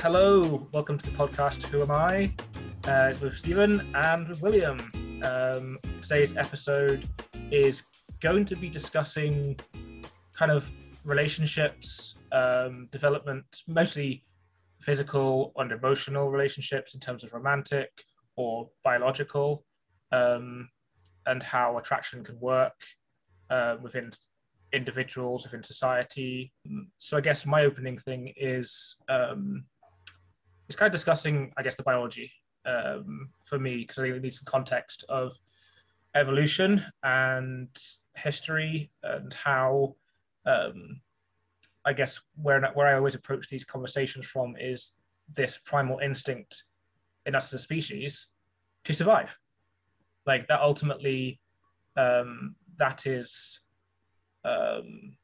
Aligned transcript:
hello, 0.00 0.68
welcome 0.72 0.96
to 0.96 1.10
the 1.10 1.16
podcast. 1.16 1.64
Who 1.66 1.82
am 1.82 1.90
I? 1.90 2.32
Uh, 2.86 3.14
with 3.20 3.34
Stephen 3.34 3.84
and 3.96 4.28
with 4.28 4.40
William. 4.40 4.78
Um, 5.24 5.76
today's 6.00 6.36
episode 6.36 7.08
is 7.50 7.82
going 8.20 8.44
to 8.44 8.54
be 8.54 8.68
discussing 8.68 9.58
kind 10.36 10.52
of 10.52 10.70
relationships, 11.04 12.14
um, 12.30 12.86
development, 12.92 13.44
mostly 13.66 14.24
physical 14.80 15.52
and 15.56 15.72
emotional 15.72 16.30
relationships 16.30 16.94
in 16.94 17.00
terms 17.00 17.24
of 17.24 17.32
romantic 17.32 17.90
or 18.36 18.68
biological, 18.84 19.64
um, 20.12 20.68
and 21.26 21.42
how 21.42 21.76
attraction 21.76 22.22
can 22.22 22.38
work 22.38 22.80
uh, 23.50 23.74
within 23.82 24.10
individuals, 24.72 25.42
within 25.42 25.64
society. 25.64 26.52
So 26.98 27.16
I 27.16 27.20
guess 27.20 27.44
my 27.44 27.64
opening 27.64 27.98
thing 27.98 28.32
is 28.36 28.94
um, 29.08 29.64
it's 30.68 30.76
kind 30.76 30.86
of 30.86 30.92
discussing, 30.92 31.52
I 31.56 31.62
guess, 31.62 31.74
the 31.74 31.82
biology 31.82 32.30
um, 32.66 33.30
for 33.42 33.58
me 33.58 33.78
because 33.78 33.98
I 33.98 34.02
think 34.02 34.16
it 34.16 34.22
needs 34.22 34.38
some 34.38 34.44
context 34.44 35.04
of 35.08 35.36
evolution 36.14 36.84
and 37.02 37.68
history 38.14 38.90
and 39.02 39.32
how 39.32 39.96
um, 40.46 41.00
I 41.84 41.92
guess 41.92 42.20
where 42.36 42.60
where 42.74 42.86
I 42.86 42.94
always 42.94 43.14
approach 43.14 43.48
these 43.48 43.64
conversations 43.64 44.26
from 44.26 44.54
is 44.58 44.92
this 45.34 45.58
primal 45.64 45.98
instinct 45.98 46.64
in 47.26 47.34
us 47.34 47.52
as 47.52 47.60
a 47.60 47.62
species 47.62 48.26
to 48.84 48.92
survive. 48.92 49.38
Like 50.26 50.48
that 50.48 50.60
ultimately, 50.60 51.40
um, 51.96 52.56
that 52.76 53.06
is, 53.06 53.60
um, 54.44 55.16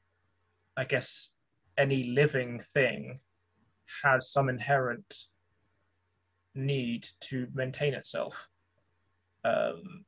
I 0.77 0.85
guess, 0.85 1.31
any 1.77 2.05
living 2.05 2.61
thing 2.61 3.21
has 4.03 4.31
some 4.31 4.49
inherent 4.49 5.27
need 6.55 7.09
to 7.21 7.49
maintain 7.55 7.95
itself. 7.95 8.49
Um, 9.45 10.05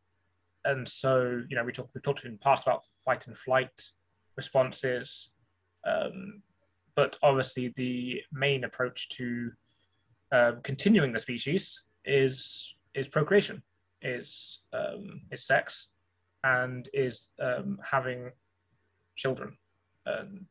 and 0.65 0.89
so, 0.89 1.43
you 1.49 1.57
know, 1.57 1.65
we 1.65 1.73
talked 1.73 1.95
we 1.95 2.01
talked 2.01 2.25
in 2.25 2.33
the 2.33 2.39
past 2.39 2.65
about 2.65 2.85
fight 3.05 3.27
and 3.27 3.37
flight 3.37 3.93
responses, 4.37 5.31
um, 5.87 6.43
but 6.95 7.17
obviously 7.23 7.73
the 7.77 8.23
main 8.33 8.65
approach 8.65 9.09
to 9.11 9.53
um, 10.33 10.61
continuing 10.63 11.13
the 11.13 11.19
species 11.19 11.83
is 12.05 12.75
is 12.95 13.09
procreation, 13.09 13.63
is 14.03 14.61
um, 14.73 15.23
is 15.31 15.45
sex, 15.45 15.89
and 16.43 16.89
is 16.93 17.31
um, 17.41 17.79
having 17.85 18.31
children, 19.15 19.57
and 20.05 20.47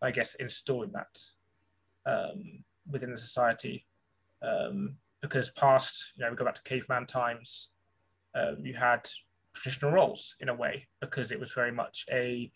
I 0.00 0.10
guess 0.10 0.34
installing 0.36 0.92
that 0.92 1.18
within 2.90 3.10
the 3.10 3.16
society 3.16 3.86
um, 4.42 4.96
because 5.22 5.50
past, 5.50 6.12
you 6.16 6.24
know, 6.24 6.30
we 6.30 6.36
go 6.36 6.44
back 6.44 6.54
to 6.54 6.62
caveman 6.62 7.06
times, 7.06 7.68
um, 8.34 8.56
you 8.62 8.74
had 8.74 9.08
traditional 9.54 9.90
roles 9.90 10.36
in 10.40 10.48
a 10.48 10.54
way 10.54 10.86
because 11.00 11.30
it 11.30 11.40
was 11.40 11.52
very 11.52 11.72
much 11.72 12.06
a, 12.10 12.50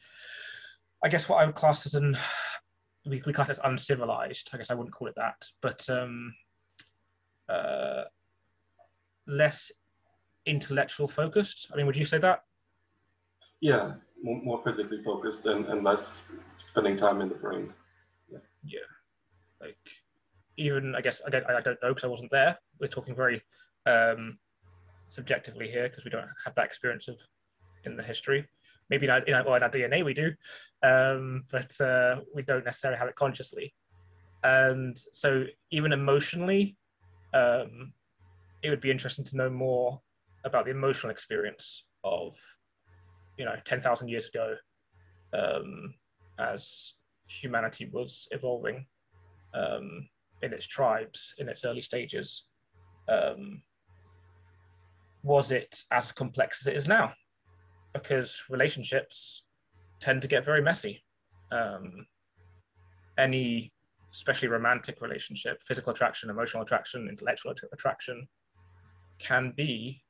I 1.03 1.09
guess 1.09 1.29
what 1.29 1.43
I 1.43 1.47
would 1.47 1.55
class 1.55 1.87
as 1.87 1.95
an, 1.95 2.17
we, 3.07 3.23
we 3.27 3.33
class 3.33 3.49
it 3.49 3.53
as 3.53 3.61
uncivilized. 3.65 4.51
I 4.53 4.57
guess 4.57 4.71
I 4.71 4.75
wouldn't 4.75 4.95
call 4.95 5.09
it 5.09 5.15
that, 5.17 5.45
but 5.61 5.89
um, 5.91 6.35
uh, 7.49 8.05
less 9.27 9.71
intellectual 10.47 11.09
focused. 11.09 11.69
I 11.73 11.77
mean, 11.77 11.87
would 11.87 11.97
you 11.97 12.05
say 12.05 12.19
that? 12.19 12.45
Yeah, 13.61 13.93
more, 14.23 14.43
more 14.43 14.63
physically 14.65 15.03
focused 15.03 15.47
and, 15.47 15.67
and 15.67 15.85
less 15.85 16.21
spending 16.61 16.97
time 16.97 17.21
in 17.21 17.29
the 17.29 17.35
brain. 17.35 17.73
Yeah. 18.31 18.39
yeah. 18.65 18.81
Like 19.61 19.77
even 20.57 20.95
I 20.95 21.01
guess 21.01 21.21
I 21.27 21.31
don't 21.31 21.45
I 21.47 21.61
don't 21.61 21.83
know 21.83 21.89
because 21.89 22.05
I 22.05 22.09
wasn't 22.09 22.31
there. 22.31 22.59
We're 22.81 22.89
talking 22.89 23.15
very 23.15 23.43
um, 23.87 24.39
subjectively 25.09 25.69
here 25.69 25.89
because 25.89 26.05
we 26.05 26.11
don't 26.11 26.29
have 26.45 26.55
that 26.55 26.67
experience 26.67 27.09
of 27.09 27.21
in 27.85 27.97
the 27.97 28.03
history. 28.03 28.47
Maybe 28.91 29.07
in 29.07 29.11
our, 29.11 29.19
in 29.21 29.35
our, 29.35 29.45
well, 29.45 29.55
in 29.55 29.63
our 29.63 29.71
DNA 29.71 30.05
we 30.05 30.13
do, 30.13 30.33
um, 30.83 31.45
but 31.51 31.81
uh, 31.81 32.21
we 32.35 32.43
don't 32.43 32.65
necessarily 32.65 32.99
have 32.99 33.09
it 33.09 33.15
consciously. 33.15 33.75
And 34.43 34.97
so 35.13 35.45
even 35.71 35.93
emotionally, 35.93 36.77
um, 37.33 37.95
it 38.63 38.69
would 38.69 38.83
be 38.83 38.91
interesting 38.91 39.25
to 39.27 39.37
know 39.37 39.49
more 39.49 40.01
about 40.45 40.67
the 40.67 40.71
emotional 40.71 41.11
experience 41.11 41.85
of 42.03 42.37
you 43.39 43.45
know 43.45 43.57
10,000 43.65 44.09
years 44.09 44.27
ago 44.27 44.55
um, 45.33 45.95
as 46.39 46.93
humanity 47.27 47.89
was 47.91 48.29
evolving. 48.31 48.87
Um, 49.55 50.09
in 50.45 50.53
its 50.53 50.67
tribes 50.67 51.35
in 51.39 51.49
its 51.49 51.65
early 51.65 51.81
stages, 51.81 52.45
um, 53.09 53.63
was 55.23 55.51
it 55.51 55.85
as 55.91 56.13
complex 56.13 56.63
as 56.63 56.67
it 56.67 56.77
is 56.77 56.87
now? 56.87 57.13
Because 57.93 58.43
relationships 58.51 59.45
tend 60.01 60.21
to 60.23 60.29
get 60.29 60.45
very 60.45 60.61
messy. 60.61 61.03
Um, 61.51 62.07
any, 63.17 63.73
especially 64.13 64.49
romantic 64.49 65.01
relationship, 65.01 65.63
physical 65.63 65.93
attraction, 65.93 66.31
emotional 66.31 66.63
attraction, 66.63 67.09
intellectual 67.09 67.55
attraction, 67.73 68.29
can 69.19 69.53
be, 69.57 70.03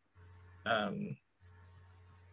um, 0.66 1.16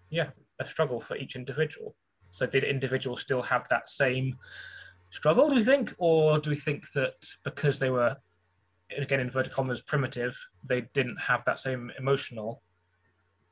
yeah, 0.10 0.30
a 0.60 0.66
struggle 0.66 1.00
for 1.00 1.18
each 1.18 1.36
individual. 1.36 1.96
So, 2.32 2.46
did 2.46 2.64
individuals 2.64 3.22
still 3.22 3.44
have 3.44 3.68
that 3.70 3.90
same 3.90 4.38
struggle, 5.12 5.50
do 5.50 5.56
we 5.56 5.64
think? 5.64 5.94
Or 6.00 6.40
do 6.40 6.50
we 6.50 6.56
think 6.56 6.92
that 6.94 7.14
because 7.44 7.78
they 7.78 7.92
were, 7.92 8.18
again, 8.98 9.20
inverted 9.20 9.54
commas, 9.54 9.82
primitive, 9.82 10.36
they 10.64 10.82
didn't 10.94 11.18
have 11.18 11.46
that 11.46 11.60
same 11.60 11.92
emotional 12.00 12.64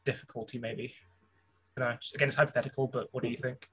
difficulty, 0.05 0.57
maybe? 0.57 0.93
You 1.77 1.83
know, 1.83 1.97
again, 2.15 2.29
it's 2.29 2.37
hypothetical, 2.37 2.87
but 2.87 3.07
what 3.11 3.23
do 3.23 3.29
you 3.29 3.37
think? 3.37 3.69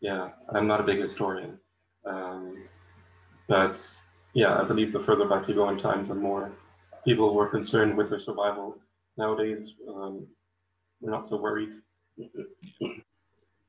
Yeah, 0.00 0.30
I'm 0.54 0.66
not 0.66 0.80
a 0.80 0.84
big 0.84 1.00
historian. 1.00 1.58
Um, 2.06 2.64
but 3.48 3.80
yeah, 4.34 4.60
I 4.60 4.64
believe 4.64 4.92
the 4.92 5.02
further 5.04 5.28
back 5.28 5.48
you 5.48 5.54
go 5.54 5.68
in 5.68 5.78
time, 5.78 6.08
the 6.08 6.14
more 6.14 6.52
people 7.04 7.34
were 7.34 7.48
concerned 7.48 7.96
with 7.96 8.10
their 8.10 8.18
survival. 8.18 8.76
Nowadays, 9.16 9.70
um, 9.88 10.26
we're 11.00 11.10
not 11.10 11.26
so 11.26 11.36
worried. 11.36 11.70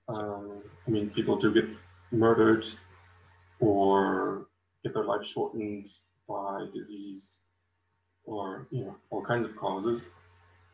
Um, 0.08 0.62
I 0.88 0.92
mean, 0.92 1.10
people 1.10 1.36
do 1.36 1.52
get 1.52 1.66
murdered 2.12 2.64
or 3.60 4.48
get 4.84 4.94
their 4.94 5.04
life 5.04 5.26
shortened 5.26 5.90
by 6.28 6.66
disease 6.74 7.36
or 8.26 8.68
you 8.72 8.86
know 8.86 8.96
all 9.10 9.24
kinds 9.24 9.46
of 9.48 9.56
causes. 9.56 10.10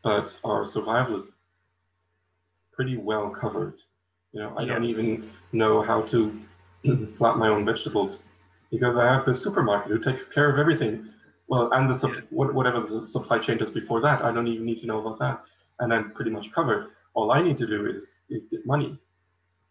But 0.02 0.36
our 0.44 0.66
survival 0.66 1.20
is 1.20 1.30
pretty 2.72 2.96
well 2.96 3.30
covered. 3.30 3.74
You 4.32 4.40
know 4.40 4.54
i 4.56 4.62
yeah. 4.62 4.74
don't 4.74 4.84
even 4.84 5.30
know 5.52 5.82
how 5.82 6.02
to 6.02 6.40
plant 7.18 7.38
my 7.38 7.48
own 7.48 7.64
vegetables 7.64 8.16
because 8.70 8.96
i 8.96 9.04
have 9.04 9.26
the 9.26 9.34
supermarket 9.34 9.92
who 9.92 9.98
takes 9.98 10.26
care 10.26 10.50
of 10.50 10.58
everything. 10.58 11.08
Well 11.48 11.70
and 11.72 11.90
the 11.90 12.08
yeah. 12.08 12.20
whatever 12.30 12.80
the 12.80 13.06
supply 13.06 13.38
chain 13.38 13.58
does 13.58 13.70
before 13.70 14.00
that 14.00 14.22
i 14.22 14.32
don't 14.32 14.48
even 14.48 14.64
need 14.64 14.80
to 14.80 14.86
know 14.86 15.00
about 15.00 15.18
that. 15.18 15.42
And 15.80 15.92
i'm 15.92 16.12
pretty 16.12 16.30
much 16.30 16.52
covered. 16.52 16.90
All 17.14 17.30
i 17.30 17.42
need 17.42 17.58
to 17.58 17.66
do 17.66 17.86
is 17.86 18.04
is 18.30 18.42
get 18.50 18.66
money 18.66 18.98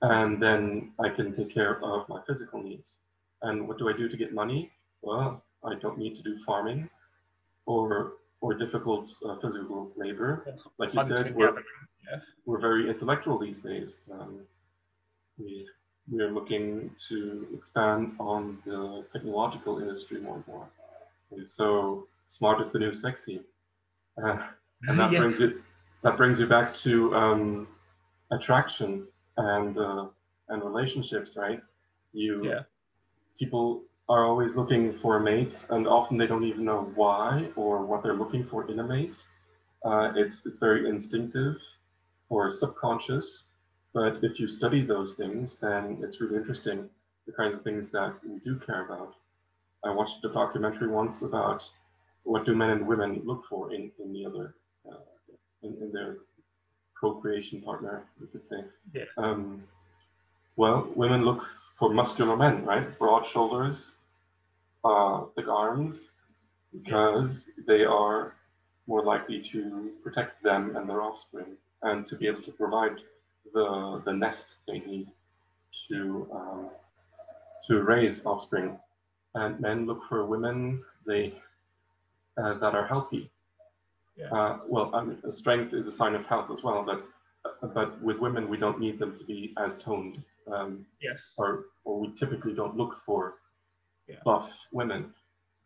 and 0.01 0.41
then 0.41 0.91
I 0.99 1.09
can 1.09 1.35
take 1.35 1.53
care 1.53 1.83
of 1.83 2.09
my 2.09 2.21
physical 2.27 2.61
needs. 2.61 2.97
And 3.43 3.67
what 3.67 3.77
do 3.77 3.89
I 3.89 3.93
do 3.93 4.09
to 4.09 4.17
get 4.17 4.33
money? 4.33 4.71
Well, 5.01 5.43
I 5.63 5.75
don't 5.75 5.97
need 5.97 6.15
to 6.15 6.23
do 6.23 6.37
farming 6.45 6.89
or 7.65 8.13
or 8.41 8.55
difficult 8.55 9.11
uh, 9.23 9.35
physical 9.39 9.91
labor. 9.95 10.43
Like 10.79 10.93
you 10.95 11.05
said, 11.05 11.35
we're, 11.35 11.53
yeah. 12.09 12.17
we're 12.45 12.59
very 12.59 12.89
intellectual 12.89 13.37
these 13.37 13.59
days. 13.59 13.99
Um, 14.11 14.41
we 15.37 15.67
we 16.11 16.21
are 16.21 16.31
looking 16.31 16.91
to 17.09 17.47
expand 17.53 18.13
on 18.19 18.57
the 18.65 19.05
technological 19.13 19.79
industry 19.79 20.19
more 20.19 20.35
and 20.37 20.47
more. 20.47 20.67
And 21.31 21.47
so 21.47 22.07
smart 22.27 22.59
is 22.61 22.71
the 22.71 22.79
new 22.79 22.93
sexy, 22.93 23.41
uh, 24.23 24.37
and 24.87 24.99
that 24.99 25.11
yeah. 25.13 25.19
brings 25.19 25.39
it 25.39 25.55
that 26.03 26.17
brings 26.17 26.39
you 26.39 26.47
back 26.47 26.73
to 26.75 27.15
um, 27.15 27.67
attraction 28.31 29.07
and 29.37 29.77
uh, 29.77 30.05
and 30.49 30.63
relationships, 30.63 31.35
right? 31.37 31.61
You 32.13 32.45
yeah. 32.45 32.61
people 33.39 33.83
are 34.09 34.25
always 34.25 34.55
looking 34.55 34.97
for 34.99 35.19
mates, 35.19 35.67
and 35.69 35.87
often 35.87 36.17
they 36.17 36.27
don't 36.27 36.43
even 36.43 36.65
know 36.65 36.91
why 36.95 37.49
or 37.55 37.85
what 37.85 38.03
they're 38.03 38.15
looking 38.15 38.45
for 38.45 38.69
in 38.69 38.79
a 38.79 38.83
mate. 38.83 39.15
Uh, 39.85 40.11
it's, 40.15 40.45
it's 40.45 40.57
very 40.59 40.89
instinctive 40.89 41.55
or 42.29 42.51
subconscious, 42.51 43.45
but 43.93 44.19
if 44.21 44.39
you 44.39 44.47
study 44.47 44.85
those 44.85 45.15
things, 45.15 45.57
then 45.61 45.97
it's 46.01 46.19
really 46.19 46.35
interesting 46.35 46.89
the 47.25 47.31
kinds 47.31 47.55
of 47.55 47.63
things 47.63 47.89
that 47.91 48.13
we 48.27 48.39
do 48.43 48.59
care 48.65 48.85
about. 48.85 49.13
I 49.83 49.91
watched 49.91 50.23
a 50.25 50.29
documentary 50.29 50.89
once 50.89 51.21
about 51.21 51.63
what 52.23 52.45
do 52.45 52.53
men 52.53 52.69
and 52.69 52.87
women 52.87 53.21
look 53.25 53.45
for 53.49 53.73
in, 53.73 53.91
in 54.03 54.13
the 54.13 54.25
other, 54.25 54.55
uh, 54.89 54.95
in, 55.63 55.75
in 55.81 55.91
their 55.91 56.17
procreation 57.01 57.61
partner, 57.61 58.03
we 58.21 58.27
could 58.27 58.47
say. 58.47 58.63
Yeah. 58.93 59.05
Um, 59.17 59.63
well, 60.55 60.87
women 60.95 61.25
look 61.25 61.43
for 61.79 61.91
muscular 61.91 62.37
men, 62.37 62.63
right? 62.63 62.97
Broad 62.99 63.25
shoulders, 63.25 63.89
uh, 64.85 65.23
big 65.35 65.49
arms 65.49 66.11
because 66.71 67.49
they 67.67 67.83
are 67.83 68.35
more 68.87 69.03
likely 69.03 69.41
to 69.51 69.89
protect 70.03 70.43
them 70.43 70.75
and 70.75 70.87
their 70.87 71.01
offspring 71.01 71.57
and 71.81 72.05
to 72.05 72.15
be 72.15 72.27
able 72.27 72.43
to 72.43 72.51
provide 72.51 72.97
the, 73.53 74.01
the 74.05 74.13
nest 74.13 74.57
they 74.67 74.79
need 74.79 75.07
to, 75.89 76.27
um, 76.31 76.69
to 77.67 77.81
raise 77.81 78.23
offspring. 78.25 78.77
And 79.33 79.59
men 79.59 79.87
look 79.87 80.01
for 80.07 80.25
women 80.25 80.83
they, 81.07 81.33
uh, 82.37 82.59
that 82.59 82.75
are 82.75 82.85
healthy. 82.85 83.30
Yeah. 84.17 84.29
Uh, 84.31 84.59
well, 84.67 84.91
I 84.93 85.03
mean, 85.03 85.17
strength 85.31 85.73
is 85.73 85.87
a 85.87 85.91
sign 85.91 86.15
of 86.15 86.25
health 86.25 86.49
as 86.51 86.63
well, 86.63 86.83
but 86.85 87.03
but 87.73 87.99
with 88.03 88.19
women 88.19 88.49
we 88.49 88.57
don't 88.57 88.79
need 88.79 88.99
them 88.99 89.17
to 89.17 89.25
be 89.25 89.53
as 89.57 89.75
toned, 89.77 90.21
um, 90.51 90.85
Yes. 91.01 91.33
or 91.37 91.65
or 91.85 91.99
we 91.99 92.13
typically 92.13 92.53
don't 92.53 92.75
look 92.77 92.97
for 93.05 93.35
Yeah. 94.07 94.17
buff 94.25 94.49
women. 94.71 95.13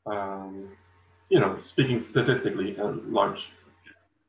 Um, 0.06 0.78
you 1.30 1.40
know, 1.40 1.58
speaking 1.60 2.00
statistically, 2.00 2.78
a 2.78 2.86
large 2.86 3.44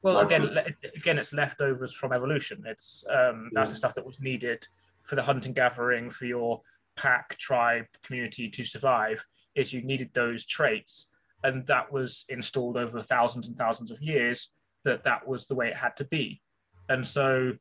Well, 0.02 0.20
again, 0.20 0.46
le- 0.46 0.64
again, 0.96 1.18
it's 1.18 1.32
leftovers 1.32 1.92
from 1.92 2.12
evolution. 2.12 2.64
It's 2.66 3.04
um, 3.10 3.50
that's 3.52 3.70
the 3.70 3.76
stuff 3.76 3.94
that 3.94 4.06
was 4.06 4.20
needed 4.20 4.66
for 5.02 5.14
the 5.16 5.22
hunting 5.22 5.52
gathering 5.52 6.10
for 6.10 6.24
your 6.26 6.62
pack, 6.96 7.36
tribe, 7.38 7.86
community 8.02 8.48
to 8.48 8.64
survive. 8.64 9.24
Is 9.54 9.72
you 9.72 9.82
needed 9.82 10.10
those 10.14 10.44
traits, 10.46 11.06
and 11.44 11.66
that 11.66 11.92
was 11.92 12.24
installed 12.28 12.76
over 12.76 13.02
thousands 13.02 13.46
and 13.48 13.56
thousands 13.56 13.90
of 13.90 14.00
years. 14.00 14.50
That 14.84 15.04
that 15.04 15.26
was 15.26 15.46
the 15.46 15.54
way 15.56 15.68
it 15.68 15.76
had 15.76 15.96
to 15.96 16.04
be, 16.04 16.40
and 16.88 17.04
so 17.04 17.52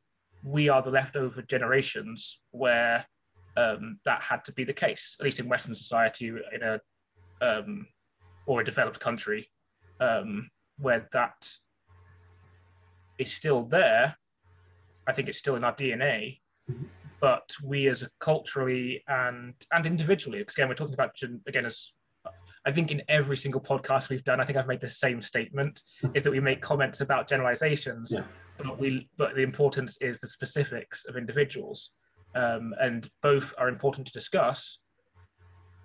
we 0.44 0.68
are 0.68 0.80
the 0.82 0.90
leftover 0.90 1.42
generations 1.42 2.40
where 2.52 3.04
um, 3.56 3.98
that 4.04 4.22
had 4.22 4.44
to 4.44 4.52
be 4.52 4.62
the 4.62 4.72
case. 4.72 5.16
At 5.18 5.24
least 5.24 5.40
in 5.40 5.48
Western 5.48 5.74
society, 5.74 6.28
in 6.28 6.62
a 6.62 6.80
um, 7.40 7.86
or 8.46 8.60
a 8.60 8.64
developed 8.64 9.00
country, 9.00 9.50
um, 9.98 10.48
where 10.78 11.08
that 11.12 11.50
is 13.18 13.32
still 13.32 13.64
there. 13.64 14.16
I 15.08 15.12
think 15.12 15.28
it's 15.28 15.38
still 15.38 15.56
in 15.56 15.64
our 15.64 15.74
DNA, 15.74 16.40
Mhm. 16.70 16.88
but 17.20 17.54
we 17.62 17.88
as 17.88 18.02
a 18.02 18.10
culturally 18.20 19.02
and 19.08 19.54
and 19.72 19.86
individually, 19.86 20.38
because 20.38 20.54
again, 20.54 20.68
we're 20.68 20.74
talking 20.74 20.94
about 20.94 21.14
gen- 21.16 21.42
again 21.46 21.66
as 21.66 21.92
I 22.66 22.72
think 22.72 22.90
in 22.90 23.00
every 23.08 23.36
single 23.36 23.60
podcast 23.60 24.08
we've 24.08 24.24
done, 24.24 24.40
I 24.40 24.44
think 24.44 24.58
I've 24.58 24.66
made 24.66 24.80
the 24.80 24.90
same 24.90 25.22
statement: 25.22 25.80
is 26.14 26.24
that 26.24 26.32
we 26.32 26.40
make 26.40 26.60
comments 26.60 27.00
about 27.00 27.28
generalizations, 27.28 28.12
Yeah. 28.12 28.24
but 28.58 28.78
we 28.78 29.08
but 29.16 29.36
the 29.36 29.42
importance 29.42 29.96
is 30.00 30.18
the 30.18 30.26
specifics 30.26 31.04
of 31.04 31.16
individuals, 31.16 31.92
um, 32.34 32.74
and 32.80 33.08
both 33.22 33.54
are 33.56 33.68
important 33.68 34.08
to 34.08 34.12
discuss. 34.12 34.80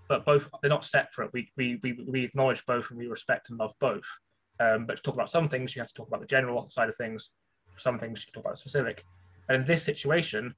But 0.09 0.25
both 0.25 0.49
they're 0.61 0.69
not 0.69 0.83
separate. 0.83 1.31
We, 1.33 1.51
we 1.55 1.79
we 1.83 1.93
we 2.07 2.23
acknowledge 2.23 2.65
both 2.65 2.89
and 2.89 2.99
we 2.99 3.07
respect 3.07 3.49
and 3.49 3.59
love 3.59 3.73
both. 3.79 4.09
Um, 4.59 4.85
but 4.85 4.97
to 4.97 5.03
talk 5.03 5.13
about 5.13 5.29
some 5.29 5.47
things, 5.49 5.75
you 5.75 5.81
have 5.81 5.87
to 5.89 5.93
talk 5.93 6.07
about 6.07 6.19
the 6.21 6.27
general 6.27 6.67
side 6.69 6.89
of 6.89 6.97
things. 6.97 7.29
Some 7.77 7.99
things 7.99 8.19
you 8.21 8.25
can 8.25 8.33
talk 8.33 8.45
about 8.45 8.55
the 8.55 8.59
specific. 8.59 9.05
And 9.47 9.61
in 9.61 9.65
this 9.65 9.83
situation, 9.83 10.55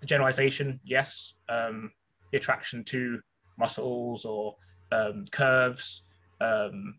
the 0.00 0.06
generalization, 0.06 0.80
yes, 0.84 1.34
um, 1.48 1.90
the 2.30 2.38
attraction 2.38 2.84
to 2.84 3.20
muscles 3.58 4.24
or 4.24 4.56
um, 4.94 5.24
curves, 5.30 6.02
um, 6.40 6.96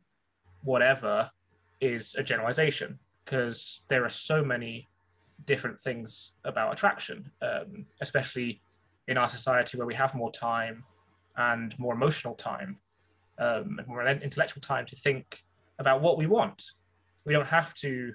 whatever, 0.63 1.29
is 1.81 2.15
a 2.15 2.23
generalization 2.23 2.99
because 3.23 3.81
there 3.89 4.03
are 4.05 4.09
so 4.09 4.43
many 4.43 4.87
different 5.45 5.81
things 5.81 6.31
about 6.43 6.73
attraction, 6.73 7.29
um, 7.41 7.85
especially 8.01 8.61
in 9.07 9.17
our 9.17 9.27
society 9.27 9.77
where 9.77 9.87
we 9.87 9.93
have 9.93 10.15
more 10.15 10.31
time 10.31 10.83
and 11.37 11.77
more 11.77 11.93
emotional 11.93 12.33
time 12.35 12.77
um, 13.39 13.77
and 13.77 13.87
more 13.87 14.07
intellectual 14.07 14.61
time 14.61 14.85
to 14.85 14.95
think 14.95 15.43
about 15.79 16.01
what 16.01 16.17
we 16.17 16.27
want. 16.27 16.63
We 17.25 17.33
don't 17.33 17.47
have 17.47 17.73
to 17.75 18.13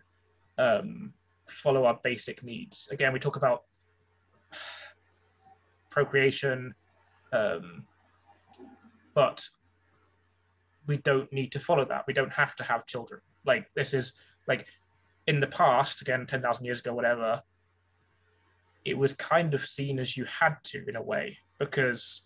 um, 0.59 1.13
follow 1.47 1.85
our 1.85 1.99
basic 2.03 2.43
needs. 2.43 2.89
Again, 2.91 3.13
we 3.13 3.19
talk 3.19 3.37
about 3.37 3.65
procreation, 5.91 6.75
um, 7.33 7.85
but 9.15 9.49
we 10.91 10.97
don't 10.99 11.33
need 11.33 11.53
to 11.53 11.61
follow 11.61 11.85
that. 11.85 12.05
We 12.09 12.13
don't 12.13 12.33
have 12.33 12.57
to 12.57 12.65
have 12.65 12.85
children. 12.85 13.21
Like 13.47 13.65
this 13.77 13.95
is 13.95 14.13
like 14.49 14.67
in 15.29 15.39
the 15.39 15.47
past, 15.47 16.03
again, 16.03 16.27
ten 16.27 16.43
thousand 16.43 16.65
years 16.65 16.81
ago, 16.81 16.93
whatever. 16.93 17.43
It 18.85 18.99
was 18.99 19.13
kind 19.13 19.55
of 19.55 19.65
seen 19.65 20.01
as 20.01 20.17
you 20.17 20.25
had 20.25 20.55
to 20.65 20.79
in 20.89 20.97
a 20.97 21.03
way 21.13 21.39
because 21.59 22.23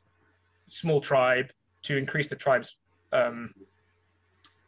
small 0.68 1.00
tribe 1.00 1.48
to 1.82 1.96
increase 1.96 2.28
the 2.28 2.36
tribe's 2.36 2.76
um, 3.12 3.52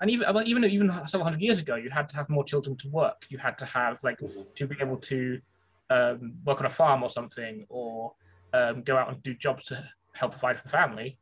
and 0.00 0.10
even 0.10 0.25
well, 0.34 0.46
even 0.46 0.62
even 0.64 0.93
several 1.06 1.25
hundred 1.25 1.40
years 1.40 1.58
ago, 1.58 1.76
you 1.76 1.88
had 1.88 2.06
to 2.10 2.16
have 2.16 2.28
more 2.28 2.44
children 2.44 2.76
to 2.82 2.88
work. 2.90 3.25
You 3.31 3.38
had 3.38 3.56
to 3.62 3.64
have 3.64 4.04
like 4.04 4.20
to 4.58 4.66
be 4.66 4.76
able 4.78 4.98
to 5.12 5.40
um, 5.88 6.34
work 6.44 6.60
on 6.60 6.66
a 6.66 6.75
farm 6.81 7.02
or 7.02 7.08
something, 7.08 7.64
or 7.70 8.12
um, 8.52 8.82
go 8.82 8.98
out 8.98 9.08
and 9.08 9.22
do 9.22 9.32
jobs 9.34 9.64
to 9.70 9.82
help 10.12 10.32
provide 10.32 10.58
for 10.58 10.64
the 10.64 10.76
family. 10.81 11.19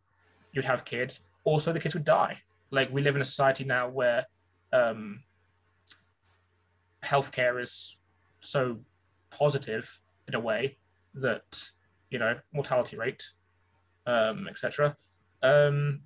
You'd 0.53 0.65
have 0.65 0.85
kids. 0.85 1.21
Also, 1.45 1.73
the 1.73 1.79
kids 1.79 1.95
would 1.95 2.05
die. 2.05 2.37
Like 2.71 2.93
we 2.93 3.03
live 3.03 3.17
in 3.17 3.23
a 3.23 3.25
society 3.25 3.65
now 3.65 3.89
where 3.89 4.27
um, 4.73 5.23
healthcare 7.05 7.61
is 7.61 7.97
so 8.41 8.79
positive 9.31 10.01
in 10.29 10.35
a 10.35 10.41
way 10.41 10.79
that 11.15 11.71
you 12.11 12.19
know 12.19 12.37
mortality 12.53 12.97
rate, 12.97 13.23
um, 14.07 14.49
etc. 14.49 14.97
Um, 15.43 16.01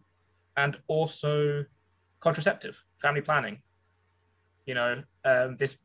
and 0.56 0.78
also 0.88 1.64
contraceptive, 2.20 2.82
family 2.96 3.20
planning. 3.20 3.62
You 4.66 4.74
know, 4.74 5.02
um, 5.24 5.56
this 5.56 5.76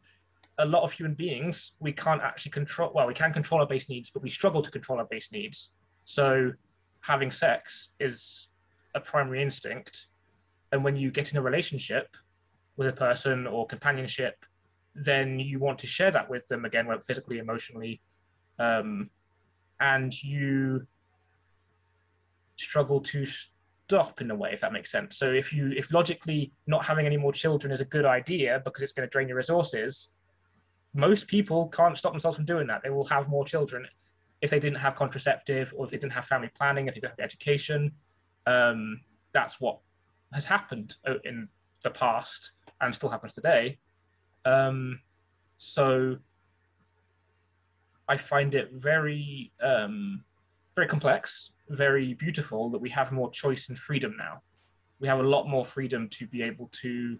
a 0.60 0.66
lot 0.66 0.84
of 0.84 0.92
human 0.92 1.16
beings 1.16 1.74
we 1.80 1.92
can't 1.92 2.22
actually 2.22 2.52
control. 2.52 2.92
Well, 2.94 3.08
we 3.08 3.14
can 3.14 3.34
control 3.34 3.62
our 3.62 3.68
base 3.68 3.90
needs, 3.90 4.10
but 4.10 4.22
we 4.22 4.30
struggle 4.30 4.62
to 4.62 4.72
control 4.72 5.00
our 5.00 5.06
base 5.06 5.32
needs. 5.32 5.72
So, 6.06 6.52
having 7.02 7.32
sex 7.32 7.90
is 8.00 8.50
a 8.96 9.00
primary 9.00 9.42
instinct, 9.42 10.08
and 10.74 10.84
when 10.84 10.96
you 10.96 11.12
get 11.12 11.32
in 11.32 11.38
a 11.38 11.42
relationship 11.42 12.18
with 12.78 12.88
a 12.88 12.94
person 12.94 13.46
or 13.46 13.68
companionship, 13.68 14.44
then 14.96 15.40
you 15.40 15.60
want 15.60 15.78
to 15.80 15.88
share 15.88 16.10
that 16.10 16.28
with 16.28 16.48
them 16.48 16.66
again, 16.66 16.88
physically, 17.06 17.38
emotionally, 17.38 18.02
um, 18.58 19.10
and 19.80 20.12
you 20.24 20.86
struggle 22.56 23.00
to 23.00 23.24
stop 23.24 24.20
in 24.20 24.32
a 24.32 24.36
way, 24.36 24.50
if 24.52 24.62
that 24.62 24.74
makes 24.74 24.92
sense. 24.92 25.16
So 25.16 25.32
if 25.32 25.54
you 25.54 25.72
if 25.78 25.94
logically 25.94 26.52
not 26.66 26.84
having 26.84 27.06
any 27.06 27.18
more 27.18 27.34
children 27.34 27.72
is 27.72 27.82
a 27.82 27.86
good 27.86 28.06
idea 28.06 28.60
because 28.66 28.82
it's 28.82 28.94
going 28.94 29.08
to 29.08 29.12
drain 29.12 29.28
your 29.28 29.38
resources, 29.38 30.10
most 30.96 31.28
people 31.28 31.68
can't 31.68 31.96
stop 31.96 32.14
themselves 32.14 32.38
from 32.38 32.46
doing 32.46 32.66
that. 32.68 32.82
They 32.84 32.90
will 32.90 33.06
have 33.06 33.30
more 33.30 33.46
children 33.46 33.88
if 34.42 34.50
they 34.50 34.60
didn't 34.60 34.80
have 34.80 34.96
contraceptive 34.96 35.72
or 35.78 35.86
if 35.86 35.92
they 35.92 35.98
didn't 35.98 36.14
have 36.14 36.26
family 36.26 36.50
planning, 36.58 36.88
if 36.88 36.96
they 36.96 37.00
didn't 37.00 37.12
have 37.12 37.18
the 37.18 37.24
education. 37.24 37.92
Um, 38.48 39.02
that's 39.34 39.62
what 39.62 39.80
has 40.34 40.46
happened 40.46 40.96
in 41.24 41.48
the 41.84 41.90
past 41.90 42.52
and 42.82 42.94
still 42.94 43.10
happens 43.10 43.34
today. 43.34 43.78
Um, 44.46 45.00
so 45.58 46.18
I 48.08 48.18
find 48.18 48.56
it 48.56 48.70
very 48.74 49.52
um, 49.62 50.24
very 50.76 50.88
complex 50.88 51.52
very 51.70 52.14
beautiful 52.14 52.70
that 52.70 52.80
we 52.80 52.90
have 52.90 53.12
more 53.12 53.32
choice 53.32 53.70
and 53.70 53.78
freedom 53.78 54.16
now. 54.18 54.42
We 55.00 55.08
have 55.08 55.20
a 55.20 55.24
lot 55.24 55.48
more 55.48 55.66
freedom 55.66 56.08
to 56.10 56.28
be 56.28 56.42
able 56.42 56.70
to, 56.82 57.18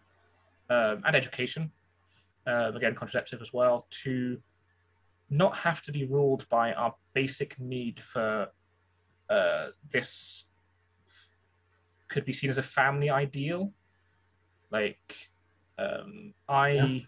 um, 0.70 1.02
and 1.06 1.16
education, 1.16 1.72
uh, 2.48 2.72
again, 2.74 2.96
contraceptive 2.96 3.42
as 3.42 3.54
well, 3.54 3.88
to 4.04 4.38
not 5.30 5.58
have 5.58 5.82
to 5.84 5.92
be 5.92 6.06
ruled 6.06 6.48
by 6.50 6.74
our 6.74 6.94
basic 7.14 7.60
need 7.60 8.00
for 8.00 8.48
uh, 9.30 9.68
this 9.92 10.46
could 12.14 12.26
be 12.26 12.34
seen 12.34 12.50
as 12.50 12.58
a 12.58 12.64
family 12.64 13.10
ideal. 13.10 13.74
Like, 14.72 15.30
um, 15.78 16.34
I, 16.48 16.70
yeah. 16.70 17.00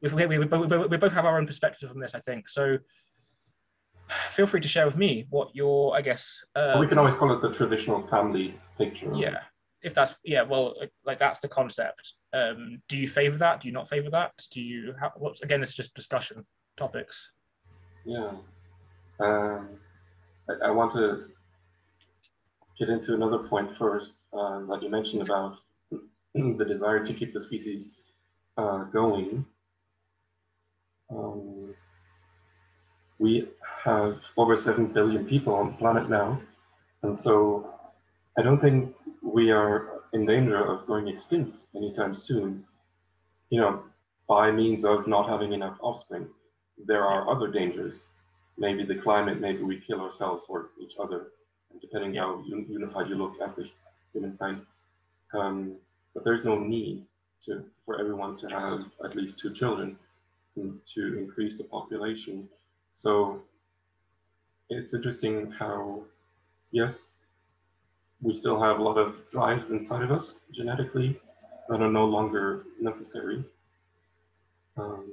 we, 0.00 0.26
we, 0.26 0.38
we, 0.38 0.38
we, 0.38 0.86
we 0.86 0.96
both 0.96 1.12
have 1.12 1.24
our 1.24 1.38
own 1.38 1.46
perspective 1.46 1.90
on 1.90 2.00
this, 2.00 2.14
I 2.14 2.20
think. 2.20 2.48
So, 2.48 2.78
feel 4.08 4.46
free 4.46 4.60
to 4.60 4.68
share 4.68 4.84
with 4.84 4.96
me 4.96 5.26
what 5.30 5.54
your 5.54 5.96
i 5.96 6.00
guess 6.00 6.44
um, 6.54 6.78
we 6.78 6.86
can 6.86 6.96
always 6.96 7.14
call 7.14 7.32
it 7.32 7.42
the 7.42 7.52
traditional 7.52 8.06
family 8.06 8.54
picture. 8.78 9.10
Yeah. 9.16 9.40
If 9.82 9.94
that's 9.94 10.14
yeah 10.24 10.42
well 10.42 10.74
like 11.04 11.18
that's 11.18 11.40
the 11.40 11.48
concept. 11.48 12.14
Um 12.32 12.82
do 12.88 12.96
you 12.96 13.08
favor 13.08 13.36
that? 13.38 13.60
Do 13.60 13.68
you 13.68 13.74
not 13.74 13.88
favor 13.88 14.10
that? 14.10 14.32
Do 14.52 14.60
you 14.60 14.94
how, 15.00 15.10
what's 15.16 15.42
again 15.42 15.62
it's 15.62 15.74
just 15.74 15.92
discussion 15.94 16.46
topics. 16.76 17.32
Yeah. 18.04 18.30
Um 19.18 19.68
I, 20.48 20.68
I 20.68 20.70
want 20.70 20.92
to 20.92 21.24
get 22.78 22.88
into 22.88 23.14
another 23.14 23.38
point 23.38 23.70
first 23.78 24.26
uh, 24.32 24.60
that 24.66 24.82
you 24.82 24.90
mentioned 24.90 25.22
about 25.22 25.56
the 26.34 26.64
desire 26.64 27.04
to 27.04 27.14
keep 27.14 27.32
the 27.32 27.42
species 27.42 27.92
uh, 28.58 28.84
going 28.84 29.44
um, 31.10 31.74
we 33.18 33.48
have 33.84 34.18
over 34.36 34.56
7 34.56 34.86
billion 34.86 35.24
people 35.26 35.54
on 35.54 35.68
the 35.68 35.72
planet 35.74 36.10
now. 36.10 36.40
And 37.02 37.16
so 37.16 37.74
I 38.38 38.42
don't 38.42 38.60
think 38.60 38.94
we 39.22 39.50
are 39.50 40.02
in 40.12 40.26
danger 40.26 40.64
of 40.64 40.86
going 40.86 41.08
extinct 41.08 41.58
anytime 41.74 42.14
soon, 42.14 42.64
you 43.50 43.60
know, 43.60 43.82
by 44.28 44.50
means 44.50 44.84
of 44.84 45.06
not 45.06 45.28
having 45.28 45.52
enough 45.52 45.76
offspring. 45.80 46.26
There 46.84 47.04
are 47.04 47.30
other 47.30 47.48
dangers. 47.50 48.02
Maybe 48.58 48.84
the 48.84 48.96
climate, 48.96 49.40
maybe 49.40 49.62
we 49.62 49.80
kill 49.86 50.00
ourselves 50.00 50.44
or 50.48 50.70
each 50.80 50.94
other, 51.00 51.28
depending 51.80 52.14
yeah. 52.14 52.22
how 52.22 52.42
unified 52.46 53.08
you 53.08 53.16
look 53.16 53.34
at 53.42 53.56
the 53.56 53.64
humankind. 54.12 54.62
Um, 55.34 55.76
but 56.14 56.24
there's 56.24 56.44
no 56.44 56.58
need 56.58 57.06
to 57.44 57.64
for 57.84 58.00
everyone 58.00 58.36
to 58.38 58.48
have 58.48 58.84
at 59.04 59.16
least 59.16 59.38
two 59.38 59.52
children 59.52 59.96
to 60.56 61.18
increase 61.18 61.56
the 61.58 61.64
population. 61.64 62.48
So 62.96 63.42
it's 64.70 64.94
interesting 64.94 65.52
how, 65.58 66.02
yes, 66.70 67.12
we 68.22 68.32
still 68.32 68.60
have 68.60 68.78
a 68.78 68.82
lot 68.82 68.96
of 68.96 69.14
drives 69.30 69.70
inside 69.70 70.02
of 70.02 70.10
us 70.10 70.36
genetically 70.52 71.20
that 71.68 71.80
are 71.80 71.90
no 71.90 72.06
longer 72.06 72.64
necessary. 72.80 73.44
Um, 74.76 75.12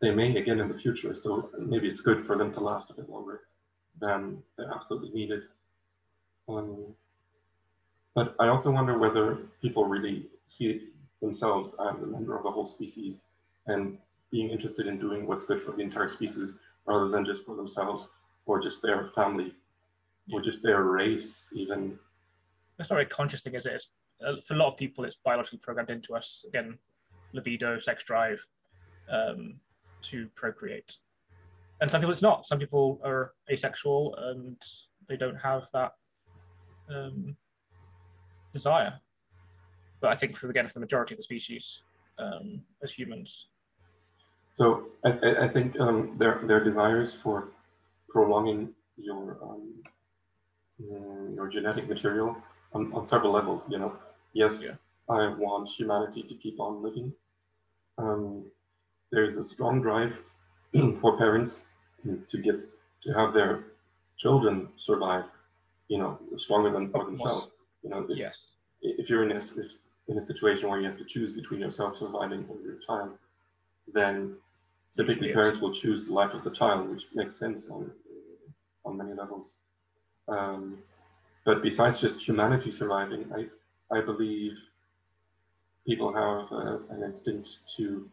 they 0.00 0.10
may 0.10 0.36
again 0.36 0.60
in 0.60 0.68
the 0.68 0.78
future, 0.78 1.14
so 1.18 1.50
maybe 1.58 1.88
it's 1.88 2.00
good 2.00 2.26
for 2.26 2.36
them 2.36 2.52
to 2.52 2.60
last 2.60 2.90
a 2.90 2.94
bit 2.94 3.08
longer 3.08 3.42
than 4.00 4.42
they're 4.56 4.72
absolutely 4.72 5.10
needed. 5.10 5.42
Um, 6.48 6.94
but 8.14 8.36
I 8.38 8.48
also 8.48 8.70
wonder 8.70 8.98
whether 8.98 9.38
people 9.60 9.84
really 9.84 10.26
see 10.46 10.88
themselves 11.20 11.74
as 11.90 12.00
a 12.00 12.06
member 12.06 12.36
of 12.36 12.44
the 12.44 12.50
whole 12.50 12.66
species 12.66 13.24
and 13.66 13.98
being 14.30 14.50
interested 14.50 14.86
in 14.86 14.98
doing 14.98 15.26
what's 15.26 15.44
good 15.44 15.62
for 15.62 15.72
the 15.72 15.82
entire 15.82 16.08
species 16.08 16.54
rather 16.86 17.08
than 17.08 17.24
just 17.24 17.44
for 17.44 17.56
themselves 17.56 18.08
or 18.46 18.60
just 18.60 18.82
their 18.82 19.10
family 19.14 19.54
or 20.32 20.40
just 20.40 20.62
their 20.62 20.82
race 20.82 21.44
even. 21.52 21.98
It's 22.78 22.90
not 22.90 22.96
very 22.96 23.06
conscious 23.06 23.42
thing 23.42 23.54
is 23.54 23.66
it? 23.66 23.74
It's, 23.74 23.88
uh, 24.24 24.34
for 24.44 24.54
a 24.54 24.56
lot 24.56 24.68
of 24.68 24.76
people 24.76 25.04
it's 25.04 25.16
biologically 25.24 25.58
programmed 25.58 25.90
into 25.90 26.14
us. 26.14 26.44
Again 26.48 26.78
libido 27.32 27.78
sex 27.78 28.04
drive 28.04 28.46
um, 29.10 29.54
to 30.02 30.28
procreate. 30.34 30.96
And 31.80 31.90
some 31.90 32.00
people 32.00 32.12
it's 32.12 32.22
not. 32.22 32.46
Some 32.46 32.58
people 32.58 33.00
are 33.04 33.32
asexual 33.50 34.14
and 34.16 34.56
they 35.08 35.16
don't 35.16 35.36
have 35.36 35.68
that 35.72 35.94
um, 36.88 37.36
desire 38.52 38.94
but 40.00 40.10
i 40.10 40.16
think 40.16 40.36
for 40.36 40.48
again 40.50 40.66
for 40.66 40.74
the 40.74 40.80
majority 40.80 41.14
of 41.14 41.18
the 41.18 41.22
species 41.22 41.82
um, 42.18 42.62
as 42.82 42.92
humans 42.92 43.48
so 44.54 44.86
I, 45.04 45.46
I 45.46 45.48
think 45.48 45.78
um, 45.80 46.14
their 46.16 46.40
their 46.46 46.62
desires 46.62 47.16
for 47.22 47.48
prolonging 48.08 48.72
your 48.96 49.38
um, 49.42 49.74
mm, 50.80 51.34
your 51.34 51.48
genetic 51.48 51.88
material 51.88 52.36
on, 52.72 52.92
on 52.92 53.06
several 53.06 53.32
levels. 53.32 53.64
You 53.68 53.78
know, 53.78 53.92
yes, 54.32 54.62
yeah. 54.62 54.76
I 55.08 55.34
want 55.34 55.68
humanity 55.68 56.22
to 56.22 56.34
keep 56.34 56.60
on 56.60 56.82
living. 56.82 57.12
Um, 57.98 58.44
there's 59.10 59.36
a 59.36 59.44
strong 59.44 59.82
drive 59.82 60.12
for 61.00 61.18
parents 61.18 61.60
to 62.04 62.38
get 62.38 62.56
to 63.02 63.12
have 63.12 63.34
their 63.34 63.64
children 64.18 64.68
survive. 64.78 65.24
You 65.88 65.98
know, 65.98 66.18
stronger 66.38 66.70
than 66.72 66.90
for 66.90 67.04
themselves. 67.04 67.50
You 67.82 67.90
know, 67.90 68.06
if, 68.08 68.16
yes. 68.16 68.46
If 68.80 69.08
you're 69.08 69.24
in 69.28 69.32
a, 69.32 69.36
if, 69.36 69.72
in 70.08 70.18
a 70.18 70.24
situation 70.24 70.68
where 70.68 70.80
you 70.80 70.88
have 70.88 70.98
to 70.98 71.04
choose 71.04 71.32
between 71.32 71.60
yourself 71.60 71.96
surviving 71.96 72.46
or 72.48 72.56
your 72.64 72.78
child, 72.86 73.10
then 73.92 74.36
typically 74.96 75.32
parents 75.32 75.60
will 75.60 75.74
choose 75.74 76.04
the 76.04 76.12
life 76.12 76.32
of 76.32 76.44
the 76.44 76.50
child, 76.50 76.90
which 76.90 77.04
makes 77.14 77.36
sense 77.36 77.68
on 77.68 77.90
on 78.84 78.96
many 78.96 79.14
levels. 79.14 79.54
Um, 80.28 80.78
but 81.44 81.62
besides 81.62 82.00
just 82.00 82.16
humanity 82.16 82.70
surviving, 82.70 83.30
I 83.34 83.46
I 83.94 84.00
believe 84.00 84.52
people 85.86 86.12
have 86.12 86.50
uh, 86.52 86.78
an 86.94 87.02
instinct 87.02 87.58
to 87.76 88.08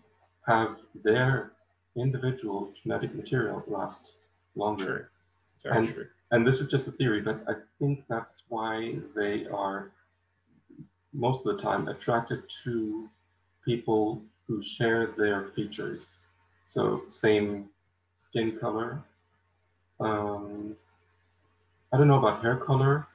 have 0.45 0.77
their 1.03 1.53
individual 1.95 2.73
genetic 2.81 3.13
material 3.15 3.63
last 3.67 4.13
longer. 4.55 4.85
True. 4.85 5.05
Very 5.63 5.77
and, 5.77 5.93
true. 5.93 6.07
And 6.31 6.47
this 6.47 6.59
is 6.59 6.67
just 6.67 6.87
a 6.87 6.91
theory, 6.91 7.21
but 7.21 7.43
I 7.47 7.53
think 7.77 8.03
that's 8.09 8.43
why 8.47 8.95
they 9.15 9.45
are 9.47 9.91
most 11.13 11.45
of 11.45 11.57
the 11.57 11.61
time 11.61 11.89
attracted 11.89 12.43
to 12.63 13.09
people 13.65 14.23
who 14.47 14.63
share 14.63 15.13
their 15.17 15.49
features 15.55 16.07
so 16.71 17.01
same 17.09 17.65
skin 18.15 18.57
color. 18.59 19.03
Um, 19.99 20.75
I 21.91 21.97
don't 21.97 22.07
know 22.07 22.19
about 22.19 22.41
hair 22.41 22.55
color, 22.55 23.07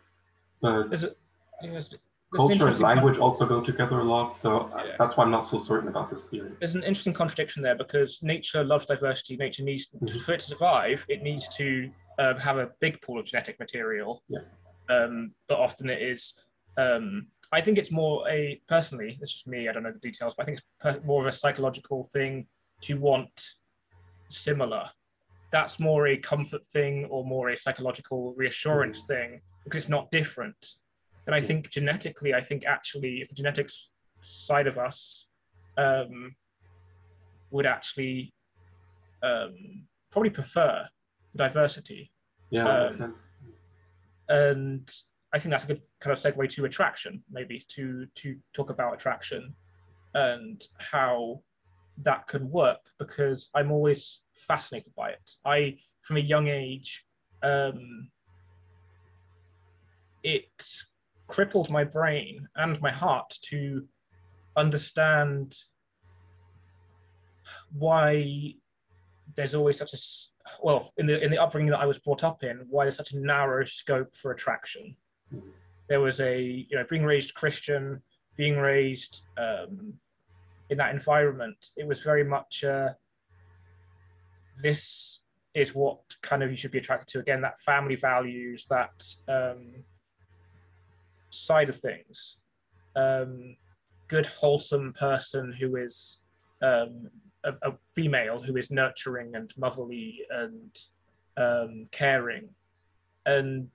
but 0.61 0.93
Is 0.93 1.05
it, 1.05 1.17
yes, 1.63 1.89
culture 2.35 2.69
and 2.69 2.81
language 2.81 3.19
also 3.19 3.47
go 3.47 3.63
together 3.63 4.01
a 4.01 4.05
lot. 4.05 4.35
So 4.35 4.71
yeah. 4.77 4.97
that's 4.99 5.17
why 5.17 5.25
I'm 5.25 5.31
not 5.31 5.49
so 5.49 5.59
certain 5.59 5.89
about 5.89 6.11
this 6.11 6.25
theory. 6.25 6.51
There's 6.61 6.75
an 6.75 6.83
interesting 6.83 7.15
contradiction 7.15 7.63
there 7.63 7.77
because 7.77 8.23
nature 8.23 8.63
loves 8.63 8.85
diversity. 8.85 9.37
Nature 9.37 9.63
needs 9.63 9.89
mm-hmm. 9.89 10.19
for 10.19 10.35
it 10.35 10.41
to 10.41 10.47
survive. 10.47 11.07
It 11.09 11.23
needs 11.23 11.49
to 11.57 11.91
um, 12.19 12.37
have 12.39 12.59
a 12.59 12.71
big 12.81 13.01
pool 13.03 13.19
of 13.19 13.27
genetic 13.27 13.59
material. 13.59 14.23
Yeah. 14.29 14.41
Um, 14.89 15.33
but 15.49 15.59
often 15.59 15.91
it 15.91 16.03
is. 16.03 16.35
Um, 16.77 17.29
I 17.53 17.61
think 17.61 17.79
it's 17.79 17.91
more 17.91 18.29
a 18.29 18.61
personally. 18.69 19.19
It's 19.21 19.33
just 19.33 19.47
me. 19.47 19.69
I 19.69 19.73
don't 19.73 19.83
know 19.83 19.93
the 19.93 19.99
details, 19.99 20.35
but 20.37 20.43
I 20.43 20.47
think 20.47 20.59
it's 20.59 20.67
per, 20.81 21.01
more 21.05 21.23
of 21.23 21.27
a 21.27 21.33
psychological 21.33 22.05
thing 22.05 22.47
to 22.83 22.99
want 22.99 23.55
similar. 24.29 24.89
That's 25.51 25.79
more 25.79 26.09
a 26.09 26.17
comfort 26.17 26.65
thing 26.67 27.07
or 27.07 27.25
more 27.25 27.51
a 27.51 27.57
psychological 27.57 28.35
reassurance 28.37 29.03
mm. 29.03 29.07
thing 29.07 29.41
because 29.65 29.85
it's 29.85 29.89
not 29.89 30.11
different. 30.11 30.75
And 31.27 31.35
I 31.35 31.41
think 31.41 31.71
genetically, 31.71 32.35
I 32.35 32.41
think 32.41 32.65
actually, 32.67 33.21
if 33.21 33.29
the 33.29 33.35
genetics 33.35 33.91
side 34.23 34.67
of 34.67 34.79
us 34.79 35.27
um, 35.77 36.35
would 37.51 37.67
actually 37.67 38.33
um, 39.23 39.87
probably 40.11 40.31
prefer 40.31 40.87
diversity. 41.37 42.11
Yeah, 42.51 42.69
um, 42.69 43.15
And 44.29 44.91
I 45.33 45.39
think 45.39 45.51
that's 45.51 45.65
a 45.65 45.69
good 45.69 45.85
kind 46.01 46.13
of 46.13 46.19
segue 46.19 46.49
to 46.51 46.65
attraction, 46.65 47.23
maybe 47.31 47.65
to 47.69 48.07
to 48.15 48.37
talk 48.53 48.71
about 48.71 48.95
attraction 48.95 49.55
and 50.15 50.63
how 50.79 51.43
that 51.99 52.27
can 52.27 52.51
work 52.51 52.81
because 52.99 53.51
I'm 53.55 53.73
always 53.73 54.21
fascinated 54.35 54.95
by 54.97 55.11
it. 55.11 55.31
I, 55.45 55.79
from 56.03 56.17
a 56.17 56.21
young 56.21 56.49
age, 56.49 57.05
um, 57.43 58.11
it 60.23 60.51
crippled 61.29 61.71
my 61.71 61.85
brain 61.85 62.49
and 62.57 62.81
my 62.81 62.91
heart 62.91 63.39
to 63.51 63.87
understand 64.57 65.55
why 67.73 68.55
there's 69.37 69.55
always 69.55 69.77
such 69.77 69.93
a 69.93 69.99
well 70.63 70.93
in 70.97 71.07
the 71.07 71.23
in 71.23 71.31
the 71.31 71.39
upbringing 71.39 71.71
that 71.71 71.81
I 71.81 71.87
was 71.87 71.99
brought 71.99 72.25
up 72.25 72.43
in 72.43 72.65
why 72.69 72.85
there's 72.85 72.97
such 72.97 73.13
a 73.13 73.19
narrow 73.19 73.65
scope 73.65 74.15
for 74.15 74.31
attraction. 74.33 74.97
There 75.89 76.01
was 76.01 76.21
a 76.21 76.41
you 76.41 76.77
know 76.77 76.85
being 76.89 77.05
raised 77.05 77.35
Christian, 77.35 78.03
being 78.37 78.57
raised 78.57 79.23
um, 79.39 79.95
in 80.71 80.79
that 80.79 80.93
environment, 80.93 81.73
it 81.77 81.87
was 81.87 82.03
very 82.03 82.25
much 82.25 82.65
uh, 82.65 82.91
this 84.59 85.21
is 85.55 85.75
what 85.75 86.01
kind 86.23 86.43
of 86.43 86.51
you 86.51 86.57
should 86.57 86.71
be 86.71 86.79
attracted 86.79 87.09
to. 87.09 87.19
Again, 87.21 87.41
that 87.43 87.59
family 87.61 87.97
values, 87.97 88.67
that 88.67 89.05
um, 89.29 89.85
side 91.31 91.69
of 91.69 91.77
things. 91.77 92.37
Um, 92.95 93.57
good, 94.09 94.27
wholesome 94.27 94.93
person 94.93 95.53
who 95.59 95.77
is 95.77 96.21
um, 96.63 97.11
a, 97.45 97.53
a, 97.63 97.73
female 97.95 98.41
who 98.41 98.57
is 98.57 98.71
nurturing 98.71 99.35
and 99.35 99.53
motherly 99.57 100.21
and 100.31 100.79
um, 101.37 101.87
caring. 101.91 102.49
And 103.25 103.69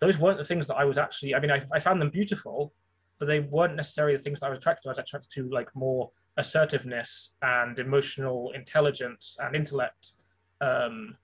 those 0.00 0.18
weren't 0.18 0.38
the 0.38 0.44
things 0.44 0.66
that 0.66 0.76
I 0.76 0.84
was 0.84 0.98
actually, 0.98 1.34
I 1.34 1.40
mean, 1.40 1.50
I, 1.50 1.62
I 1.72 1.78
found 1.78 2.00
them 2.00 2.10
beautiful, 2.10 2.72
but 3.18 3.26
they 3.26 3.40
weren't 3.40 3.76
necessarily 3.76 4.16
the 4.16 4.22
things 4.22 4.40
that 4.40 4.46
I 4.46 4.50
was 4.50 4.58
attracted 4.58 4.82
to. 4.82 4.88
I 4.88 4.92
was 4.92 4.98
attracted 4.98 5.30
to 5.32 5.48
like 5.50 5.68
more 5.74 6.10
assertiveness 6.38 7.30
and 7.42 7.78
emotional 7.78 8.50
intelligence 8.52 9.36
and 9.38 9.54
intellect, 9.54 10.12
um, 10.60 11.16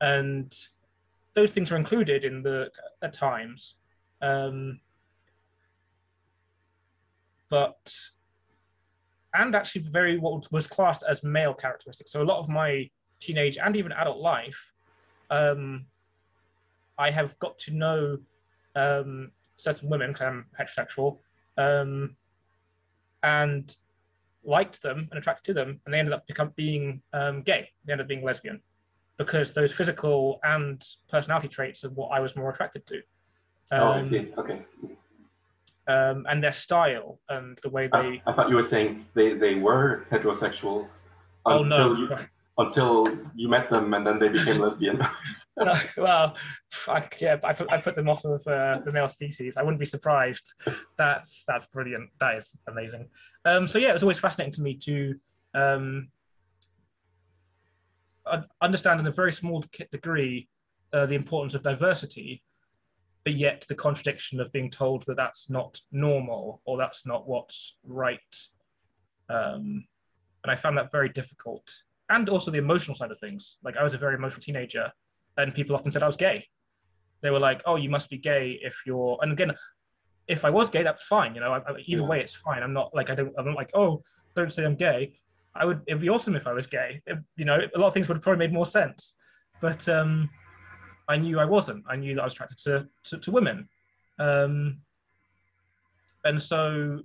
and 0.00 0.54
those 1.34 1.50
things 1.50 1.70
are 1.72 1.76
included 1.76 2.24
in 2.24 2.42
the 2.42 2.70
at 3.02 3.12
times, 3.12 3.74
um, 4.22 4.80
but 7.50 7.92
and 9.36 9.54
actually 9.54 9.82
very 9.82 10.18
what 10.18 10.50
was 10.50 10.66
classed 10.66 11.04
as 11.08 11.22
male 11.22 11.54
characteristics. 11.54 12.12
So 12.12 12.22
a 12.22 12.24
lot 12.24 12.38
of 12.38 12.48
my 12.48 12.88
teenage 13.20 13.58
and 13.58 13.76
even 13.76 13.92
adult 13.92 14.18
life, 14.18 14.72
um, 15.30 15.86
I 16.98 17.10
have 17.10 17.38
got 17.38 17.58
to 17.60 17.72
know 17.72 18.18
um, 18.74 19.30
certain 19.56 19.88
women, 19.88 20.12
because 20.12 20.26
I'm 20.26 20.46
heterosexual, 20.58 21.18
um, 21.58 22.16
and 23.22 23.76
liked 24.44 24.82
them 24.82 25.08
and 25.10 25.18
attracted 25.18 25.44
to 25.46 25.54
them, 25.54 25.80
and 25.84 25.92
they 25.92 25.98
ended 25.98 26.14
up 26.14 26.26
become 26.26 26.52
being 26.56 27.02
um, 27.12 27.42
gay. 27.42 27.68
They 27.84 27.92
ended 27.92 28.04
up 28.04 28.08
being 28.08 28.24
lesbian 28.24 28.60
because 29.18 29.52
those 29.52 29.72
physical 29.72 30.38
and 30.44 30.84
personality 31.08 31.48
traits 31.48 31.84
are 31.84 31.90
what 31.90 32.08
I 32.08 32.20
was 32.20 32.36
more 32.36 32.50
attracted 32.50 32.86
to. 32.86 33.00
Oh, 33.72 33.92
I 33.92 34.02
see. 34.02 34.18
Um, 34.18 34.32
okay. 34.38 34.62
Um, 35.88 36.26
and 36.28 36.42
their 36.42 36.52
style 36.52 37.20
and 37.28 37.58
the 37.62 37.70
way 37.70 37.88
they. 37.92 37.98
I, 37.98 38.22
I, 38.26 38.32
thought 38.32 38.48
you 38.48 38.56
were 38.56 38.62
saying 38.62 39.06
they, 39.14 39.34
they 39.34 39.54
were 39.54 40.06
heterosexual 40.10 40.88
oh 41.46 41.62
no! 41.62 41.94
You, 41.94 42.16
until 42.58 43.06
you 43.34 43.48
met 43.48 43.70
them 43.70 43.92
and 43.94 44.06
then 44.06 44.18
they 44.18 44.28
became 44.28 44.60
lesbian. 44.60 44.98
no, 45.56 45.74
well, 45.96 46.36
I, 46.88 47.06
yeah, 47.20 47.38
I 47.44 47.52
put, 47.52 47.70
I 47.72 47.80
put 47.80 47.96
them 47.96 48.08
off 48.08 48.24
of 48.24 48.46
uh, 48.46 48.80
the 48.84 48.92
male 48.92 49.08
species. 49.08 49.56
I 49.56 49.62
wouldn't 49.62 49.78
be 49.78 49.86
surprised. 49.86 50.54
That's 50.96 51.44
that's 51.46 51.66
brilliant. 51.66 52.10
That 52.20 52.36
is 52.36 52.56
amazing. 52.68 53.08
Um, 53.44 53.66
so 53.66 53.78
yeah, 53.78 53.90
it 53.90 53.94
was 53.94 54.02
always 54.02 54.18
fascinating 54.18 54.52
to 54.54 54.62
me 54.62 54.74
to 54.78 55.14
um, 55.54 56.08
understand 58.60 59.00
in 59.00 59.06
a 59.06 59.12
very 59.12 59.32
small 59.32 59.62
degree 59.92 60.48
uh, 60.92 61.06
the 61.06 61.14
importance 61.14 61.54
of 61.54 61.62
diversity, 61.62 62.42
but 63.26 63.34
yet 63.34 63.66
the 63.68 63.74
contradiction 63.74 64.38
of 64.38 64.52
being 64.52 64.70
told 64.70 65.04
that 65.06 65.16
that's 65.16 65.50
not 65.50 65.80
normal 65.90 66.62
or 66.64 66.78
that's 66.78 67.04
not 67.04 67.26
what's 67.26 67.74
right. 67.84 68.20
Um, 69.28 69.84
and 70.44 70.52
I 70.52 70.54
found 70.54 70.78
that 70.78 70.92
very 70.92 71.08
difficult. 71.08 71.68
And 72.08 72.28
also 72.28 72.52
the 72.52 72.58
emotional 72.58 72.94
side 72.94 73.10
of 73.10 73.18
things. 73.18 73.58
Like 73.64 73.76
I 73.76 73.82
was 73.82 73.94
a 73.94 73.98
very 73.98 74.14
emotional 74.14 74.42
teenager, 74.42 74.92
and 75.36 75.52
people 75.52 75.74
often 75.74 75.90
said 75.90 76.04
I 76.04 76.06
was 76.06 76.14
gay. 76.14 76.46
They 77.20 77.30
were 77.30 77.40
like, 77.40 77.62
"Oh, 77.66 77.74
you 77.74 77.90
must 77.90 78.10
be 78.10 78.16
gay 78.16 78.60
if 78.62 78.82
you're." 78.86 79.18
And 79.20 79.32
again, 79.32 79.52
if 80.28 80.44
I 80.44 80.50
was 80.50 80.70
gay, 80.70 80.84
that's 80.84 81.02
fine. 81.02 81.34
You 81.34 81.40
know, 81.40 81.52
I, 81.52 81.58
I, 81.58 81.74
either 81.84 82.04
way, 82.04 82.20
it's 82.20 82.36
fine. 82.36 82.62
I'm 82.62 82.72
not 82.72 82.94
like 82.94 83.10
I 83.10 83.16
don't. 83.16 83.34
I'm 83.36 83.46
not 83.46 83.56
like, 83.56 83.72
"Oh, 83.74 84.04
don't 84.36 84.52
say 84.52 84.64
I'm 84.64 84.76
gay." 84.76 85.18
I 85.52 85.64
would. 85.64 85.80
It'd 85.88 86.00
be 86.00 86.10
awesome 86.10 86.36
if 86.36 86.46
I 86.46 86.52
was 86.52 86.68
gay. 86.68 87.02
It, 87.06 87.18
you 87.36 87.44
know, 87.44 87.58
a 87.74 87.78
lot 87.80 87.88
of 87.88 87.94
things 87.94 88.06
would 88.06 88.18
have 88.18 88.22
probably 88.22 88.46
made 88.46 88.52
more 88.52 88.66
sense. 88.66 89.16
But 89.60 89.88
um, 89.88 90.30
I 91.08 91.16
knew 91.16 91.38
I 91.38 91.44
wasn't. 91.44 91.84
I 91.88 91.96
knew 91.96 92.14
that 92.14 92.20
I 92.20 92.24
was 92.24 92.32
attracted 92.32 92.58
to 92.64 92.88
to, 93.04 93.18
to 93.18 93.30
women, 93.30 93.68
um, 94.18 94.78
and 96.24 96.40
so 96.40 97.00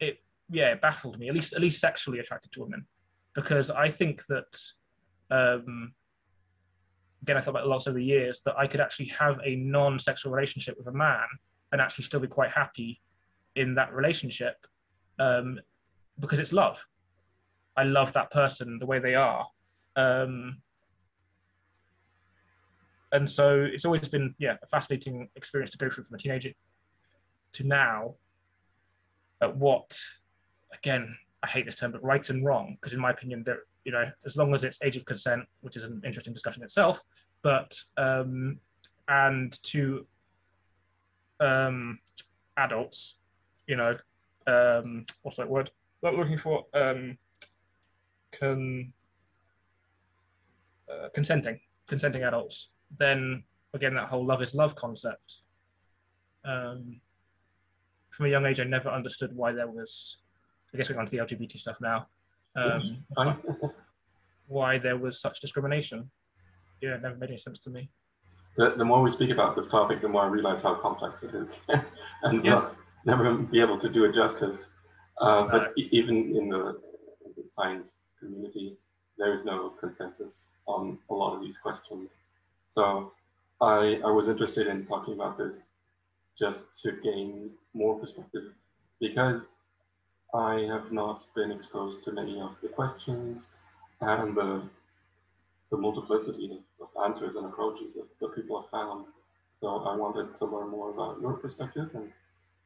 it 0.00 0.18
yeah 0.50 0.72
it 0.72 0.80
baffled 0.80 1.18
me. 1.18 1.28
At 1.28 1.34
least 1.34 1.54
at 1.54 1.60
least 1.60 1.80
sexually 1.80 2.18
attracted 2.18 2.52
to 2.52 2.60
women, 2.62 2.86
because 3.34 3.70
I 3.70 3.88
think 3.88 4.24
that 4.26 4.60
um, 5.30 5.92
again 7.22 7.36
I 7.36 7.40
thought 7.40 7.52
about 7.52 7.66
lots 7.66 7.86
over 7.86 7.98
the 7.98 8.04
years 8.04 8.40
that 8.44 8.58
I 8.58 8.66
could 8.66 8.80
actually 8.80 9.06
have 9.06 9.40
a 9.44 9.56
non-sexual 9.56 10.32
relationship 10.32 10.76
with 10.76 10.86
a 10.86 10.92
man 10.92 11.26
and 11.72 11.80
actually 11.80 12.04
still 12.04 12.20
be 12.20 12.28
quite 12.28 12.50
happy 12.50 13.00
in 13.54 13.74
that 13.74 13.92
relationship 13.92 14.66
um, 15.18 15.58
because 16.20 16.38
it's 16.38 16.52
love 16.52 16.86
I 17.76 17.84
love 17.84 18.12
that 18.14 18.30
person 18.30 18.78
the 18.78 18.86
way 18.86 18.98
they 18.98 19.14
are. 19.14 19.46
Um, 19.96 20.62
and 23.16 23.30
so 23.30 23.66
it's 23.72 23.84
always 23.84 24.08
been 24.08 24.34
yeah 24.38 24.56
a 24.62 24.66
fascinating 24.66 25.28
experience 25.36 25.70
to 25.70 25.78
go 25.78 25.88
through 25.88 26.04
from 26.04 26.14
a 26.14 26.18
teenager 26.18 26.50
to 27.52 27.64
now. 27.64 28.14
At 29.42 29.54
what 29.54 29.98
again 30.72 31.14
i 31.42 31.46
hate 31.46 31.66
this 31.66 31.74
term 31.74 31.92
but 31.92 32.02
right 32.02 32.26
and 32.30 32.42
wrong 32.42 32.76
because 32.76 32.94
in 32.94 33.00
my 33.00 33.10
opinion 33.10 33.42
there 33.44 33.60
you 33.84 33.92
know 33.92 34.10
as 34.24 34.34
long 34.34 34.54
as 34.54 34.64
it's 34.64 34.78
age 34.82 34.96
of 34.96 35.04
consent 35.04 35.42
which 35.60 35.76
is 35.76 35.84
an 35.84 36.00
interesting 36.06 36.32
discussion 36.32 36.62
itself 36.62 37.02
but 37.42 37.78
um 37.98 38.58
and 39.08 39.62
to 39.62 40.06
um 41.40 41.98
adults 42.56 43.18
you 43.66 43.76
know 43.76 43.94
um 44.46 45.04
what's 45.22 45.36
that 45.36 45.48
word? 45.48 45.70
What 46.00 46.14
looking 46.14 46.38
for 46.38 46.64
um 46.74 47.18
con, 48.32 48.92
uh, 50.90 51.08
consenting, 51.14 51.60
consenting 51.88 52.22
adults, 52.22 52.68
then 52.96 53.44
again 53.74 53.94
that 53.94 54.08
whole 54.08 54.24
love 54.24 54.42
is 54.42 54.54
love 54.54 54.74
concept. 54.74 55.38
Um, 56.44 57.00
from 58.10 58.26
a 58.26 58.28
young 58.28 58.46
age, 58.46 58.60
I 58.60 58.64
never 58.64 58.88
understood 58.88 59.34
why 59.34 59.52
there 59.52 59.68
was. 59.68 60.18
I 60.72 60.76
guess 60.76 60.88
we're 60.88 60.94
going 60.94 61.06
to 61.06 61.10
the 61.10 61.22
LGBT 61.22 61.56
stuff 61.58 61.80
now. 61.80 62.06
Um, 62.56 63.04
why 64.46 64.78
there 64.78 64.96
was 64.96 65.20
such 65.20 65.40
discrimination? 65.40 66.10
Yeah, 66.80 66.94
it 66.94 67.02
never 67.02 67.16
made 67.16 67.30
any 67.30 67.38
sense 67.38 67.58
to 67.60 67.70
me. 67.70 67.90
The, 68.56 68.74
the 68.76 68.84
more 68.84 69.02
we 69.02 69.10
speak 69.10 69.30
about 69.30 69.54
this 69.56 69.66
topic, 69.66 70.00
the 70.00 70.08
more 70.08 70.22
I 70.22 70.28
realize 70.28 70.62
how 70.62 70.74
complex 70.76 71.22
it 71.22 71.34
is, 71.34 71.56
and 72.22 72.44
yeah. 72.44 72.68
never 73.04 73.34
be 73.36 73.60
able 73.60 73.78
to 73.78 73.88
do 73.88 74.04
it 74.04 74.14
justice. 74.14 74.70
Uh, 75.20 75.46
but 75.50 75.72
even 75.76 76.36
in 76.36 76.48
the, 76.48 76.78
in 77.24 77.32
the 77.36 77.44
science 77.48 77.94
community, 78.18 78.76
there 79.18 79.32
is 79.32 79.44
no 79.44 79.70
consensus 79.80 80.54
on 80.66 80.98
a 81.10 81.14
lot 81.14 81.34
of 81.34 81.42
these 81.42 81.58
questions. 81.58 82.10
So 82.68 83.12
I, 83.60 84.00
I 84.04 84.10
was 84.10 84.28
interested 84.28 84.66
in 84.66 84.86
talking 84.86 85.14
about 85.14 85.38
this 85.38 85.66
just 86.38 86.66
to 86.82 86.92
gain 87.02 87.50
more 87.74 87.98
perspective 87.98 88.52
because 89.00 89.56
I 90.34 90.66
have 90.70 90.92
not 90.92 91.24
been 91.34 91.50
exposed 91.50 92.04
to 92.04 92.12
many 92.12 92.40
of 92.40 92.56
the 92.62 92.68
questions 92.68 93.48
and 94.00 94.36
the, 94.36 94.62
the 95.70 95.76
multiplicity 95.76 96.60
of, 96.80 96.88
answers 97.04 97.36
and 97.36 97.44
approaches 97.46 97.92
that, 97.94 98.06
that 98.20 98.34
people 98.34 98.60
have 98.60 98.70
found. 98.70 99.04
So 99.60 99.68
I 99.68 99.94
wanted 99.94 100.36
to 100.38 100.44
learn 100.46 100.70
more 100.70 100.90
about 100.90 101.20
your 101.20 101.34
perspective 101.34 101.90
and 101.94 102.10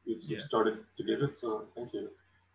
you, 0.04 0.16
yeah. 0.22 0.38
started 0.40 0.78
to 0.96 1.04
give 1.04 1.20
it, 1.20 1.36
so 1.36 1.64
thank 1.74 1.92
you. 1.92 2.08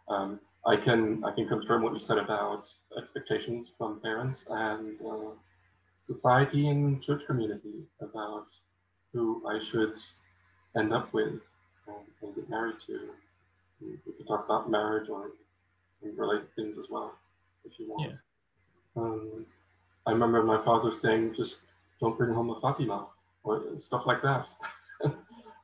Um, 0.07 0.39
I 0.65 0.77
can 0.77 1.23
I 1.23 1.31
can 1.31 1.47
confirm 1.47 1.83
what 1.83 1.93
you 1.93 1.99
said 1.99 2.17
about 2.17 2.67
expectations 2.97 3.71
from 3.77 3.99
parents 3.99 4.45
and 4.49 4.95
uh, 5.01 5.31
society 6.05 6.69
and 6.69 7.01
church 7.01 7.21
community 7.25 7.83
about 8.01 8.45
who 9.13 9.41
I 9.47 9.59
should 9.59 9.95
end 10.77 10.93
up 10.93 11.11
with 11.13 11.39
and, 11.87 12.05
and 12.21 12.35
get 12.35 12.49
married 12.49 12.75
to. 12.87 12.99
We 13.81 14.13
could 14.17 14.27
talk 14.27 14.45
about 14.45 14.69
marriage 14.69 15.09
or 15.09 15.31
related 16.01 16.53
things 16.55 16.77
as 16.77 16.85
well, 16.89 17.13
if 17.65 17.73
you 17.79 17.89
want. 17.89 18.11
Yeah. 18.11 19.01
Um, 19.01 19.45
I 20.05 20.11
remember 20.11 20.43
my 20.43 20.63
father 20.63 20.93
saying, 20.93 21.33
"Just 21.35 21.57
don't 21.99 22.17
bring 22.17 22.33
home 22.33 22.49
a 22.51 22.61
Fatima," 22.61 23.07
or 23.43 23.63
stuff 23.77 24.05
like 24.05 24.21
that. 24.21 24.47
and 25.03 25.13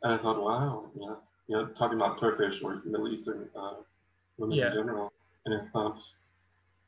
I 0.03 0.17
thought, 0.17 0.41
wow, 0.41 0.85
yeah, 0.99 1.15
you 1.47 1.55
know, 1.55 1.67
talking 1.67 1.97
about 1.97 2.19
Turkish 2.19 2.61
or 2.61 2.81
Middle 2.85 3.11
Eastern 3.11 3.47
uh, 3.55 3.75
women 4.37 4.57
yeah. 4.57 4.67
in 4.67 4.73
general. 4.73 5.13
And 5.45 5.55
I 5.55 5.65
thought, 5.71 5.99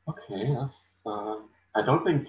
okay, 0.08 0.54
that's, 0.54 0.98
uh, 1.06 1.36
I 1.74 1.82
don't 1.84 2.04
think 2.04 2.28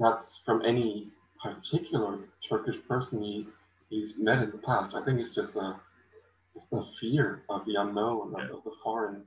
that's 0.00 0.40
from 0.44 0.64
any 0.64 1.08
particular 1.42 2.18
Turkish 2.48 2.76
person 2.88 3.22
he, 3.22 3.46
he's 3.90 4.14
met 4.18 4.42
in 4.42 4.50
the 4.50 4.58
past. 4.58 4.94
I 4.94 5.04
think 5.04 5.20
it's 5.20 5.34
just 5.34 5.56
a, 5.56 5.76
a 6.72 6.84
fear 6.98 7.42
of 7.48 7.64
the 7.66 7.74
unknown, 7.76 8.34
yeah. 8.36 8.44
of 8.44 8.64
the 8.64 8.72
foreign, 8.82 9.22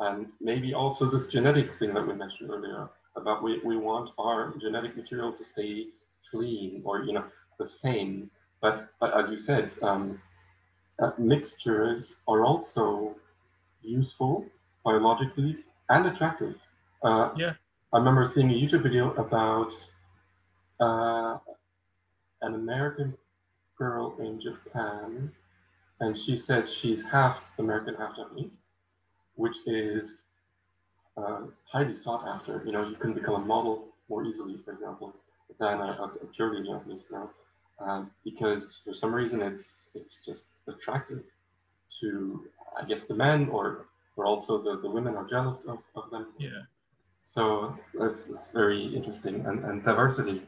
and 0.00 0.26
maybe 0.40 0.74
also 0.74 1.10
this 1.10 1.26
genetic 1.26 1.78
thing 1.78 1.94
that 1.94 2.06
we 2.06 2.14
mentioned 2.14 2.50
earlier 2.50 2.88
about 3.16 3.42
we, 3.42 3.60
we 3.64 3.76
want 3.76 4.10
our 4.18 4.54
genetic 4.60 4.96
material 4.96 5.32
to 5.32 5.44
stay 5.44 5.86
clean 6.30 6.82
or 6.84 7.02
you 7.02 7.12
know 7.12 7.24
the 7.58 7.66
same. 7.66 8.30
But 8.60 8.88
but 9.00 9.16
as 9.18 9.30
you 9.30 9.38
said, 9.38 9.72
um, 9.82 10.20
uh, 11.02 11.10
mixtures 11.18 12.18
are 12.28 12.44
also 12.44 13.16
useful 13.82 14.46
biologically 14.84 15.58
and 15.88 16.06
attractive. 16.06 16.54
Uh, 17.02 17.30
yeah. 17.36 17.52
I 17.92 17.98
remember 17.98 18.24
seeing 18.24 18.50
a 18.50 18.54
YouTube 18.54 18.84
video 18.84 19.12
about 19.14 19.72
uh, 20.84 21.38
an 22.46 22.52
American 22.54 23.14
girl 23.78 24.04
in 24.18 24.32
Japan, 24.40 25.32
and 26.00 26.18
she 26.22 26.34
said 26.36 26.68
she's 26.78 27.00
half 27.16 27.36
American, 27.58 27.94
half 28.02 28.12
Japanese, 28.16 28.54
which 29.42 29.56
is 29.66 30.24
uh, 31.16 31.40
highly 31.72 31.96
sought 32.04 32.24
after. 32.34 32.52
You 32.66 32.72
know, 32.74 32.84
you 32.90 32.96
can 32.96 33.12
become 33.18 33.36
a 33.42 33.44
model 33.54 33.74
more 34.08 34.22
easily, 34.30 34.56
for 34.64 34.72
example, 34.76 35.08
than 35.60 35.76
a, 35.80 35.90
a 36.24 36.26
purely 36.34 36.60
Japanese 36.70 37.04
girl, 37.10 37.30
um, 37.84 38.10
because 38.28 38.64
for 38.84 38.94
some 39.02 39.12
reason 39.20 39.38
it's 39.50 39.66
it's 39.94 40.14
just 40.28 40.46
attractive 40.74 41.22
to, 42.00 42.10
I 42.80 42.82
guess, 42.88 43.02
the 43.10 43.14
men 43.26 43.48
or 43.56 43.66
or 44.16 44.26
also 44.26 44.52
the, 44.66 44.80
the 44.84 44.90
women 44.90 45.14
are 45.20 45.28
jealous 45.34 45.64
of, 45.72 45.78
of 45.94 46.10
them. 46.10 46.24
Yeah. 46.38 46.62
So 47.24 47.42
that's, 47.98 48.26
that's 48.26 48.48
very 48.48 48.94
interesting. 48.94 49.36
And, 49.46 49.64
and 49.64 49.82
diversity, 49.82 50.42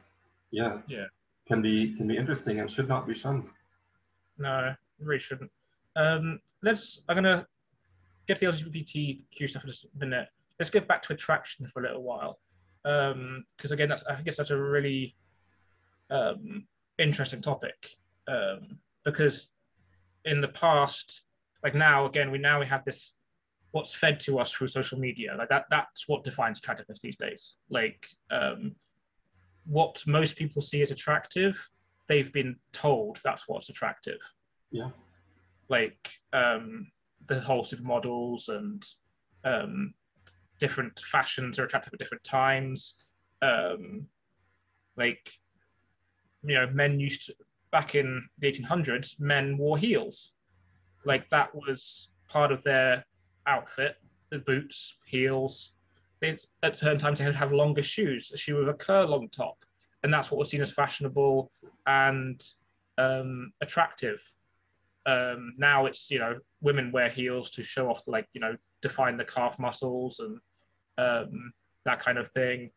yeah, 0.55 0.79
yeah, 0.87 1.07
can 1.49 1.61
be 1.61 1.95
can 1.97 2.07
be 2.07 2.17
interesting 2.17 2.61
and 2.61 2.71
should 2.71 2.88
not 2.88 3.07
be 3.07 3.14
shunned. 3.14 3.45
No, 4.38 4.75
really 5.01 5.19
shouldn't. 5.19 5.51
Um, 5.97 6.40
let's. 6.62 7.03
I'm 7.09 7.17
gonna 7.17 7.47
get 8.29 8.38
to 8.38 8.47
the 8.47 8.53
LGBTQ 8.53 9.49
stuff 9.49 9.64
in 9.64 9.71
a 9.71 9.99
minute. 9.99 10.29
Let's 10.59 10.71
get 10.71 10.87
back 10.87 11.03
to 11.03 11.12
attraction 11.12 11.67
for 11.67 11.81
a 11.81 11.88
little 11.88 12.03
while, 12.03 12.38
because 12.85 13.12
um, 13.14 13.73
again, 13.73 13.88
that's 13.88 14.05
I 14.05 14.23
guess 14.23 14.37
that's 14.37 14.51
a 14.51 14.57
really 14.57 15.17
um, 16.11 16.67
interesting 16.99 17.43
topic. 17.43 17.75
Um, 18.29 18.79
because 19.05 19.49
in 20.25 20.40
the 20.40 20.49
past, 20.49 21.23
like 21.64 21.75
now, 21.75 22.07
again, 22.07 22.31
we 22.31 22.38
now 22.38 22.61
we 22.61 22.67
have 22.67 22.85
this 22.85 23.12
what's 23.73 23.93
fed 23.93 24.21
to 24.21 24.38
us 24.38 24.53
through 24.53 24.69
social 24.69 25.01
media. 25.01 25.35
Like 25.37 25.49
that 25.49 25.64
that's 25.69 26.09
what 26.09 26.23
defines 26.23 26.59
attractiveness 26.59 27.01
these 27.01 27.17
days. 27.17 27.57
Like 27.69 28.07
um, 28.31 28.77
what 29.66 30.03
most 30.07 30.37
people 30.37 30.62
see 30.62 30.83
as 30.83 30.90
attractive, 30.90 31.70
they've 32.09 32.33
been 32.33 32.57
told 32.72 33.18
that's 33.24 33.44
what's 33.48 33.68
attractive. 33.70 34.20
Yeah. 34.70 34.90
like 35.68 36.11
um, 36.33 36.90
the 37.29 37.38
whole 37.40 37.62
supermodels 37.62 38.48
and 38.48 38.85
um, 39.44 39.94
different 40.59 40.98
fashions 40.98 41.59
are 41.59 41.64
attractive 41.64 41.92
at 41.92 41.98
different 41.98 42.24
times. 42.24 42.94
Um, 43.40 44.07
like, 44.96 45.31
you 46.42 46.55
know, 46.55 46.66
men 46.72 47.00
used 47.00 47.27
to, 47.27 47.35
back 47.70 47.94
in 47.94 48.27
the 48.38 48.50
1800s, 48.50 49.18
men 49.20 49.57
wore 49.57 49.79
heels. 49.79 50.33
Like 51.05 51.29
that 51.29 51.55
was 51.55 52.09
part 52.29 52.53
of 52.53 52.62
their 52.62 53.05
outfit, 53.46 53.96
the 54.31 54.38
boots, 54.38 54.96
heels. 55.07 55.72
At 56.63 56.77
certain 56.77 56.99
times, 56.99 57.19
they 57.19 57.27
would 57.27 57.35
have 57.35 57.53
longer 57.53 57.83
shoes, 57.83 58.31
a 58.33 58.37
shoe 58.37 58.57
with 58.57 58.69
a 58.69 58.75
curl 58.75 59.27
top. 59.29 59.65
And 60.03 60.13
that's 60.13 60.31
what 60.31 60.39
was 60.39 60.51
seen 60.51 60.63
as 60.63 60.73
fashionable 60.73 61.51
and 61.87 62.43
um, 62.99 63.53
attractive. 63.61 64.23
Um, 65.07 65.55
now 65.59 65.87
it's, 65.87 66.11
you 66.11 66.19
know, 66.19 66.39
women 66.61 66.93
wear 66.93 67.09
heels 67.09 67.51
to 67.51 67.63
show 67.63 67.89
off, 67.89 68.07
like, 68.07 68.27
you 68.33 68.41
know, 68.41 68.57
define 68.83 69.17
the 69.17 69.25
calf 69.25 69.59
muscles 69.59 70.21
and 70.21 70.41
um, 70.99 71.53
that 71.85 72.01
kind 72.01 72.19
of 72.19 72.29
thing. 72.29 72.71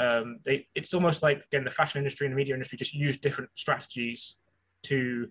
Um, 0.00 0.40
they, 0.44 0.66
it's 0.74 0.92
almost 0.92 1.22
like 1.22 1.44
again 1.44 1.64
the 1.64 1.70
fashion 1.70 1.98
industry 1.98 2.26
and 2.26 2.32
the 2.32 2.36
media 2.36 2.54
industry 2.54 2.76
just 2.76 2.94
use 2.94 3.16
different 3.16 3.50
strategies 3.54 4.36
to 4.82 5.28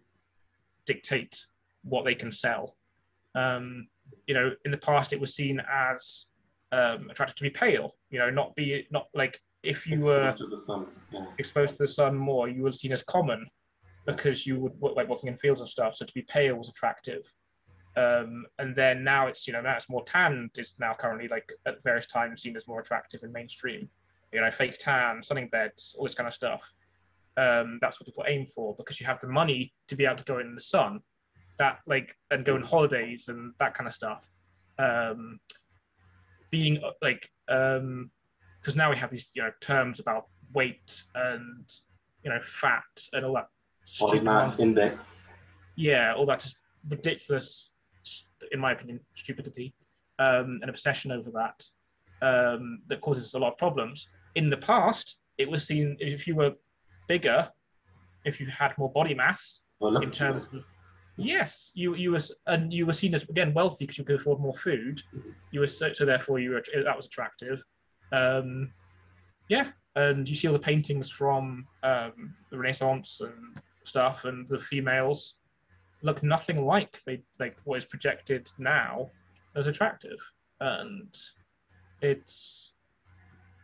dictate 0.86 1.46
what 1.84 2.06
they 2.06 2.16
can 2.16 2.32
sell. 2.32 2.76
Um, 3.36 3.88
you 4.28 4.34
know, 4.34 4.52
in 4.64 4.72
the 4.72 4.78
past 4.78 5.12
it 5.12 5.20
was 5.20 5.36
seen 5.36 5.62
as 5.72 6.28
um, 6.74 7.10
attractive 7.10 7.36
to 7.36 7.44
be 7.44 7.50
pale. 7.50 7.96
You 8.10 8.20
know, 8.20 8.30
not 8.30 8.56
be 8.56 8.88
not 8.92 9.08
like 9.14 9.40
if 9.62 9.88
you 9.88 9.98
Exposed 9.98 10.40
were 10.42 10.50
to 10.50 10.58
sun. 10.58 10.88
Yeah. 11.12 11.26
exposed 11.38 11.72
to 11.74 11.78
the 11.80 11.88
sun 11.88 12.18
more, 12.18 12.50
you 12.50 12.64
were 12.64 12.72
seen 12.72 12.92
as 12.92 13.04
common 13.04 13.46
because 14.06 14.46
you 14.46 14.60
would 14.60 14.74
like 14.82 15.08
working 15.08 15.30
in 15.30 15.38
fields 15.38 15.62
and 15.62 15.70
stuff. 15.70 15.96
So 15.96 16.06
to 16.06 16.14
be 16.14 16.24
pale 16.24 16.56
was 16.56 16.68
attractive. 16.68 17.24
Um, 17.96 18.46
and 18.58 18.76
then 18.76 19.04
now 19.04 19.28
it's 19.28 19.48
you 19.48 19.54
know 19.54 19.62
now 19.62 19.76
it's 19.76 19.88
more 19.88 20.04
tanned 20.04 20.50
is 20.58 20.74
now 20.80 20.94
currently 20.94 21.28
like 21.28 21.48
at 21.68 21.84
various 21.84 22.08
times 22.08 22.42
seen 22.42 22.58
as 22.58 22.68
more 22.68 22.82
attractive 22.82 23.22
in 23.24 23.32
mainstream. 23.32 23.88
You 24.32 24.42
know, 24.42 24.50
fake 24.50 24.78
tan, 24.80 25.22
sunning 25.22 25.48
beds, 25.50 25.96
all 25.98 26.06
this 26.06 26.16
kind 26.16 26.28
of 26.28 26.34
stuff. 26.34 26.74
Um, 27.38 27.78
that's 27.82 28.00
what 28.00 28.08
people 28.08 28.26
aim 28.28 28.48
for 28.48 28.76
because 28.76 29.00
you 29.00 29.06
have 29.06 29.20
the 29.20 29.28
money 29.28 29.74
to 29.88 29.96
be 29.96 30.06
able 30.06 30.16
to 30.16 30.24
go 30.24 30.40
in 30.40 30.56
the 30.56 30.62
sun, 30.62 31.02
that 31.60 31.80
like 31.86 32.16
and 32.32 32.44
go 32.44 32.56
on 32.56 32.64
holidays 32.64 33.28
and 33.28 33.54
that 33.60 33.76
kind 33.76 33.88
of 33.88 33.94
stuff. 33.94 34.32
Um, 34.80 35.40
being 36.54 36.78
uh, 36.84 36.92
like 37.02 37.28
um, 37.50 38.12
because 38.62 38.76
now 38.76 38.92
we 38.92 38.96
have 38.96 39.10
these 39.10 39.32
you 39.34 39.42
know 39.42 39.50
terms 39.60 40.00
about 40.00 40.28
weight 40.54 41.04
and 41.16 41.68
you 42.24 42.30
know 42.30 42.40
fat 42.42 42.84
and 43.12 43.26
all 43.26 43.34
that 43.34 43.48
Body 44.00 44.20
mass 44.20 44.60
index. 44.60 45.26
yeah, 45.76 46.14
all 46.16 46.28
that 46.28 46.40
just 46.40 46.58
ridiculous, 46.88 47.72
in 48.52 48.60
my 48.60 48.72
opinion, 48.72 49.00
stupidity, 49.16 49.74
um, 50.20 50.60
an 50.62 50.70
obsession 50.70 51.12
over 51.12 51.32
that 51.32 51.60
um, 52.22 52.80
that 52.88 53.02
causes 53.02 53.34
a 53.34 53.40
lot 53.40 53.54
of 53.54 53.58
problems. 53.58 54.08
In 54.36 54.52
the 54.52 54.58
past, 54.58 55.20
it 55.40 55.50
was 55.50 55.66
seen 55.66 55.98
if 56.00 56.28
you 56.28 56.36
were 56.36 56.54
bigger, 57.08 57.50
if 58.26 58.40
you 58.40 58.46
had 58.46 58.78
more 58.78 58.92
body 58.92 59.16
mass 59.16 59.62
Well, 59.80 59.98
in 59.98 60.12
terms 60.12 60.48
of 60.54 60.64
yes, 61.18 61.72
you 61.74 61.96
you 61.96 62.12
were 62.12 62.22
and 62.48 62.74
you 62.74 62.86
were 62.86 62.94
seen 62.94 63.14
as 63.14 63.24
again 63.24 63.54
wealthy 63.54 63.86
because 63.86 63.98
you 63.98 64.04
could 64.04 64.16
afford 64.16 64.40
more 64.40 64.54
food. 64.54 65.02
You 65.52 65.62
were 65.62 65.68
so, 65.68 65.94
so 65.94 66.06
therefore 66.06 66.40
you 66.40 66.52
were 66.52 66.64
that 66.86 66.96
was 66.96 67.06
attractive. 67.06 67.64
Um, 68.12 68.72
yeah, 69.50 69.70
and 69.96 70.28
you 70.28 70.36
see 70.36 70.48
all 70.48 70.54
the 70.54 70.60
paintings 70.60 71.10
from 71.10 71.68
um, 71.84 72.36
the 72.50 72.58
Renaissance 72.58 73.22
and 73.22 73.60
stuff, 73.84 74.26
and 74.26 74.48
the 74.50 74.60
females 74.60 75.36
look 76.02 76.22
nothing 76.24 76.66
like 76.66 77.00
they 77.06 77.22
like 77.40 77.58
what 77.64 77.78
is 77.78 77.86
projected 77.86 78.52
now 78.58 79.10
as 79.56 79.68
attractive, 79.68 80.20
and 80.60 81.16
it's 82.02 82.74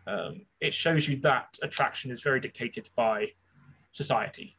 um, 0.08 0.42
it 0.62 0.74
shows 0.74 1.08
you 1.08 1.18
that 1.18 1.58
attraction 1.62 2.12
is 2.12 2.22
very 2.22 2.40
dictated 2.40 2.90
by 2.96 3.28
society. 3.92 4.58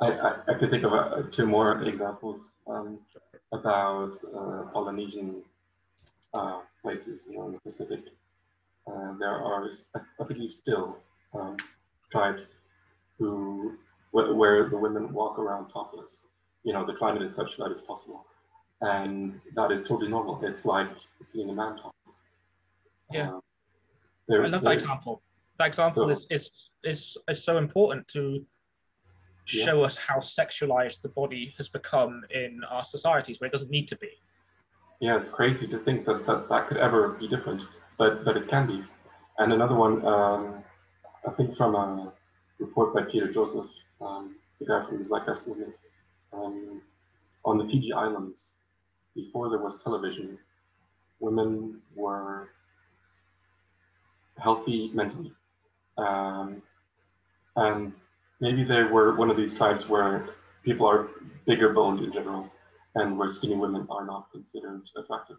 I, 0.00 0.06
I, 0.10 0.36
I 0.48 0.54
could 0.54 0.70
think 0.70 0.84
of 0.84 0.92
uh, 0.92 1.22
two 1.32 1.46
more 1.46 1.82
examples 1.82 2.40
um, 2.66 2.98
about 3.52 4.12
uh, 4.34 4.70
Polynesian 4.72 5.42
uh, 6.34 6.60
places, 6.82 7.24
you 7.28 7.38
know, 7.38 7.46
in 7.46 7.52
the 7.52 7.60
Pacific. 7.60 8.00
Uh, 8.86 9.14
there 9.18 9.30
are, 9.30 9.68
I 9.94 10.24
believe, 10.24 10.52
still 10.52 10.98
um, 11.34 11.56
tribes 12.10 12.52
who 13.18 13.74
where, 14.12 14.32
where 14.34 14.68
the 14.68 14.76
women 14.76 15.12
walk 15.12 15.38
around 15.38 15.70
topless. 15.70 16.26
You 16.62 16.72
know, 16.72 16.84
the 16.86 16.92
climate 16.92 17.22
is 17.22 17.34
such 17.34 17.56
that 17.58 17.70
it's 17.70 17.80
possible, 17.80 18.26
and 18.80 19.40
that 19.54 19.72
is 19.72 19.82
totally 19.82 20.08
normal. 20.08 20.44
It's 20.44 20.64
like 20.64 20.88
seeing 21.22 21.48
a 21.50 21.52
man 21.52 21.76
topless. 21.76 22.16
Yeah. 23.10 23.30
Um, 23.30 23.40
there, 24.28 24.44
I 24.44 24.48
love 24.48 24.62
that 24.62 24.72
example. 24.72 25.22
That 25.58 25.68
example 25.68 26.04
So- 26.04 26.10
is, 26.10 26.26
is 26.30 26.50
is 26.84 27.16
is 27.28 27.42
so 27.42 27.56
important 27.58 28.06
to 28.08 28.44
Yeah. 29.48 29.64
show 29.64 29.84
us 29.84 29.96
how 29.96 30.16
sexualized 30.16 31.02
the 31.02 31.08
body 31.08 31.54
has 31.56 31.68
become 31.68 32.22
in 32.30 32.62
our 32.68 32.84
societies, 32.84 33.40
where 33.40 33.46
it 33.48 33.52
doesn't 33.52 33.70
need 33.70 33.86
to 33.88 33.96
be. 33.96 34.10
Yeah, 35.00 35.18
it's 35.18 35.28
crazy 35.28 35.66
to 35.68 35.78
think 35.78 36.04
that 36.06 36.26
that, 36.26 36.48
that 36.48 36.68
could 36.68 36.78
ever 36.78 37.10
be 37.10 37.28
different, 37.28 37.62
but 37.98 38.24
but 38.24 38.36
it 38.36 38.48
can 38.48 38.66
be. 38.66 38.82
And 39.38 39.52
another 39.52 39.74
one, 39.74 40.04
um, 40.04 40.64
I 41.26 41.30
think 41.32 41.56
from 41.56 41.74
a 41.74 42.12
report 42.58 42.94
by 42.94 43.02
Peter 43.02 43.32
Joseph, 43.32 43.66
um, 44.00 44.36
the 44.58 44.66
guy 44.66 44.84
from 44.88 44.98
the 44.98 45.04
Zeitgeist 45.04 45.46
movement, 45.46 45.74
um, 46.32 46.80
on 47.44 47.58
the 47.58 47.64
Fiji 47.64 47.92
Islands, 47.92 48.52
before 49.14 49.50
there 49.50 49.58
was 49.58 49.82
television, 49.82 50.38
women 51.20 51.80
were 51.94 52.48
healthy 54.38 54.90
mentally, 54.94 55.32
um, 55.98 56.62
and 57.56 57.92
maybe 58.40 58.64
they 58.64 58.82
were 58.82 59.16
one 59.16 59.30
of 59.30 59.36
these 59.36 59.54
tribes 59.54 59.88
where 59.88 60.28
people 60.64 60.86
are 60.86 61.08
bigger 61.46 61.72
boned 61.72 62.04
in 62.04 62.12
general 62.12 62.50
and 62.94 63.18
where 63.18 63.28
skinny 63.28 63.56
women 63.56 63.86
are 63.90 64.04
not 64.04 64.30
considered 64.32 64.82
attractive. 64.96 65.36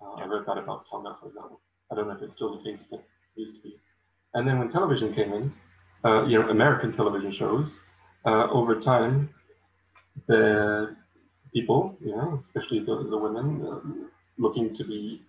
Uh, 0.00 0.14
I 0.14 0.26
read 0.26 0.44
that 0.46 0.58
about 0.58 0.84
Tonga, 0.90 1.16
for 1.20 1.28
example. 1.28 1.60
I 1.90 1.94
don't 1.94 2.08
know 2.08 2.14
if 2.14 2.22
it's 2.22 2.34
still 2.34 2.56
the 2.56 2.62
case, 2.62 2.82
but 2.90 3.00
it 3.00 3.40
used 3.40 3.56
to 3.56 3.62
be. 3.62 3.76
And 4.34 4.46
then 4.46 4.58
when 4.58 4.68
television 4.68 5.14
came 5.14 5.32
in, 5.32 5.52
uh, 6.04 6.24
you 6.26 6.38
know, 6.38 6.50
American 6.50 6.92
television 6.92 7.30
shows, 7.30 7.80
uh, 8.26 8.48
over 8.50 8.80
time, 8.80 9.30
the 10.26 10.96
people, 11.52 11.96
you 12.00 12.12
know, 12.12 12.38
especially 12.40 12.80
the, 12.80 13.06
the 13.08 13.16
women, 13.16 13.66
um, 13.66 14.10
looking 14.38 14.74
to 14.74 14.84
be, 14.84 15.22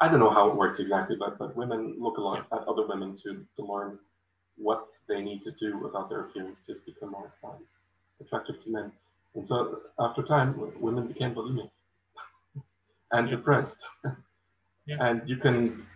I 0.00 0.08
don't 0.08 0.20
know 0.20 0.30
how 0.30 0.48
it 0.48 0.56
works 0.56 0.78
exactly, 0.78 1.16
but, 1.18 1.38
but 1.38 1.56
women 1.56 1.96
look 1.98 2.18
a 2.18 2.20
lot 2.20 2.46
at 2.52 2.68
other 2.68 2.86
women 2.86 3.16
to, 3.24 3.44
to 3.56 3.64
learn 3.64 3.98
what 4.62 4.88
they 5.08 5.20
need 5.20 5.42
to 5.42 5.50
do 5.52 5.86
about 5.86 6.08
their 6.08 6.20
appearance 6.26 6.60
to 6.66 6.76
become 6.86 7.10
more 7.10 7.32
um, 7.44 7.58
attractive 8.20 8.62
to 8.64 8.70
men. 8.70 8.92
And 9.34 9.46
so 9.46 9.80
after 9.98 10.22
time, 10.22 10.48
women 10.80 11.06
became 11.08 11.34
bulimic 11.34 11.70
and 13.12 13.28
Yeah. 13.28 13.36
depressed. 13.36 13.80
Yeah. 14.84 14.96
And 14.98 15.28
you 15.28 15.36
can 15.36 15.86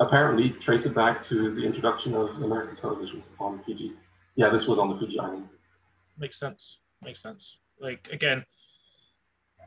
apparently 0.00 0.50
trace 0.50 0.84
it 0.84 0.94
back 0.94 1.22
to 1.30 1.54
the 1.54 1.64
introduction 1.64 2.14
of 2.14 2.28
American 2.42 2.76
television 2.76 3.22
on 3.40 3.62
Fiji. 3.64 3.94
Yeah, 4.36 4.50
this 4.50 4.66
was 4.66 4.78
on 4.78 4.90
the 4.90 4.98
Fiji 4.98 5.18
island. 5.18 5.48
Makes 6.18 6.38
sense. 6.38 6.80
Makes 7.02 7.22
sense. 7.22 7.56
Like 7.80 8.10
again, 8.12 8.44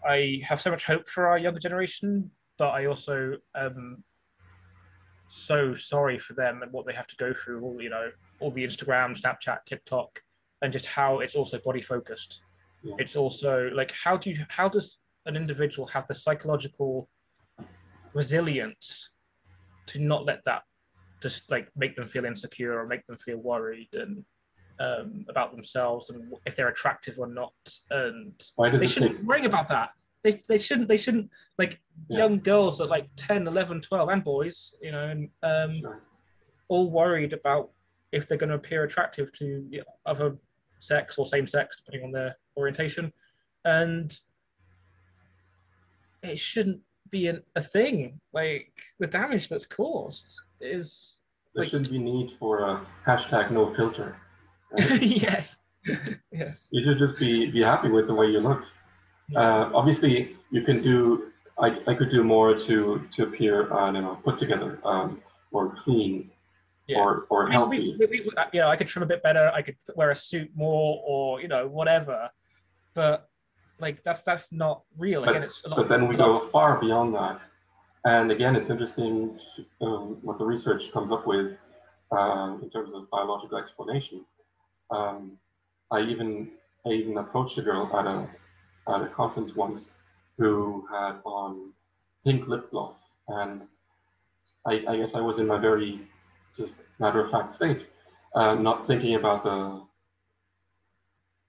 I 0.07 0.41
have 0.43 0.61
so 0.61 0.69
much 0.69 0.83
hope 0.85 1.07
for 1.07 1.25
our 1.27 1.39
younger 1.39 1.59
generation, 1.59 2.29
but 2.59 2.69
I 2.69 2.85
also 2.85 3.37
am 3.55 4.03
so 5.27 5.73
sorry 5.73 6.17
for 6.17 6.33
them 6.33 6.61
and 6.63 6.71
what 6.71 6.85
they 6.85 6.93
have 6.93 7.07
to 7.07 7.15
go 7.17 7.33
through. 7.33 7.61
All 7.61 7.81
you 7.81 7.89
know, 7.89 8.09
all 8.39 8.51
the 8.51 8.65
Instagram, 8.65 9.19
Snapchat, 9.19 9.59
TikTok, 9.65 10.21
and 10.61 10.71
just 10.71 10.85
how 10.85 11.19
it's 11.19 11.35
also 11.35 11.59
body 11.59 11.81
focused. 11.81 12.41
Yeah. 12.83 12.95
It's 12.99 13.15
also 13.15 13.69
like 13.73 13.91
how 13.91 14.17
do 14.17 14.29
you 14.29 14.45
how 14.49 14.69
does 14.69 14.97
an 15.25 15.35
individual 15.35 15.87
have 15.87 16.07
the 16.07 16.15
psychological 16.15 17.09
resilience 18.13 19.09
to 19.87 19.99
not 19.99 20.25
let 20.25 20.43
that 20.45 20.63
just 21.21 21.49
like 21.49 21.69
make 21.75 21.95
them 21.95 22.07
feel 22.07 22.25
insecure 22.25 22.77
or 22.79 22.87
make 22.87 23.05
them 23.07 23.17
feel 23.17 23.37
worried 23.37 23.89
and 23.93 24.23
um, 24.79 25.25
about 25.29 25.51
themselves 25.51 26.09
and 26.11 26.31
if 26.45 26.55
they're 26.55 26.67
attractive 26.67 27.17
or 27.17 27.27
not 27.27 27.53
and 27.89 28.33
Why 28.55 28.69
does 28.69 28.79
they 28.79 28.87
shouldn't 28.87 29.13
take? 29.13 29.21
be 29.21 29.25
worrying 29.25 29.45
about 29.47 29.67
that 29.69 29.89
they, 30.23 30.43
they 30.47 30.57
shouldn't 30.57 30.87
they 30.87 30.97
shouldn't 30.97 31.29
like 31.57 31.79
Yeah. 32.09 32.19
young 32.19 32.39
girls 32.39 32.81
at 32.81 32.89
like 32.89 33.07
10 33.17 33.47
11 33.47 33.81
12 33.81 34.09
and 34.09 34.23
boys 34.23 34.73
you 34.81 34.91
know 34.91 35.07
and, 35.07 35.29
um, 35.43 35.81
all 36.69 36.89
worried 36.91 37.33
about 37.33 37.69
if 38.11 38.27
they're 38.27 38.37
going 38.37 38.49
to 38.49 38.55
appear 38.55 38.83
attractive 38.83 39.31
to 39.33 39.65
the 39.69 39.81
other 40.05 40.35
sex 40.79 41.17
or 41.17 41.25
same 41.25 41.47
sex 41.47 41.77
depending 41.77 42.05
on 42.07 42.11
their 42.11 42.35
orientation 42.57 43.11
and 43.65 44.19
it 46.23 46.37
shouldn't 46.39 46.81
be 47.09 47.27
an, 47.27 47.41
a 47.55 47.61
thing 47.61 48.19
like 48.33 48.71
the 48.99 49.07
damage 49.07 49.47
that's 49.49 49.65
caused 49.65 50.41
is 50.59 51.19
There 51.53 51.63
like- 51.63 51.71
shouldn't 51.71 51.91
be 51.91 51.99
need 51.99 52.31
for 52.39 52.59
a 52.69 52.85
hashtag 53.05 53.51
no 53.51 53.73
filter. 53.75 54.17
right? 54.71 55.01
yes 55.01 55.61
yes. 56.33 56.67
You 56.71 56.83
should 56.83 56.97
just 56.97 57.17
be 57.17 57.49
be 57.49 57.61
happy 57.61 57.89
with 57.89 58.07
the 58.07 58.13
way 58.13 58.27
you 58.27 58.39
look. 58.41 58.61
Uh, 59.35 59.69
obviously, 59.73 60.35
you 60.51 60.61
can 60.61 60.81
do. 60.81 61.31
I, 61.59 61.75
I 61.87 61.93
could 61.95 62.09
do 62.11 62.23
more 62.23 62.53
to 62.57 63.01
to 63.15 63.23
appear, 63.23 63.71
uh, 63.73 63.91
you 63.91 64.01
know, 64.01 64.17
put 64.23 64.37
together, 64.37 64.79
um, 64.85 65.21
or 65.51 65.73
clean, 65.75 66.29
Yeah. 66.87 66.99
or 66.99 67.25
or 67.29 67.43
I 67.43 67.45
mean, 67.45 67.51
healthy. 67.53 67.95
we, 67.99 68.05
we, 68.05 68.21
we, 68.21 68.31
uh, 68.37 68.45
you 68.53 68.59
know, 68.61 68.69
I 68.69 68.75
could 68.75 68.87
trim 68.87 69.03
a 69.03 69.05
bit 69.07 69.21
better. 69.23 69.51
I 69.53 69.61
could 69.61 69.75
wear 69.95 70.11
a 70.11 70.15
suit 70.15 70.49
more, 70.55 71.01
or 71.05 71.41
you 71.41 71.47
know, 71.47 71.67
whatever. 71.67 72.29
But 72.93 73.29
like, 73.79 74.01
that's 74.03 74.21
that's 74.21 74.51
not 74.53 74.83
real. 74.97 75.21
But- 75.21 75.31
Again, 75.31 75.43
it's 75.43 75.63
a 75.65 75.69
lot. 75.69 75.77
But 75.77 75.89
then 75.89 76.07
we 76.07 76.15
go 76.15 76.47
far 76.49 76.79
beyond 76.79 77.13
that. 77.15 77.41
And 78.05 78.31
again, 78.31 78.55
it's 78.55 78.69
interesting 78.69 79.37
um, 79.81 80.19
what 80.21 80.37
the 80.37 80.45
research 80.45 80.83
comes 80.93 81.11
up 81.11 81.27
with 81.27 81.57
um, 82.17 82.61
in 82.63 82.69
terms 82.69 82.93
of 82.93 83.09
biological 83.09 83.57
explanation. 83.57 84.23
Um, 84.91 85.33
I 85.91 85.99
even 86.01 86.51
I 86.85 86.89
even 86.91 87.17
approached 87.17 87.57
a 87.57 87.61
girl 87.61 87.89
at 87.93 88.05
a 88.05 88.29
at 88.87 89.01
a 89.01 89.07
conference 89.07 89.55
once 89.55 89.91
who 90.37 90.85
had 90.91 91.15
on 91.25 91.71
pink 92.25 92.47
lip 92.47 92.69
gloss, 92.71 93.01
and 93.27 93.61
I, 94.65 94.83
I 94.87 94.97
guess 94.97 95.15
I 95.15 95.21
was 95.21 95.39
in 95.39 95.47
my 95.47 95.59
very 95.59 96.01
just 96.55 96.75
matter 96.99 97.23
of 97.23 97.31
fact 97.31 97.53
state, 97.53 97.87
uh, 98.35 98.55
not 98.55 98.87
thinking 98.87 99.15
about 99.15 99.43
the 99.43 99.81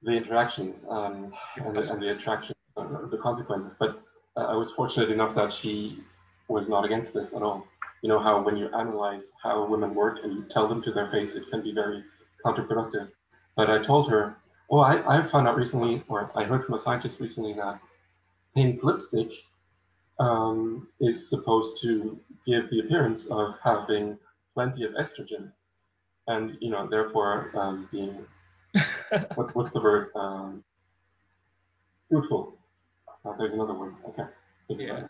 the 0.02 0.12
interactions 0.12 0.76
um, 0.88 1.32
and, 1.56 1.76
the, 1.76 1.92
and 1.92 2.00
the 2.00 2.12
attraction, 2.12 2.54
uh, 2.76 2.86
the 3.10 3.18
consequences. 3.18 3.76
But 3.78 4.00
uh, 4.36 4.44
I 4.44 4.54
was 4.54 4.70
fortunate 4.70 5.10
enough 5.10 5.34
that 5.34 5.52
she 5.52 5.98
was 6.46 6.68
not 6.68 6.84
against 6.84 7.12
this 7.12 7.32
at 7.32 7.42
all. 7.42 7.66
You 8.02 8.08
know 8.08 8.20
how 8.20 8.40
when 8.40 8.56
you 8.56 8.68
analyze 8.68 9.32
how 9.42 9.66
women 9.66 9.94
work 9.94 10.18
and 10.22 10.32
you 10.32 10.44
tell 10.48 10.68
them 10.68 10.82
to 10.82 10.92
their 10.92 11.10
face, 11.10 11.34
it 11.34 11.44
can 11.50 11.62
be 11.62 11.72
very 11.74 12.04
counterproductive. 12.44 13.08
But 13.56 13.70
I 13.70 13.84
told 13.84 14.08
her, 14.10 14.36
oh, 14.70 14.80
I, 14.80 15.18
I 15.18 15.28
found 15.28 15.48
out 15.48 15.56
recently, 15.56 16.02
or 16.08 16.30
I 16.34 16.44
heard 16.44 16.64
from 16.64 16.74
a 16.74 16.78
scientist 16.78 17.20
recently 17.20 17.54
that 17.54 17.80
pink 18.54 18.82
lipstick 18.82 19.30
um, 20.18 20.88
is 21.00 21.28
supposed 21.28 21.80
to 21.82 22.18
give 22.46 22.68
the 22.70 22.80
appearance 22.80 23.26
of 23.26 23.54
having 23.62 24.18
plenty 24.54 24.84
of 24.84 24.92
estrogen, 24.92 25.52
and 26.26 26.56
you 26.60 26.70
know, 26.70 26.86
therefore 26.88 27.50
um, 27.54 27.88
being 27.92 28.24
what, 29.34 29.54
what's 29.54 29.72
the 29.72 29.80
word? 29.80 30.10
Um, 30.14 30.64
fruitful. 32.10 32.56
Uh, 33.24 33.32
there's 33.38 33.52
another 33.52 33.74
word. 33.74 33.94
Okay. 34.08 34.24
Yeah. 34.68 35.06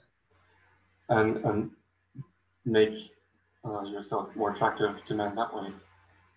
And 1.09 1.39
and 1.39 1.71
make 2.65 2.95
uh, 3.65 3.83
yourself 3.83 4.29
more 4.37 4.55
attractive 4.55 4.97
to 5.07 5.15
men 5.15 5.35
that 5.35 5.55
way, 5.55 5.69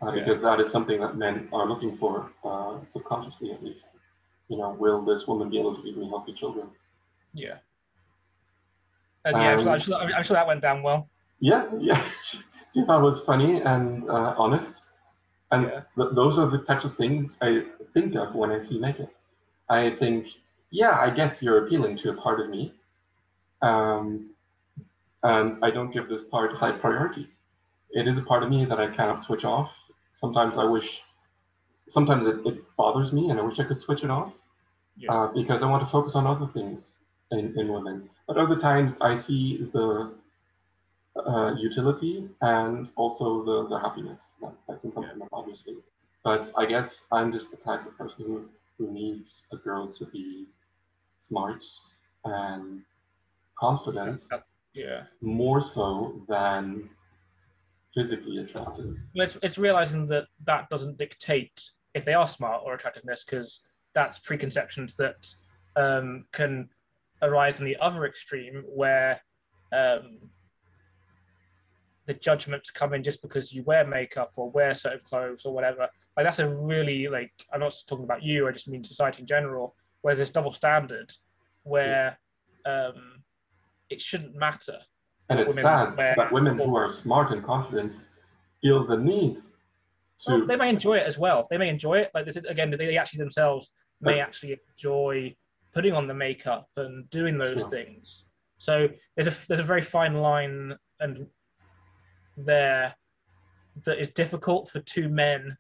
uh, 0.01 0.11
Yeah. 0.11 0.23
because 0.23 0.41
that 0.41 0.59
is 0.59 0.69
something 0.71 0.99
that 1.01 1.15
men 1.15 1.47
are 1.53 1.67
looking 1.67 1.97
for, 1.97 2.31
uh, 2.43 2.83
subconsciously 2.85 3.51
at 3.51 3.63
least. 3.63 3.87
You 4.47 4.57
know, 4.57 4.71
will 4.71 5.01
this 5.03 5.27
woman 5.27 5.49
be 5.49 5.59
able 5.59 5.75
to 5.75 5.81
give 5.83 5.95
me 5.97 6.09
healthy 6.09 6.33
children? 6.33 6.67
yeah. 7.33 7.57
And 9.23 9.37
yeah, 9.37 9.51
I'm, 9.51 9.59
sure, 9.59 9.67
Um, 9.67 9.73
I'm, 9.73 9.79
sure, 9.79 9.95
I'm 10.17 10.23
sure 10.23 10.33
that 10.33 10.47
went 10.47 10.61
down 10.61 10.81
well. 10.81 11.07
Yeah, 11.39 11.67
yeah. 11.79 12.03
She 12.73 12.83
thought 12.85 13.01
it 13.01 13.03
was 13.03 13.21
funny 13.21 13.61
and 13.61 14.09
uh, 14.09 14.33
honest. 14.35 14.81
And 15.51 15.63
Yeah. 15.67 15.81
th- 15.95 16.09
those 16.15 16.39
are 16.39 16.47
the 16.49 16.57
types 16.59 16.85
of 16.85 16.95
things 16.95 17.37
I 17.41 17.65
think 17.93 18.15
of 18.15 18.33
when 18.33 18.49
I 18.51 18.57
see 18.57 18.79
makeup. 18.79 19.11
I 19.69 19.91
think, 19.91 20.27
yeah, 20.71 20.97
I 20.99 21.11
guess 21.11 21.43
you're 21.43 21.65
appealing 21.67 21.97
to 21.99 22.09
a 22.09 22.15
part 22.15 22.39
of 22.39 22.49
me. 22.49 22.73
Um, 23.61 24.31
and 25.23 25.63
I 25.63 25.69
don't 25.69 25.91
give 25.91 26.09
this 26.09 26.23
part 26.23 26.53
high 26.55 26.71
priority. 26.71 27.29
It 27.91 28.07
is 28.07 28.17
a 28.17 28.23
part 28.23 28.41
of 28.41 28.49
me 28.49 28.65
that 28.65 28.79
I 28.79 28.87
cannot 28.87 29.23
switch 29.23 29.45
off. 29.45 29.69
Sometimes 30.21 30.57
I 30.57 30.65
wish, 30.65 31.01
sometimes 31.89 32.27
it, 32.27 32.47
it 32.47 32.63
bothers 32.77 33.11
me 33.11 33.29
and 33.31 33.39
I 33.39 33.43
wish 33.43 33.59
I 33.59 33.63
could 33.65 33.81
switch 33.81 34.03
it 34.03 34.11
off 34.11 34.31
Yeah. 34.97 35.11
uh, 35.13 35.27
because 35.33 35.63
I 35.63 35.67
want 35.67 35.83
to 35.83 35.89
focus 35.91 36.15
on 36.15 36.27
other 36.27 36.47
things 36.53 36.95
in, 37.31 37.57
in 37.59 37.73
women. 37.73 38.09
But 38.27 38.37
other 38.37 38.57
times 38.57 38.97
I 39.01 39.15
see 39.15 39.67
the 39.73 40.13
uh, 41.27 41.55
utility 41.57 42.29
and 42.41 42.89
also 42.95 43.43
the, 43.43 43.67
the 43.69 43.79
happiness 43.79 44.21
that, 44.41 44.53
that 44.67 44.81
can 44.81 44.91
come 44.91 45.05
from 45.09 45.21
it, 45.23 45.29
obviously. 45.33 45.75
But 46.23 46.51
I 46.55 46.65
guess 46.65 47.03
I'm 47.11 47.31
just 47.31 47.51
the 47.51 47.57
type 47.57 47.85
of 47.87 47.97
person 47.97 48.25
who, 48.25 48.45
who 48.77 48.91
needs 48.91 49.43
a 49.51 49.57
girl 49.57 49.91
to 49.93 50.05
be 50.05 50.45
smart 51.19 51.63
and 52.25 52.83
confident 53.59 54.23
Yeah. 54.73 55.03
more 55.21 55.61
so 55.61 56.21
than 56.29 56.89
physically 57.95 58.37
attractive. 58.37 58.95
It's, 59.15 59.37
it's 59.43 59.57
realizing 59.57 60.07
that 60.07 60.25
that 60.45 60.69
doesn't 60.69 60.97
dictate 60.97 61.59
if 61.93 62.05
they 62.05 62.13
are 62.13 62.27
smart 62.27 62.61
or 62.65 62.73
attractiveness, 62.73 63.23
because 63.23 63.61
that's 63.93 64.19
preconceptions 64.19 64.95
that 64.95 65.27
um, 65.75 66.25
can 66.31 66.69
arise 67.21 67.59
in 67.59 67.65
the 67.65 67.77
other 67.77 68.05
extreme 68.05 68.63
where 68.67 69.21
um, 69.73 70.19
the 72.07 72.13
judgments 72.13 72.71
come 72.71 72.93
in 72.93 73.03
just 73.03 73.21
because 73.21 73.53
you 73.53 73.63
wear 73.63 73.85
makeup 73.85 74.31
or 74.35 74.49
wear 74.51 74.73
certain 74.73 75.01
clothes 75.03 75.45
or 75.45 75.53
whatever. 75.53 75.87
Like 76.17 76.25
that's 76.25 76.39
a 76.39 76.49
really 76.49 77.07
like 77.07 77.31
I'm 77.53 77.59
not 77.59 77.75
talking 77.87 78.05
about 78.05 78.23
you. 78.23 78.47
I 78.47 78.51
just 78.51 78.67
mean 78.67 78.83
society 78.83 79.21
in 79.21 79.27
general. 79.27 79.75
Where 80.01 80.15
there's 80.15 80.31
double 80.31 80.51
standard, 80.51 81.11
where 81.63 82.17
um, 82.65 83.21
it 83.89 84.01
shouldn't 84.01 84.35
matter. 84.35 84.79
And 85.31 85.39
it's 85.39 85.55
Women 85.55 85.63
sad 85.63 86.17
that 86.17 86.31
women 86.31 86.57
who 86.57 86.75
are 86.75 86.89
smart 86.89 87.31
and 87.31 87.43
confident 87.43 87.93
feel 88.61 88.85
the 88.85 88.97
need 88.97 89.37
to. 90.25 90.37
Well, 90.37 90.45
they 90.45 90.55
may 90.57 90.69
enjoy 90.69 90.97
it 90.97 91.07
as 91.07 91.17
well. 91.17 91.47
They 91.49 91.57
may 91.57 91.69
enjoy 91.69 91.99
it. 91.99 92.11
Like 92.13 92.27
again, 92.27 92.69
they 92.69 92.97
actually 92.97 93.19
themselves 93.19 93.71
may 94.01 94.19
actually 94.19 94.59
enjoy 94.75 95.35
putting 95.73 95.93
on 95.93 96.07
the 96.07 96.13
makeup 96.13 96.67
and 96.75 97.09
doing 97.09 97.37
those 97.37 97.61
Sure. 97.61 97.69
things. 97.69 98.25
So 98.57 98.89
there's 99.15 99.27
a 99.27 99.47
there's 99.47 99.61
a 99.61 99.63
very 99.63 99.81
fine 99.81 100.15
line 100.15 100.77
and 100.99 101.27
there 102.37 102.93
that 103.85 103.99
is 103.99 104.11
difficult 104.11 104.69
for 104.69 104.81
two 104.81 105.07
men, 105.07 105.57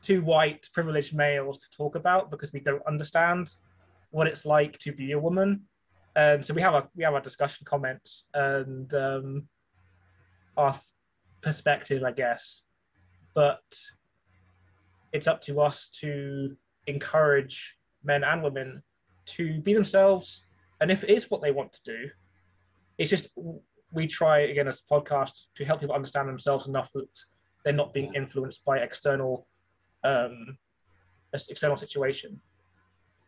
two 0.00 0.22
white 0.22 0.68
privileged 0.72 1.14
males 1.14 1.58
to 1.58 1.70
talk 1.76 1.96
about 1.96 2.30
because 2.30 2.52
we 2.52 2.60
don't 2.60 2.86
understand 2.86 3.54
what 4.10 4.26
it's 4.26 4.46
like 4.46 4.78
to 4.78 4.92
be 4.92 5.12
a 5.12 5.18
woman. 5.18 5.68
Um, 6.14 6.42
so 6.42 6.52
we 6.54 6.60
have 6.62 6.74
our 6.74 6.88
we 6.94 7.04
have 7.04 7.14
our 7.14 7.20
discussion 7.20 7.64
comments 7.64 8.26
and 8.34 8.92
um, 8.94 9.48
our 10.56 10.72
th- 10.72 10.82
perspective, 11.40 12.02
I 12.04 12.12
guess. 12.12 12.62
But 13.34 13.62
it's 15.12 15.26
up 15.26 15.40
to 15.42 15.60
us 15.60 15.88
to 16.00 16.56
encourage 16.86 17.76
men 18.04 18.24
and 18.24 18.42
women 18.42 18.82
to 19.24 19.60
be 19.60 19.72
themselves. 19.72 20.44
And 20.80 20.90
if 20.90 21.04
it 21.04 21.10
is 21.10 21.30
what 21.30 21.40
they 21.42 21.52
want 21.52 21.72
to 21.72 21.80
do 21.84 22.10
it's 22.98 23.10
just 23.10 23.28
we 23.92 24.06
try 24.06 24.40
again 24.40 24.68
as 24.68 24.80
a 24.80 24.94
podcast 24.94 25.46
to 25.56 25.64
help 25.64 25.80
people 25.80 25.94
understand 25.94 26.28
themselves 26.28 26.68
enough 26.68 26.90
that 26.92 27.08
they're 27.64 27.74
not 27.74 27.92
being 27.92 28.12
influenced 28.14 28.64
by 28.64 28.78
external 28.78 29.46
um 30.04 30.56
external 31.34 31.76
situation. 31.76 32.40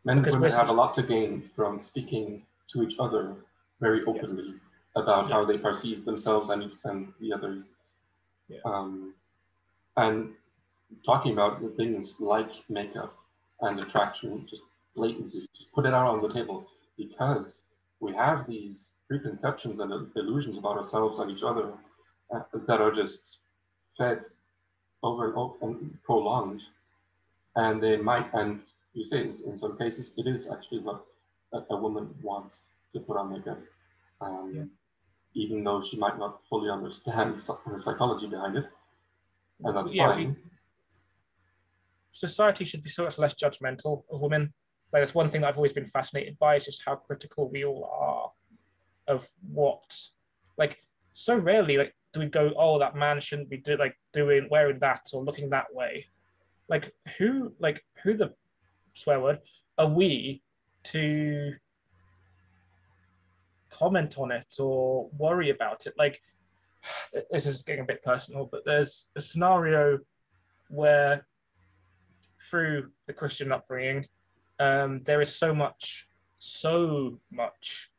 Men 0.04 0.18
and 0.18 0.26
women 0.26 0.50
have 0.52 0.68
a 0.68 0.72
lot 0.72 0.94
to 0.94 1.02
gain 1.02 1.50
from 1.56 1.80
speaking 1.80 2.44
to 2.72 2.82
each 2.82 2.96
other 2.98 3.34
very 3.80 4.04
openly 4.06 4.54
about 4.96 5.30
how 5.30 5.44
they 5.44 5.58
perceive 5.58 6.04
themselves 6.04 6.50
and, 6.50 6.70
and 6.84 7.12
the 7.20 7.32
others. 7.32 7.64
Yeah. 8.48 8.58
Um, 8.64 9.14
and 9.96 10.30
talking 11.04 11.32
about 11.32 11.62
the 11.62 11.70
things 11.70 12.14
like 12.20 12.50
makeup 12.68 13.14
and 13.60 13.80
attraction, 13.80 14.46
just 14.48 14.62
blatantly, 14.94 15.48
just 15.56 15.72
put 15.72 15.86
it 15.86 15.94
out 15.94 16.06
on 16.06 16.22
the 16.22 16.32
table 16.32 16.66
because 16.96 17.64
we 18.00 18.12
have 18.14 18.46
these 18.46 18.88
preconceptions 19.08 19.80
and 19.80 19.92
illusions 20.16 20.56
about 20.56 20.76
ourselves 20.76 21.18
and 21.18 21.30
each 21.30 21.42
other 21.42 21.72
uh, 22.34 22.40
that 22.66 22.80
are 22.80 22.92
just 22.92 23.38
fed 23.98 24.24
over 25.02 25.26
and 25.26 25.36
over 25.36 25.54
and 25.62 26.02
prolonged. 26.04 26.60
And 27.56 27.82
they 27.82 27.96
might, 27.96 28.32
and 28.34 28.60
you 28.94 29.04
say 29.04 29.20
in, 29.20 29.28
in 29.46 29.56
some 29.56 29.76
cases, 29.78 30.12
it 30.16 30.26
is 30.26 30.46
actually 30.48 30.80
what 30.80 31.04
a, 31.54 31.74
a 31.74 31.76
woman 31.76 32.14
wants 32.22 32.62
to 32.92 33.00
put 33.00 33.16
on 33.16 33.32
makeup. 33.32 33.58
Um, 34.20 34.52
Yeah. 34.54 34.64
Even 35.36 35.64
though 35.64 35.82
she 35.82 35.96
might 35.96 36.16
not 36.18 36.40
fully 36.48 36.70
understand 36.70 37.36
her 37.66 37.78
psychology 37.80 38.26
behind 38.28 38.56
it. 38.56 38.66
And 39.64 39.76
that's 39.76 39.92
Yeah, 39.92 40.16
we- 40.16 40.34
society 42.12 42.64
should 42.64 42.82
be 42.82 42.90
so 42.90 43.04
much 43.04 43.18
less 43.18 43.34
judgmental 43.34 44.04
of 44.10 44.20
women. 44.20 44.52
Like 44.92 45.02
that's 45.02 45.14
one 45.14 45.28
thing 45.28 45.40
that 45.40 45.48
I've 45.48 45.56
always 45.56 45.72
been 45.72 45.86
fascinated 45.88 46.38
by 46.38 46.56
is 46.56 46.64
just 46.64 46.82
how 46.86 46.94
critical 46.94 47.48
we 47.50 47.64
all 47.64 47.84
are 49.06 49.14
of 49.14 49.28
what, 49.52 49.82
like, 50.56 50.78
so 51.14 51.34
rarely 51.36 51.76
like 51.76 51.94
do 52.12 52.20
we 52.20 52.26
go, 52.26 52.52
oh, 52.56 52.78
that 52.78 52.94
man 52.94 53.20
shouldn't 53.20 53.50
be 53.50 53.56
do, 53.56 53.76
like 53.76 53.96
doing 54.12 54.46
wearing 54.50 54.78
that 54.78 55.02
or 55.12 55.24
looking 55.24 55.50
that 55.50 55.66
way. 55.74 56.06
Like 56.68 56.92
who, 57.18 57.52
like 57.58 57.84
who 58.04 58.16
the 58.16 58.32
swear 58.94 59.20
word 59.20 59.40
are 59.78 59.88
we 59.88 60.43
to 60.84 61.52
comment 63.70 64.18
on 64.18 64.30
it 64.30 64.54
or 64.58 65.08
worry 65.16 65.50
about 65.50 65.86
it? 65.86 65.94
Like 65.98 66.20
this 67.30 67.46
is 67.46 67.62
getting 67.62 67.82
a 67.82 67.86
bit 67.86 68.02
personal, 68.02 68.48
but 68.50 68.64
there's 68.64 69.08
a 69.16 69.20
scenario 69.20 69.98
where 70.68 71.26
through 72.50 72.90
the 73.06 73.12
Christian 73.12 73.52
upbringing, 73.52 74.06
um, 74.60 75.02
there 75.04 75.20
is 75.20 75.34
so 75.34 75.54
much, 75.54 76.08
so 76.38 77.18
much 77.30 77.90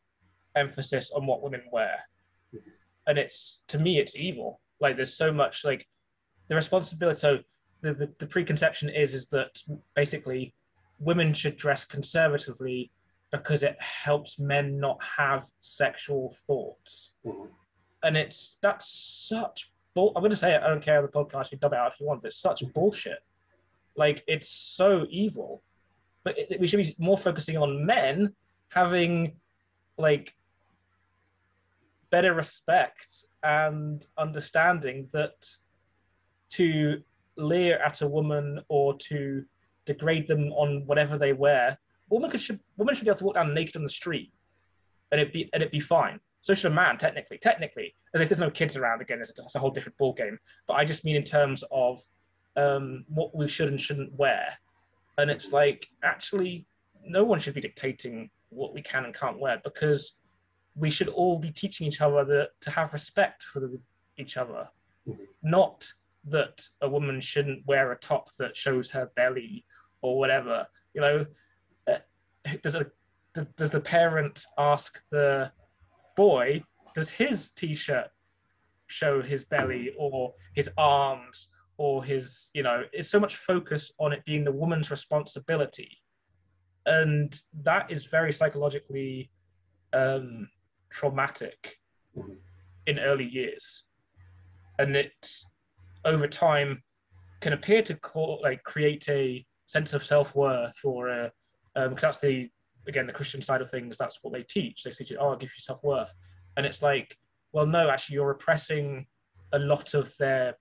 emphasis 0.55 1.11
on 1.11 1.25
what 1.25 1.41
women 1.41 1.61
wear, 1.71 1.97
and 3.07 3.17
it's 3.17 3.61
to 3.67 3.77
me 3.77 3.99
it's 3.99 4.15
evil. 4.15 4.61
Like 4.79 4.95
there's 4.95 5.17
so 5.17 5.31
much 5.31 5.65
like 5.65 5.87
the 6.47 6.55
responsibility. 6.55 7.19
So 7.19 7.39
the, 7.81 7.93
the, 7.93 8.13
the 8.19 8.27
preconception 8.27 8.89
is 8.89 9.13
is 9.13 9.27
that 9.27 9.61
basically 9.95 10.53
women 10.99 11.33
should 11.33 11.57
dress 11.57 11.85
conservatively 11.85 12.91
because 13.31 13.63
it 13.63 13.79
helps 13.81 14.39
men 14.39 14.79
not 14.79 15.01
have 15.03 15.45
sexual 15.61 16.35
thoughts. 16.47 17.13
Mhm. 17.25 17.49
And 18.03 18.17
it's 18.17 18.57
that's 18.61 18.87
such 18.87 19.71
bull. 19.93 20.11
I'm 20.15 20.21
going 20.21 20.31
to 20.31 20.37
say 20.37 20.53
it. 20.53 20.61
I 20.61 20.67
don't 20.67 20.81
care 20.81 20.97
on 20.97 21.03
the 21.03 21.11
podcast. 21.11 21.51
You 21.51 21.57
dub 21.57 21.73
it 21.73 21.79
out 21.79 21.93
if 21.93 21.99
you 21.99 22.05
want, 22.05 22.21
but 22.21 22.27
it's 22.27 22.37
such 22.37 22.63
bullshit. 22.73 23.19
Like 23.95 24.23
it's 24.27 24.49
so 24.49 25.05
evil. 25.09 25.63
But 26.23 26.37
it, 26.37 26.59
we 26.59 26.67
should 26.67 26.77
be 26.77 26.95
more 26.97 27.17
focusing 27.17 27.57
on 27.57 27.85
men 27.85 28.35
having 28.69 29.37
like 29.97 30.35
better 32.09 32.33
respect 32.33 33.25
and 33.43 34.05
understanding 34.17 35.07
that 35.11 35.45
to 36.51 37.01
leer 37.37 37.77
at 37.79 38.01
a 38.01 38.07
woman 38.07 38.61
or 38.67 38.97
to 38.97 39.45
degrade 39.85 40.27
them 40.27 40.51
on 40.53 40.83
whatever 40.85 41.17
they 41.17 41.33
wear, 41.33 41.77
women 42.09 42.29
could 42.29 42.41
should 42.41 42.59
women 42.77 42.95
should 42.95 43.05
be 43.05 43.09
able 43.09 43.19
to 43.19 43.25
walk 43.25 43.35
down 43.35 43.53
naked 43.53 43.75
on 43.75 43.83
the 43.83 43.89
street, 43.89 44.31
and 45.11 45.21
it 45.21 45.33
be 45.33 45.49
and 45.53 45.63
it 45.63 45.71
be 45.71 45.79
fine. 45.79 46.19
So 46.41 46.53
should 46.53 46.71
a 46.71 46.75
man, 46.75 46.97
technically. 46.97 47.39
Technically, 47.39 47.95
as 48.13 48.21
if 48.21 48.29
there's 48.29 48.39
no 48.39 48.51
kids 48.51 48.77
around. 48.77 49.01
Again, 49.01 49.19
it's 49.19 49.31
a, 49.37 49.43
it's 49.43 49.55
a 49.55 49.59
whole 49.59 49.71
different 49.71 49.97
ball 49.97 50.13
game. 50.13 50.37
But 50.67 50.73
I 50.75 50.85
just 50.85 51.03
mean 51.03 51.15
in 51.15 51.23
terms 51.23 51.63
of 51.71 52.01
um, 52.55 53.03
what 53.07 53.35
we 53.35 53.47
should 53.47 53.69
and 53.69 53.81
shouldn't 53.81 54.13
wear, 54.13 54.57
and 55.17 55.31
it's 55.31 55.51
like 55.51 55.87
actually 56.03 56.67
no 57.03 57.23
one 57.23 57.39
should 57.39 57.53
be 57.53 57.61
dictating 57.61 58.29
what 58.49 58.73
we 58.73 58.81
can 58.81 59.05
and 59.05 59.13
can't 59.13 59.39
wear 59.39 59.59
because 59.63 60.13
we 60.75 60.89
should 60.89 61.07
all 61.07 61.39
be 61.39 61.51
teaching 61.51 61.87
each 61.87 62.01
other 62.01 62.23
that, 62.25 62.49
to 62.61 62.69
have 62.69 62.93
respect 62.93 63.43
for 63.43 63.59
the, 63.59 63.79
each 64.17 64.37
other, 64.37 64.67
Mhm. 65.07 65.27
not 65.43 65.91
that 66.25 66.67
a 66.81 66.89
woman 66.89 67.21
shouldn't 67.21 67.65
wear 67.65 67.91
a 67.91 67.97
top 67.99 68.29
that 68.39 68.57
shows 68.57 68.89
her 68.91 69.11
belly 69.15 69.63
or 70.05 70.17
whatever. 70.17 70.67
You 70.93 71.01
know, 71.01 71.25
uh, 71.87 71.97
does 72.63 72.75
a 72.75 72.85
does- 73.57 73.69
the 73.69 73.81
parent 73.81 74.45
ask 74.57 75.01
the 75.11 75.51
boy, 76.15 76.63
does 76.93 77.09
his 77.09 77.51
t-shirt 77.51 78.09
show 78.87 79.21
his 79.21 79.43
belly 79.43 79.93
or 79.97 80.33
his 80.53 80.69
arms 80.77 81.49
or 81.77 82.03
his, 82.03 82.49
you 82.53 82.63
know, 82.63 82.83
it's 82.93 83.09
so 83.09 83.19
much 83.19 83.35
focus 83.35 83.91
on 83.99 84.13
it 84.13 84.23
being 84.25 84.43
the 84.45 84.51
woman's 84.51 84.89
responsibility. 84.91 85.97
And 86.85 87.37
that 87.63 87.91
is 87.91 88.05
very 88.05 88.31
psychologically 88.31 89.31
um, 89.91 90.47
traumatic 90.89 91.77
in 92.85 92.99
early 92.99 93.25
years. 93.25 93.83
And 94.79 94.95
it, 94.95 95.27
over 96.05 96.27
time, 96.27 96.83
can 97.41 97.53
appear 97.53 97.81
to 97.81 97.95
call, 97.95 98.39
like 98.41 98.63
create 98.63 99.09
a 99.09 99.45
sense 99.75 99.91
of 99.93 100.05
self-worth 100.13 100.79
or 100.83 101.01
a, 101.19 101.31
um, 101.75 101.89
because 101.89 102.05
that's 102.07 102.23
the 102.27 102.49
again 102.87 103.07
the 103.07 103.17
Christian 103.19 103.41
side 103.41 103.61
of 103.63 103.69
things. 103.69 103.97
That's 103.97 104.19
what 104.21 104.31
they 104.33 104.43
teach. 104.57 104.77
They 104.83 104.91
teach 104.91 105.11
you, 105.11 105.17
oh, 105.19 105.35
give 105.35 105.51
you 105.57 105.63
self-worth, 105.69 106.13
and 106.55 106.65
it's 106.65 106.81
like, 106.89 107.09
well, 107.53 107.67
no, 107.77 107.89
actually, 107.89 108.15
you're 108.15 108.35
repressing 108.37 109.05
a 109.51 109.59
lot 109.59 109.93
of 109.93 110.05
their 110.17 110.55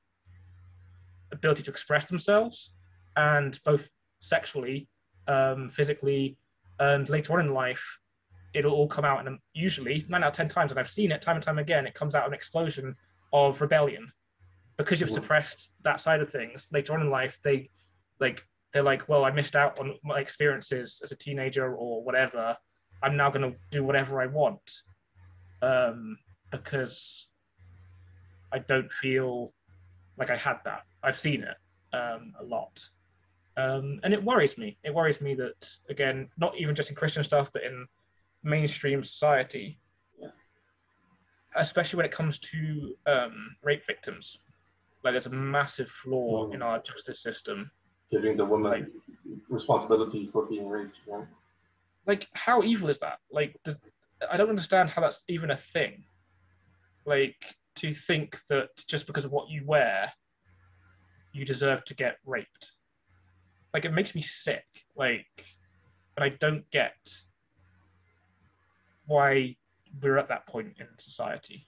ability 1.32 1.62
to 1.64 1.70
express 1.70 2.04
themselves, 2.06 2.56
and 3.16 3.52
both 3.64 3.88
sexually, 4.18 4.88
um, 5.28 5.70
physically, 5.70 6.36
and 6.78 7.08
later 7.08 7.30
on 7.34 7.40
in 7.46 7.52
life, 7.66 7.84
it'll 8.52 8.74
all 8.78 8.88
come 8.96 9.04
out. 9.04 9.26
And 9.26 9.38
usually, 9.52 10.04
nine 10.08 10.24
out 10.24 10.32
of 10.32 10.36
ten 10.36 10.48
times, 10.48 10.72
and 10.72 10.78
I've 10.80 10.90
seen 10.98 11.12
it 11.12 11.22
time 11.22 11.36
and 11.36 11.44
time 11.44 11.58
again, 11.58 11.86
it 11.86 11.94
comes 11.94 12.14
out 12.14 12.26
an 12.26 12.34
explosion 12.34 12.96
of 13.32 13.60
rebellion 13.60 14.12
because 14.76 15.00
you've 15.00 15.18
suppressed 15.18 15.70
that 15.84 16.00
side 16.00 16.20
of 16.20 16.30
things. 16.30 16.66
Later 16.72 16.94
on 16.94 17.00
in 17.00 17.10
life, 17.10 17.38
they 17.44 17.70
like 18.18 18.44
they're 18.74 18.82
like, 18.82 19.08
well, 19.08 19.24
I 19.24 19.30
missed 19.30 19.54
out 19.54 19.78
on 19.78 19.94
my 20.02 20.18
experiences 20.18 21.00
as 21.02 21.12
a 21.12 21.16
teenager 21.16 21.74
or 21.74 22.02
whatever. 22.02 22.56
I'm 23.04 23.16
now 23.16 23.30
going 23.30 23.52
to 23.52 23.56
do 23.70 23.84
whatever 23.84 24.20
I 24.20 24.26
want 24.26 24.82
um, 25.62 26.18
because 26.50 27.28
I 28.52 28.58
don't 28.58 28.90
feel 28.90 29.52
like 30.18 30.30
I 30.30 30.36
had 30.36 30.56
that. 30.64 30.82
I've 31.04 31.18
seen 31.18 31.44
it 31.44 31.56
um, 31.96 32.32
a 32.40 32.44
lot. 32.44 32.80
Um, 33.56 34.00
and 34.02 34.12
it 34.12 34.22
worries 34.22 34.58
me. 34.58 34.76
It 34.82 34.92
worries 34.92 35.20
me 35.20 35.34
that, 35.36 35.70
again, 35.88 36.28
not 36.36 36.58
even 36.58 36.74
just 36.74 36.90
in 36.90 36.96
Christian 36.96 37.22
stuff, 37.22 37.52
but 37.52 37.62
in 37.62 37.86
mainstream 38.42 39.04
society, 39.04 39.78
especially 41.54 41.98
when 41.98 42.06
it 42.06 42.12
comes 42.12 42.40
to 42.40 42.96
um, 43.06 43.54
rape 43.62 43.86
victims. 43.86 44.38
Like, 45.04 45.12
there's 45.12 45.26
a 45.26 45.30
massive 45.30 45.88
flaw 45.88 46.48
Mm. 46.48 46.54
in 46.54 46.62
our 46.62 46.80
justice 46.80 47.20
system. 47.22 47.70
Giving 48.14 48.36
the 48.36 48.44
woman 48.44 48.92
responsibility 49.48 50.28
for 50.32 50.46
being 50.46 50.68
raped, 50.68 50.98
like 52.06 52.28
how 52.34 52.62
evil 52.62 52.88
is 52.88 53.00
that? 53.00 53.18
Like 53.32 53.58
does, 53.64 53.76
i 54.30 54.36
don't 54.36 54.50
understand 54.50 54.88
how 54.88 55.02
that's 55.02 55.24
even 55.28 55.50
a 55.50 55.56
thing. 55.56 56.04
Like 57.04 57.56
to 57.76 57.92
think 57.92 58.38
that 58.48 58.68
just 58.86 59.08
because 59.08 59.24
of 59.24 59.32
what 59.32 59.50
you 59.50 59.64
wear 59.66 60.12
you 61.32 61.44
deserve 61.44 61.84
to 61.86 61.94
get 61.94 62.18
raped. 62.24 62.74
Like 63.72 63.84
it 63.84 63.92
makes 63.92 64.14
me 64.14 64.20
sick. 64.20 64.66
Like 64.94 65.26
and 66.16 66.22
i 66.22 66.28
don't 66.28 66.70
get 66.70 66.94
why 69.06 69.56
we're 70.00 70.18
at 70.18 70.28
that 70.28 70.46
point 70.46 70.68
in 70.78 70.86
society. 70.98 71.66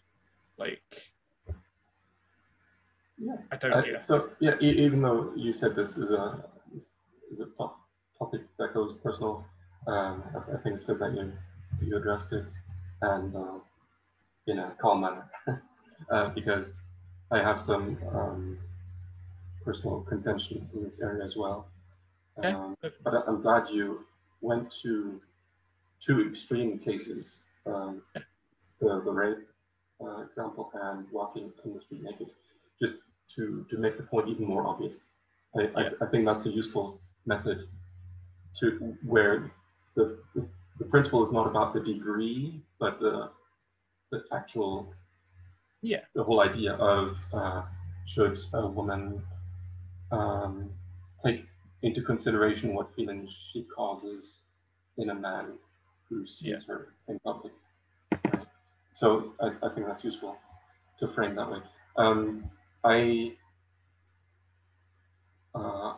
Like 0.56 1.10
Yeah. 3.18 3.36
i 3.52 3.56
don't 3.56 3.72
Uh, 3.72 3.82
yeah 3.86 4.00
So 4.00 4.30
yeah, 4.40 4.54
e- 4.60 4.78
even 4.84 5.02
though 5.02 5.32
you 5.34 5.52
said 5.52 5.74
this 5.74 5.96
is 5.96 6.10
a 6.10 6.44
is 7.32 7.40
a 7.40 7.46
top 7.56 7.78
topic 8.18 8.42
that 8.58 8.74
goes 8.74 8.94
personal, 9.02 9.44
um, 9.86 10.22
I, 10.34 10.54
I 10.54 10.58
think 10.62 10.76
it's 10.76 10.84
good 10.84 10.98
that 11.00 11.12
you 11.14 11.32
you 11.86 11.96
addressed 11.96 12.32
it 12.32 12.44
and 13.02 13.34
uh, 13.34 13.58
in 14.46 14.58
a 14.58 14.70
calm 14.80 15.00
manner, 15.00 15.28
uh, 16.10 16.28
because 16.30 16.76
I 17.30 17.38
have 17.38 17.60
some 17.60 17.98
um, 18.14 18.58
personal 19.64 20.00
contention 20.02 20.68
in 20.74 20.84
this 20.84 21.00
area 21.00 21.24
as 21.24 21.36
well. 21.36 21.68
Okay, 22.38 22.52
Um, 22.52 22.76
but 23.04 23.14
I- 23.14 23.24
I'm 23.28 23.40
glad 23.42 23.68
you 23.70 24.06
went 24.40 24.70
to 24.82 25.20
two 26.00 26.28
extreme 26.28 26.78
cases, 26.78 27.40
um, 27.66 28.02
the, 28.80 29.00
the 29.04 29.12
rape 29.12 29.44
uh, 30.04 30.18
example 30.26 30.70
and 30.74 31.10
walking 31.10 31.52
in 31.64 31.74
the 31.74 31.80
street 31.80 32.02
naked, 32.02 32.30
just 32.80 32.94
to, 33.34 33.66
to 33.70 33.78
make 33.78 33.96
the 33.96 34.02
point 34.04 34.28
even 34.28 34.46
more 34.46 34.66
obvious. 34.66 34.96
I, 35.56 35.62
Yeah. 35.62 35.68
I, 36.00 36.04
I 36.04 36.08
think 36.10 36.24
that's 36.26 36.46
a 36.46 36.50
useful 36.50 37.00
method 37.26 37.66
to 38.60 38.96
where 39.04 39.50
the, 39.94 40.18
the, 40.34 40.46
the 40.78 40.84
principle 40.84 41.24
is 41.24 41.32
not 41.32 41.46
about 41.46 41.74
the 41.74 41.80
degree, 41.80 42.60
but 42.78 43.00
the, 43.00 43.30
the 44.10 44.22
actual, 44.32 44.92
Yeah. 45.82 46.00
the 46.14 46.22
whole 46.22 46.40
idea 46.40 46.74
of 46.74 47.16
uh, 47.32 47.62
should 48.06 48.38
a 48.54 48.66
woman 48.66 49.22
um, 50.12 50.70
take 51.24 51.46
into 51.82 52.02
consideration 52.02 52.74
what 52.74 52.94
feelings 52.94 53.36
she 53.52 53.64
causes 53.74 54.38
in 54.98 55.10
a 55.10 55.14
man 55.14 55.46
who 56.08 56.26
sees 56.26 56.46
Yeah. 56.46 56.58
her 56.68 56.88
in 57.08 57.18
public. 57.20 57.52
So 58.92 59.32
I, 59.40 59.48
I 59.62 59.74
think 59.74 59.86
that's 59.86 60.04
useful 60.04 60.36
to 61.00 61.08
frame 61.14 61.34
that 61.36 61.50
way. 61.50 61.58
Um, 61.98 62.50
I 62.86 63.36
uh, 65.54 65.96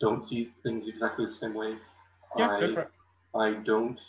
don't 0.00 0.24
see 0.24 0.52
things 0.62 0.88
exactly 0.88 1.26
the 1.26 1.32
same 1.32 1.54
way. 1.54 1.78
yeah 2.36 2.48
I, 2.56 2.60
go 2.60 2.74
for 2.74 2.80
it 2.82 2.90
I 3.34 3.52
don't 3.64 4.00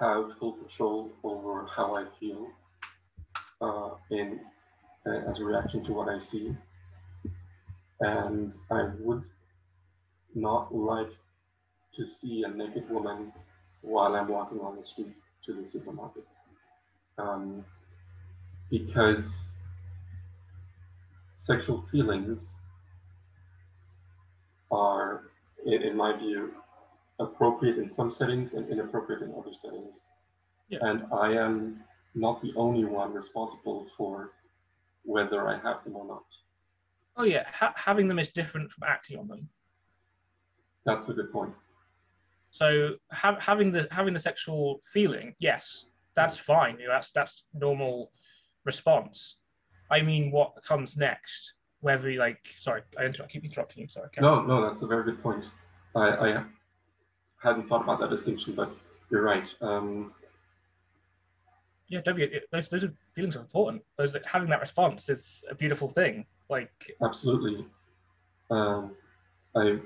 have 0.00 0.36
full 0.38 0.54
control 0.54 1.12
over 1.22 1.66
how 1.66 1.94
I 1.94 2.06
feel 2.18 2.50
uh, 3.60 3.96
in 4.10 4.40
uh, 5.06 5.30
as 5.30 5.38
a 5.38 5.44
reaction 5.44 5.84
to 5.84 5.92
what 5.92 6.08
I 6.08 6.18
see, 6.18 6.56
and 8.00 8.56
I 8.70 8.90
would 9.00 9.24
not 10.34 10.74
like 10.74 11.10
to 11.94 12.06
see 12.06 12.44
a 12.44 12.48
naked 12.48 12.90
woman 12.90 13.32
while 13.82 14.16
I'm 14.16 14.28
walking 14.28 14.60
on 14.60 14.76
the 14.76 14.84
street 14.84 15.14
to 15.46 15.54
the 15.54 15.64
supermarket, 15.66 16.26
um, 17.18 17.64
because 18.70 19.49
sexual 21.50 21.84
feelings 21.90 22.38
are, 24.70 25.22
in, 25.66 25.82
in 25.82 25.96
my 25.96 26.16
view, 26.16 26.52
appropriate 27.18 27.76
in 27.76 27.90
some 27.90 28.10
settings 28.10 28.54
and 28.54 28.70
inappropriate 28.70 29.22
in 29.22 29.32
other 29.32 29.54
settings. 29.60 30.02
Yeah. 30.68 30.78
And 30.82 31.02
I 31.12 31.32
am 31.32 31.80
not 32.14 32.40
the 32.40 32.52
only 32.56 32.84
one 32.84 33.12
responsible 33.12 33.88
for 33.96 34.30
whether 35.04 35.48
I 35.48 35.54
have 35.58 35.82
them 35.82 35.96
or 35.96 36.06
not. 36.06 36.24
Oh 37.16 37.24
yeah, 37.24 37.44
ha- 37.52 37.74
having 37.76 38.06
them 38.06 38.20
is 38.20 38.28
different 38.28 38.70
from 38.70 38.84
acting 38.86 39.18
on 39.18 39.26
them. 39.26 39.48
That's 40.86 41.08
a 41.08 41.14
good 41.14 41.32
point. 41.32 41.52
So 42.50 42.94
ha- 43.12 43.40
having 43.40 43.72
the 43.72 43.88
having 43.90 44.14
the 44.14 44.20
sexual 44.20 44.80
feeling, 44.84 45.34
yes, 45.40 45.86
that's 46.14 46.36
mm. 46.36 46.44
fine. 46.52 46.78
You 46.78 46.86
know, 46.86 46.94
that's 46.94 47.10
that's 47.10 47.44
normal 47.52 48.12
response. 48.64 49.39
I 49.90 50.02
mean, 50.02 50.30
what 50.30 50.54
comes 50.64 50.96
next? 50.96 51.54
Whether 51.80 52.10
you 52.10 52.18
like, 52.18 52.40
sorry, 52.58 52.82
I, 52.98 53.06
inter- 53.06 53.24
I 53.24 53.26
keep 53.26 53.44
interrupting 53.44 53.82
you. 53.82 53.88
Sorry. 53.88 54.08
No, 54.20 54.42
no, 54.42 54.62
that's 54.66 54.82
a 54.82 54.86
very 54.86 55.04
good 55.04 55.22
point. 55.22 55.44
I, 55.96 56.08
I 56.08 56.44
hadn't 57.42 57.68
thought 57.68 57.82
about 57.82 58.00
that 58.00 58.10
distinction, 58.10 58.54
but 58.54 58.70
you're 59.10 59.22
right. 59.22 59.52
Um, 59.60 60.12
Yeah, 61.88 62.02
W. 62.02 62.28
It, 62.30 62.44
those 62.52 62.68
those 62.68 62.84
are, 62.84 62.92
feelings 63.14 63.34
are 63.34 63.40
important. 63.40 63.82
Those 63.96 64.14
having 64.26 64.50
that 64.50 64.60
response 64.60 65.08
is 65.08 65.42
a 65.50 65.54
beautiful 65.54 65.88
thing. 65.88 66.26
Like, 66.48 66.96
absolutely. 67.02 67.64
Um, 68.50 68.92
I 69.56 69.78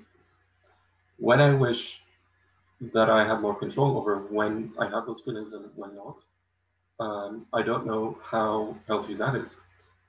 when 1.19 1.41
I 1.41 1.55
wish 1.55 2.01
that 2.93 3.09
I 3.09 3.27
had 3.27 3.41
more 3.41 3.55
control 3.55 3.97
over 3.97 4.27
when 4.31 4.73
I 4.79 4.89
have 4.89 5.07
those 5.07 5.23
feelings 5.25 5.53
and 5.53 5.65
when 5.77 5.95
not. 5.95 6.17
Um, 7.01 7.47
I 7.53 7.63
don't 7.63 7.87
know 7.87 8.19
how 8.23 8.77
healthy 8.87 9.15
that 9.15 9.35
is, 9.35 9.57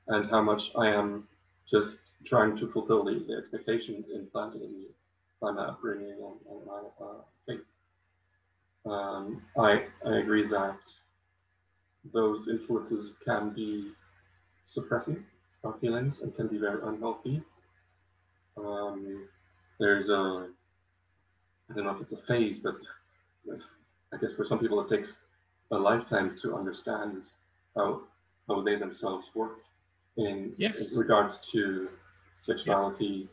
and 0.07 0.29
how 0.29 0.41
much 0.41 0.71
I 0.77 0.87
am 0.87 1.27
just 1.69 1.99
trying 2.25 2.57
to 2.57 2.71
fulfill 2.71 3.03
the, 3.03 3.23
the 3.27 3.35
expectations 3.35 4.05
implanted 4.13 4.61
in 4.61 4.73
me 4.73 4.85
by 5.41 5.51
my 5.51 5.65
upbringing 5.65 6.11
and, 6.11 6.57
and 6.57 6.65
my 6.65 6.81
uh, 7.05 7.21
faith. 7.47 7.65
Um, 8.85 9.41
I 9.57 9.85
I 10.05 10.17
agree 10.17 10.47
that 10.47 10.77
those 12.13 12.47
influences 12.47 13.15
can 13.25 13.49
be 13.49 13.91
suppressing 14.65 15.23
our 15.63 15.73
feelings 15.79 16.21
and 16.21 16.35
can 16.35 16.47
be 16.47 16.57
very 16.57 16.81
unhealthy. 16.83 17.41
Um, 18.57 19.27
there's 19.79 20.09
a 20.09 20.49
I 21.69 21.73
don't 21.73 21.85
know 21.85 21.95
if 21.95 22.01
it's 22.01 22.13
a 22.13 22.17
phase, 22.27 22.59
but 22.59 22.75
if, 23.47 23.61
I 24.13 24.17
guess 24.17 24.33
for 24.33 24.45
some 24.45 24.59
people 24.59 24.79
it 24.81 24.89
takes 24.89 25.17
a 25.71 25.77
lifetime 25.77 26.37
to 26.43 26.55
understand 26.55 27.23
how 27.75 28.01
how 28.47 28.61
they 28.61 28.75
themselves 28.75 29.27
work 29.33 29.57
in, 30.17 30.53
Yes. 30.57 30.93
regards 30.95 31.37
to 31.51 31.89
sexuality 32.37 33.29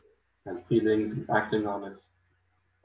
and 0.46 0.64
feelings 0.66 1.12
and 1.12 1.28
acting 1.30 1.66
on 1.66 1.84
it. 1.84 1.98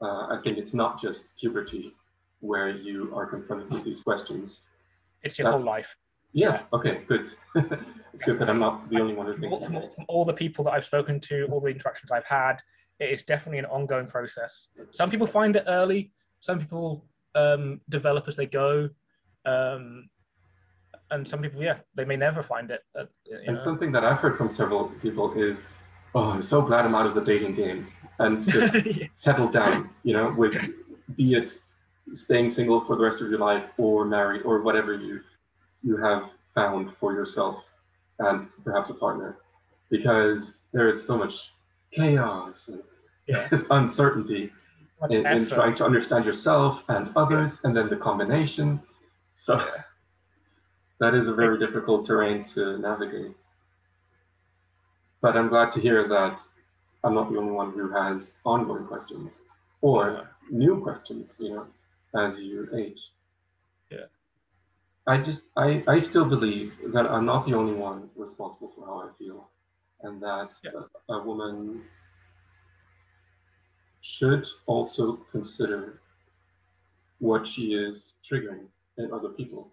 Uh, 0.00 0.28
I 0.28 0.40
think 0.44 0.58
it's 0.58 0.74
not 0.74 1.00
just 1.00 1.24
puberty 1.40 1.94
where 2.40 2.68
you 2.70 3.12
are 3.16 3.26
confronted 3.26 3.70
with 3.70 3.84
these 3.84 4.00
questions. 4.00 4.62
it's 5.24 5.36
your 5.36 5.46
That's- 5.46 5.60
whole 5.62 5.66
life. 5.72 5.96
Yeah. 6.32 6.62
Okay. 6.72 7.02
Good. 7.08 7.32
it's 8.12 8.22
good 8.22 8.38
that 8.38 8.48
I'm 8.48 8.60
not 8.60 8.88
the 8.88 9.00
only 9.00 9.14
one 9.14 9.26
who 9.26 9.36
thinks 9.36 9.66
from, 9.66 9.76
all, 9.76 9.88
from 9.94 10.04
all 10.06 10.24
the 10.24 10.32
people 10.32 10.62
that 10.64 10.74
I've 10.74 10.84
spoken 10.84 11.18
to, 11.22 11.46
all 11.50 11.60
the 11.60 11.68
interactions 11.70 12.12
I've 12.12 12.24
had, 12.26 12.62
it 13.00 13.10
is 13.10 13.24
definitely 13.24 13.58
an 13.58 13.64
ongoing 13.64 14.06
process. 14.06 14.68
Some 14.90 15.10
people 15.10 15.26
find 15.26 15.56
it 15.56 15.64
early. 15.66 16.12
Some 16.38 16.60
people 16.60 17.04
um, 17.34 17.80
develop 17.88 18.28
as 18.28 18.36
they 18.36 18.46
go, 18.46 18.90
um, 19.44 20.08
and 21.10 21.26
some 21.26 21.40
people, 21.42 21.62
yeah, 21.62 21.78
they 21.94 22.04
may 22.04 22.16
never 22.16 22.42
find 22.42 22.70
it. 22.70 22.82
Uh, 22.98 23.04
And 23.46 23.56
know. 23.56 23.64
something 23.64 23.92
that 23.92 24.04
I've 24.04 24.18
heard 24.18 24.36
from 24.36 24.50
several 24.50 24.88
people 25.02 25.32
is, 25.34 25.66
"Oh, 26.14 26.30
I'm 26.30 26.42
so 26.42 26.62
glad 26.62 26.84
I'm 26.84 26.94
out 26.94 27.06
of 27.06 27.14
the 27.14 27.20
dating 27.32 27.54
game 27.54 27.88
and 28.18 28.42
just 28.54 28.74
Yeah. 28.74 29.06
settle 29.14 29.48
down." 29.48 29.90
You 30.02 30.14
know, 30.14 30.34
with 30.36 30.54
be 31.16 31.34
it 31.34 31.58
staying 32.14 32.50
single 32.50 32.80
for 32.80 32.96
the 32.96 33.02
rest 33.02 33.20
of 33.20 33.30
your 33.30 33.38
life 33.38 33.64
or 33.76 34.04
married 34.04 34.42
or 34.42 34.62
whatever 34.62 34.94
you 34.94 35.20
you 35.82 35.96
have 35.96 36.30
found 36.54 36.94
for 36.98 37.12
yourself 37.12 37.62
and 38.18 38.48
perhaps 38.64 38.90
a 38.90 38.94
partner, 38.94 39.38
because 39.90 40.58
there 40.72 40.88
is 40.88 41.06
so 41.06 41.16
much 41.16 41.52
chaos 41.92 42.68
and 42.68 42.82
Yeah. 43.26 43.48
uncertainty 43.70 44.52
in, 45.10 45.26
in 45.26 45.46
trying 45.46 45.74
to 45.76 45.84
understand 45.84 46.24
yourself 46.24 46.82
and 46.88 47.12
others, 47.16 47.60
and 47.64 47.76
then 47.76 47.88
the 47.88 47.96
combination. 47.96 48.80
So 49.34 49.52
that 51.00 51.14
is 51.14 51.28
a 51.28 51.34
very 51.34 51.58
difficult 51.58 52.06
terrain 52.06 52.44
to 52.44 52.78
navigate. 52.78 53.36
But 55.20 55.36
I'm 55.36 55.48
glad 55.48 55.70
to 55.72 55.80
hear 55.80 56.08
that 56.08 56.40
I'm 57.04 57.14
not 57.14 57.30
the 57.30 57.38
only 57.38 57.52
one 57.52 57.72
who 57.72 57.90
has 57.92 58.34
ongoing 58.44 58.86
questions 58.86 59.32
or 59.80 60.28
new 60.50 60.80
questions, 60.80 61.34
you 61.38 61.50
know, 61.54 61.66
as 62.16 62.38
you 62.38 62.68
age. 62.76 63.00
Yeah. 63.90 64.06
I 65.06 65.18
just, 65.18 65.44
I, 65.56 65.82
I 65.86 65.98
still 65.98 66.24
believe 66.28 66.72
that 66.92 67.06
I'm 67.06 67.24
not 67.24 67.46
the 67.46 67.54
only 67.54 67.74
one 67.74 68.10
responsible 68.16 68.72
for 68.76 68.86
how 68.86 69.08
I 69.08 69.10
feel, 69.18 69.48
and 70.02 70.20
that 70.22 70.50
Yeah. 70.62 70.72
a, 71.08 71.14
a 71.14 71.22
woman 71.24 71.82
should 74.00 74.46
also 74.66 75.16
consider 75.32 76.00
what 77.18 77.46
she 77.46 77.74
is 77.74 78.14
triggering 78.28 78.66
in 78.98 79.12
other 79.12 79.30
people, 79.30 79.68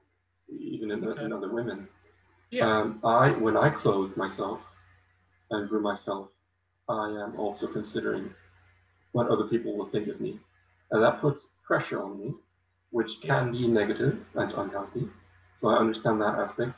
even 0.49 0.91
in, 0.91 1.03
in 1.19 1.33
other 1.33 1.49
women. 1.49 1.87
Yeah. 2.51 2.67
Um, 2.67 2.99
I, 3.03 3.31
when 3.31 3.57
I 3.57 3.69
clothe 3.69 4.15
myself 4.15 4.59
and 5.51 5.67
groom 5.69 5.83
myself, 5.83 6.29
I 6.87 7.07
am 7.07 7.39
also 7.39 7.67
considering 7.67 8.29
what 9.11 9.29
other 9.29 9.45
people 9.45 9.75
will 9.75 9.87
think 9.87 10.07
of 10.07 10.21
me, 10.21 10.39
and 10.91 11.03
that 11.03 11.21
puts 11.21 11.47
pressure 11.65 12.03
on 12.03 12.19
me, 12.19 12.33
which 12.91 13.21
can 13.21 13.51
be 13.51 13.67
negative 13.67 14.19
and 14.35 14.51
unhealthy. 14.53 15.07
So 15.57 15.69
I 15.69 15.77
understand 15.77 16.21
that 16.21 16.35
aspect, 16.35 16.73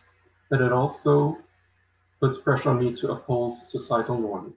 but 0.50 0.62
it 0.62 0.72
also 0.72 1.38
puts 2.20 2.40
pressure 2.40 2.70
on 2.70 2.80
me 2.80 2.96
to 2.96 3.12
uphold 3.12 3.58
societal 3.58 4.18
norms, 4.18 4.56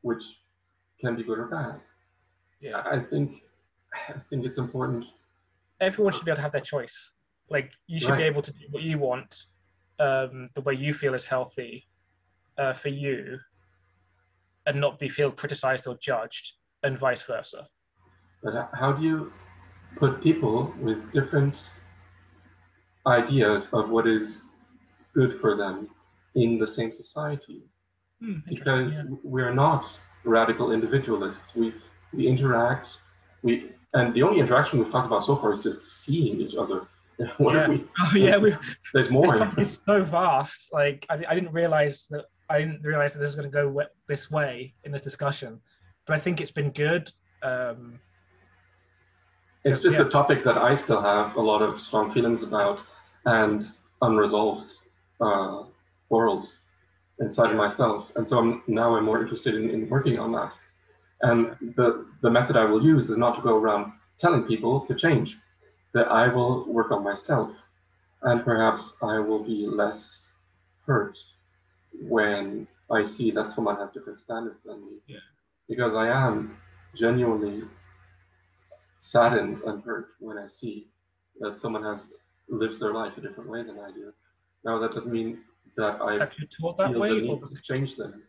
which 0.00 0.40
can 1.00 1.16
be 1.16 1.22
good 1.22 1.38
or 1.38 1.46
bad. 1.46 1.80
yeah. 2.60 2.82
I 2.84 3.00
think, 3.00 3.42
I 4.08 4.14
think 4.30 4.46
it's 4.46 4.58
important. 4.58 5.04
Everyone 5.80 6.12
should 6.12 6.24
be 6.24 6.30
able 6.30 6.36
to 6.36 6.42
have 6.42 6.52
their 6.52 6.60
choice. 6.60 7.12
Like 7.52 7.72
you 7.86 8.00
should 8.00 8.16
be 8.16 8.22
able 8.22 8.40
to 8.42 8.52
do 8.52 8.64
what 8.70 8.82
you 8.82 8.98
want, 8.98 9.30
um, 9.98 10.48
the 10.54 10.62
way 10.62 10.74
you 10.74 10.94
feel 10.94 11.12
is 11.12 11.26
healthy, 11.26 11.86
uh, 12.56 12.72
for 12.72 12.88
you, 12.88 13.38
and 14.64 14.80
not 14.80 14.98
be 14.98 15.08
feel 15.08 15.30
criticized 15.30 15.86
or 15.86 15.96
judged, 15.96 16.54
and 16.82 16.98
vice 16.98 17.22
versa. 17.22 17.68
But 18.42 18.70
how 18.72 18.92
do 18.92 19.02
you 19.04 19.32
put 19.96 20.22
people 20.22 20.74
with 20.80 21.12
different 21.12 21.68
ideas 23.06 23.68
of 23.74 23.90
what 23.90 24.06
is 24.06 24.40
good 25.14 25.38
for 25.38 25.54
them 25.54 25.88
in 26.34 26.58
the 26.58 26.66
same 26.66 26.90
society? 26.92 27.60
Hmm, 28.22 28.38
Because 28.48 28.94
yeah. 28.94 29.02
we're 29.22 29.52
not 29.52 29.84
radical 30.24 30.72
individualists. 30.72 31.54
We 31.54 31.74
we 32.14 32.26
interact. 32.26 32.96
We 33.42 33.72
and 33.92 34.14
the 34.14 34.22
only 34.22 34.40
interaction 34.40 34.78
we've 34.78 34.90
talked 34.90 35.06
about 35.06 35.22
so 35.22 35.36
far 35.36 35.52
is 35.52 35.58
just 35.58 35.80
seeing 36.02 36.40
each 36.40 36.56
other. 36.56 36.86
Yeah. 37.40 37.68
we? 37.68 37.84
Oh 38.00 38.12
yeah, 38.14 38.38
we, 38.38 38.54
There's 38.94 39.10
more. 39.10 39.34
is 39.58 39.80
so 39.86 40.02
vast. 40.02 40.72
Like 40.72 41.06
I, 41.10 41.22
I 41.28 41.34
didn't 41.34 41.52
realize 41.52 42.06
that 42.10 42.24
I 42.48 42.58
didn't 42.60 42.82
realize 42.82 43.12
that 43.12 43.20
this 43.20 43.28
was 43.28 43.36
going 43.36 43.50
to 43.50 43.52
go 43.52 43.68
we- 43.68 43.84
this 44.08 44.30
way 44.30 44.74
in 44.84 44.92
this 44.92 45.02
discussion, 45.02 45.60
but 46.06 46.14
I 46.14 46.18
think 46.18 46.40
it's 46.40 46.50
been 46.50 46.70
good. 46.70 47.10
Um, 47.42 47.98
It's 49.64 49.82
just 49.82 49.96
Yeah. 49.98 50.06
a 50.06 50.08
topic 50.08 50.44
that 50.44 50.58
I 50.58 50.74
still 50.74 51.00
have 51.00 51.36
a 51.36 51.40
lot 51.40 51.62
of 51.62 51.80
strong 51.80 52.12
feelings 52.12 52.42
about 52.42 52.80
and 53.26 53.64
unresolved 54.00 54.74
uh, 55.20 55.62
worlds 56.08 56.60
inside 57.20 57.50
of 57.50 57.56
myself. 57.56 58.10
And 58.16 58.28
so 58.28 58.38
I'm, 58.40 58.62
now 58.66 58.96
I'm 58.96 59.04
more 59.04 59.20
interested 59.22 59.54
in, 59.54 59.70
in 59.70 59.88
working 59.88 60.18
on 60.18 60.32
that. 60.32 60.52
And 61.22 61.56
the, 61.76 62.06
the 62.22 62.30
method 62.30 62.56
I 62.56 62.64
will 62.64 62.82
use 62.84 63.08
is 63.10 63.16
not 63.16 63.36
to 63.36 63.42
go 63.42 63.56
around 63.56 63.92
telling 64.18 64.42
people 64.42 64.80
to 64.88 64.94
change, 64.96 65.38
that 65.94 66.08
I 66.08 66.28
will 66.28 66.66
work 66.72 66.90
on 66.90 67.02
myself. 67.02 67.50
And 68.22 68.44
perhaps 68.44 68.94
I 69.02 69.18
will 69.18 69.42
be 69.42 69.66
less 69.66 70.26
hurt 70.86 71.18
when 72.00 72.66
I 72.90 73.04
see 73.04 73.30
that 73.32 73.50
someone 73.50 73.76
has 73.76 73.90
different 73.90 74.20
standards 74.20 74.60
than 74.64 74.80
me. 74.84 74.92
Yeah. 75.06 75.18
Because 75.68 75.94
I 75.94 76.08
am 76.08 76.56
genuinely 76.96 77.62
saddened 79.00 79.58
and 79.66 79.82
hurt 79.82 80.10
when 80.20 80.38
I 80.38 80.46
see 80.46 80.88
that 81.40 81.58
someone 81.58 81.82
has 81.82 82.08
lives 82.48 82.78
their 82.78 82.92
life 82.92 83.16
a 83.16 83.20
different 83.20 83.50
way 83.50 83.62
than 83.62 83.78
I 83.78 83.90
do. 83.90 84.12
Now 84.64 84.78
that 84.78 84.92
doesn't 84.92 85.12
mean 85.12 85.40
that 85.76 86.00
I 86.00 86.14
is 86.14 86.18
that 86.18 86.32
you're 86.38 86.48
taught 86.60 86.76
that 86.78 86.94
way, 86.94 87.26
or 87.26 87.38
to 87.40 87.62
change 87.62 87.96
them. 87.96 88.22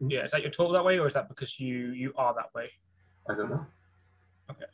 yeah, 0.00 0.24
is 0.24 0.30
that 0.30 0.42
you're 0.42 0.50
taught 0.50 0.72
that 0.72 0.84
way, 0.84 0.98
or 0.98 1.06
is 1.06 1.14
that 1.14 1.28
because 1.28 1.58
you 1.58 1.90
you 1.90 2.12
are 2.16 2.34
that 2.34 2.54
way? 2.54 2.70
I 3.28 3.34
don't 3.34 3.50
know. 3.50 3.66
Okay. 4.50 4.64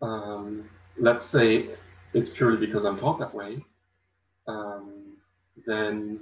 Um, 0.00 0.68
let's 1.00 1.26
say 1.26 1.70
it's 2.14 2.30
purely 2.30 2.64
because 2.64 2.84
I'm 2.84 2.98
taught 2.98 3.18
that 3.18 3.34
way. 3.34 3.64
Um, 4.46 5.16
then 5.66 6.20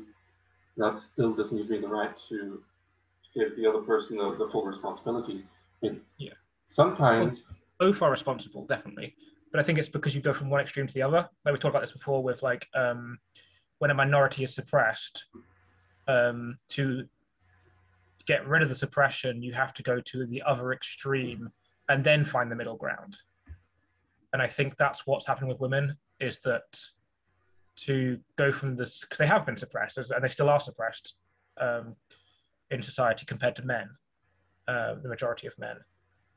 that 0.77 1.01
still 1.01 1.33
doesn't 1.33 1.57
give 1.57 1.71
me 1.71 1.81
the 1.81 1.89
right 1.89 2.17
to 2.29 2.63
give 3.35 3.57
the 3.57 3.67
other 3.67 3.81
person 3.81 4.17
the, 4.17 4.37
the 4.37 4.49
full 4.51 4.65
responsibility. 4.65 5.45
It, 5.83 6.01
Yeah. 6.19 6.33
Sometimes 6.69 7.45
Both 7.79 8.03
are 8.03 8.11
responsible, 8.11 8.67
definitely, 8.67 9.15
but 9.53 9.61
I 9.61 9.63
think 9.63 9.79
it's 9.79 9.89
because 9.89 10.15
you 10.17 10.21
go 10.21 10.33
from 10.33 10.51
one 10.51 10.61
extreme 10.61 10.87
to 10.87 10.95
the 10.95 11.03
other. 11.03 11.29
Like 11.45 11.53
we 11.53 11.59
talked 11.59 11.75
about 11.75 11.83
this 11.83 11.93
before, 11.93 12.23
with 12.23 12.43
like 12.43 12.67
um, 12.75 13.19
when 13.79 13.91
a 13.91 13.95
minority 13.95 14.43
is 14.43 14.55
suppressed, 14.55 15.27
um, 16.09 16.57
to 16.71 17.05
get 18.27 18.47
rid 18.49 18.63
of 18.63 18.69
the 18.69 18.75
suppression, 18.75 19.43
you 19.43 19.53
have 19.53 19.73
to 19.75 19.83
go 19.83 20.01
to 20.01 20.27
the 20.27 20.43
other 20.43 20.73
extreme 20.73 21.51
and 21.89 22.03
then 22.03 22.25
find 22.25 22.51
the 22.51 22.57
middle 22.57 22.77
ground. 22.77 23.17
And 24.37 24.43
I 24.43 24.49
think 24.49 24.77
that's 24.77 25.07
what's 25.07 25.27
happening 25.27 25.49
with 25.49 25.61
women 25.61 25.97
is 26.21 26.41
that 26.41 26.79
to 27.77 28.19
go 28.37 28.53
from 28.53 28.77
this 28.77 29.01
because 29.01 29.17
they 29.17 29.27
have 29.27 29.47
been 29.47 29.57
suppressed 29.57 29.97
and 29.97 30.23
they 30.23 30.29
still 30.29 30.51
are 30.51 30.61
suppressed 30.61 31.15
um, 31.59 31.97
in 32.71 32.83
society 32.83 33.25
compared 33.25 33.57
to 33.57 33.65
men, 33.65 33.89
uh, 34.69 34.97
the 35.03 35.09
majority 35.09 35.47
of 35.47 35.59
men. 35.59 35.77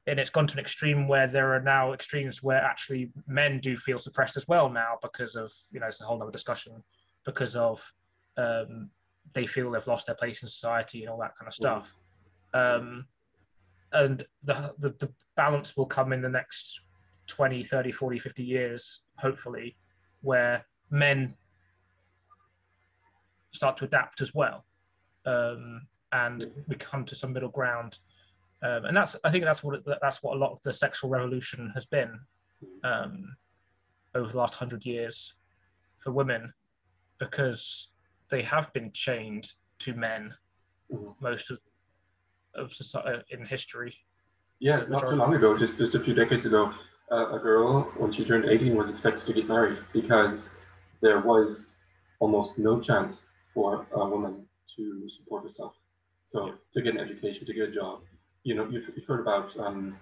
And 0.07 0.17
it's 0.17 0.29
gone 0.29 0.47
to 0.47 0.53
an 0.53 0.61
extreme 0.61 1.09
where 1.09 1.27
there 1.27 1.53
are 1.53 1.59
now 1.59 1.91
extremes 1.91 2.41
where 2.41 2.63
actually 2.63 3.11
men 3.27 3.59
do 3.59 3.75
feel 3.75 3.99
suppressed 3.99 4.37
as 4.37 4.47
well 4.47 4.69
now 4.69 4.97
because 5.01 5.35
of 5.35 5.51
you 5.73 5.81
know 5.81 5.87
it's 5.87 5.99
a 5.99 6.05
whole 6.05 6.23
other 6.23 6.31
discussion 6.31 6.81
because 7.25 7.57
of 7.57 7.91
um, 8.37 8.91
they 9.33 9.45
feel 9.45 9.71
they've 9.71 9.85
lost 9.87 10.05
their 10.05 10.15
place 10.15 10.41
in 10.41 10.47
society 10.47 11.01
and 11.01 11.09
all 11.09 11.19
that 11.19 11.35
kind 11.37 11.49
of 11.49 11.53
stuff. 11.53 11.99
Um, 12.53 13.07
and 13.91 14.25
the, 14.41 14.73
the, 14.77 14.91
the 14.91 15.11
balance 15.35 15.75
will 15.75 15.85
come 15.85 16.13
in 16.13 16.21
the 16.21 16.29
next 16.29 16.79
20, 17.29 17.63
30, 17.63 17.91
40, 17.91 18.19
50 18.19 18.43
years, 18.43 19.01
hopefully, 19.17 19.77
where 20.21 20.65
men 20.89 21.35
start 23.53 23.77
to 23.77 23.85
adapt 23.85 24.19
as 24.19 24.33
well. 24.33 24.65
Um, 25.25 25.87
and 26.11 26.45
we 26.67 26.75
come 26.75 27.05
to 27.05 27.15
some 27.15 27.31
middle 27.31 27.49
ground. 27.49 27.99
Um, 28.63 28.85
and 28.85 28.97
that's, 28.97 29.15
I 29.23 29.31
think 29.31 29.45
that's 29.45 29.63
what, 29.63 29.81
that's 30.01 30.21
what 30.21 30.35
a 30.35 30.39
lot 30.39 30.51
of 30.51 30.61
the 30.63 30.73
sexual 30.73 31.09
revolution 31.09 31.71
has 31.75 31.85
been 31.85 32.19
um, 32.83 33.35
over 34.15 34.31
the 34.31 34.37
last 34.37 34.55
hundred 34.55 34.85
years 34.85 35.35
for 35.97 36.11
women, 36.11 36.53
because 37.19 37.89
they 38.29 38.41
have 38.41 38.71
been 38.73 38.91
chained 38.91 39.53
to 39.79 39.93
men 39.93 40.33
Mhm. 40.91 41.13
most 41.21 41.51
of 41.51 41.59
of 42.55 42.73
society 42.73 43.21
in 43.29 43.45
history. 43.45 43.95
Yeah, 44.57 44.85
not 44.89 45.01
too 45.01 45.15
long 45.15 45.35
ago, 45.35 45.55
just 45.55 45.77
just 45.77 45.93
a 45.93 45.99
few 45.99 46.15
decades 46.15 46.47
ago, 46.47 46.73
uh, 47.11 47.35
a 47.35 47.39
girl 47.39 47.83
when 47.97 48.11
she 48.11 48.23
turned 48.25 48.45
18 48.45 48.75
was 48.75 48.89
expected 48.89 49.25
to 49.27 49.33
get 49.33 49.47
married 49.47 49.79
because 49.93 50.49
there 51.01 51.19
was 51.21 51.77
almost 52.19 52.57
no 52.57 52.79
chance 52.79 53.23
for 53.53 53.87
a 53.93 54.07
woman 54.07 54.45
to 54.75 55.09
support 55.09 55.43
herself. 55.43 55.73
So 56.25 56.53
to 56.73 56.81
get 56.81 56.95
an 56.95 56.99
education, 56.99 57.45
to 57.47 57.53
get 57.53 57.69
a 57.69 57.71
job, 57.71 58.01
you 58.43 58.55
know, 58.55 58.67
you've, 58.69 58.83
you've 58.95 59.05
heard 59.05 59.21
about 59.21 59.57
um, 59.57 59.97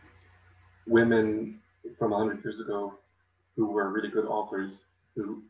women 0.85 1.59
from 1.97 2.11
100 2.11 2.43
years 2.43 2.59
ago 2.59 2.93
who 3.55 3.67
were 3.67 3.89
really 3.89 4.09
good 4.09 4.25
authors 4.25 4.81
who 5.15 5.41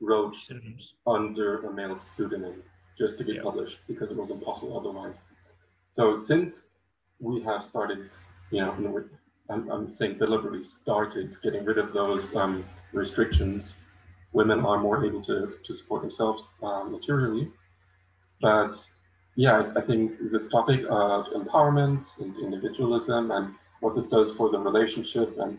wrote 0.00 0.36
under 1.06 1.66
a 1.66 1.72
male 1.72 1.96
pseudonym 1.96 2.62
just 2.98 3.18
to 3.18 3.24
get 3.24 3.36
Yeah. 3.36 3.42
published 3.42 3.78
because 3.88 4.10
it 4.10 4.16
was 4.16 4.30
impossible 4.30 4.78
otherwise. 4.78 5.22
So 5.92 6.16
since 6.16 6.64
we 7.20 7.42
have 7.42 7.62
started, 7.62 8.10
you 8.50 8.60
know, 8.60 8.72
I'm, 9.48 9.70
I'm 9.70 9.94
saying 9.94 10.18
deliberately 10.18 10.64
started 10.64 11.36
getting 11.42 11.64
rid 11.64 11.78
of 11.78 11.92
those 11.92 12.34
um, 12.34 12.64
restrictions, 12.92 13.76
women 14.32 14.60
are 14.60 14.78
more 14.78 15.04
able 15.04 15.22
to, 15.24 15.54
to 15.64 15.74
support 15.74 16.02
themselves 16.02 16.48
uh, 16.62 16.84
materially. 16.84 17.50
But 18.40 18.76
yeah, 19.36 19.70
I, 19.74 19.80
I 19.80 19.82
think 19.82 20.12
this 20.32 20.48
topic 20.48 20.80
of 20.90 21.26
empowerment 21.26 22.04
and 22.18 22.36
individualism 22.36 23.30
and 23.30 23.54
what 23.80 23.94
this 23.94 24.06
does 24.06 24.32
for 24.32 24.50
the 24.50 24.58
relationship 24.58 25.36
and 25.38 25.58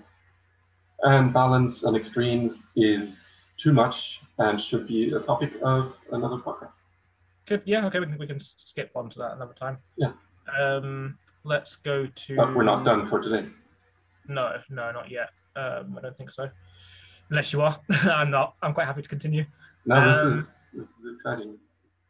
and 1.04 1.32
balance 1.32 1.84
and 1.84 1.96
extremes 1.96 2.68
is 2.76 3.46
too 3.58 3.72
much 3.72 4.22
and 4.40 4.60
should 4.60 4.88
be 4.88 5.14
a 5.14 5.20
topic 5.20 5.52
of 5.64 5.94
another 6.12 6.38
podcast. 6.38 6.82
Good. 7.46 7.62
Yeah. 7.66 7.86
Okay. 7.86 8.00
We 8.00 8.08
can, 8.08 8.18
we 8.18 8.28
can 8.28 8.40
skip 8.40 8.92
on 8.96 9.10
to 9.12 9.20
that 9.20 9.34
another 9.34 9.54
time. 9.54 9.78
Yeah. 9.96 10.14
Um, 10.60 11.20
let's 11.44 11.76
go 11.76 12.08
to. 12.08 12.36
But 12.36 12.56
we're 12.56 12.64
not 12.64 12.84
done 12.84 13.08
for 13.08 13.22
today. 13.22 13.48
No, 14.28 14.58
no, 14.70 14.92
not 14.92 15.10
yet. 15.10 15.30
Um, 15.56 15.96
I 15.98 16.02
don't 16.02 16.16
think 16.18 16.30
so. 16.30 16.50
Unless 17.30 17.54
you 17.54 17.62
are, 17.62 17.78
I'm 18.04 18.30
not. 18.32 18.56
I'm 18.62 18.74
quite 18.74 18.86
happy 18.86 19.02
to 19.02 19.10
continue. 19.10 19.46
No, 19.86 19.96
Um, 19.96 20.36
this 20.36 20.44
is 20.46 20.56
this 20.74 20.88
is 20.88 21.16
exciting. 21.16 21.58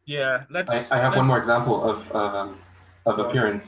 Yeah. 0.05 0.43
Let's. 0.49 0.72
I, 0.72 0.97
I 0.97 0.99
have 1.01 1.15
one 1.15 1.20
let's- 1.20 1.28
more 1.28 1.38
example 1.38 1.84
of 1.89 2.15
um, 2.15 2.59
of 3.05 3.20
appearance 3.20 3.68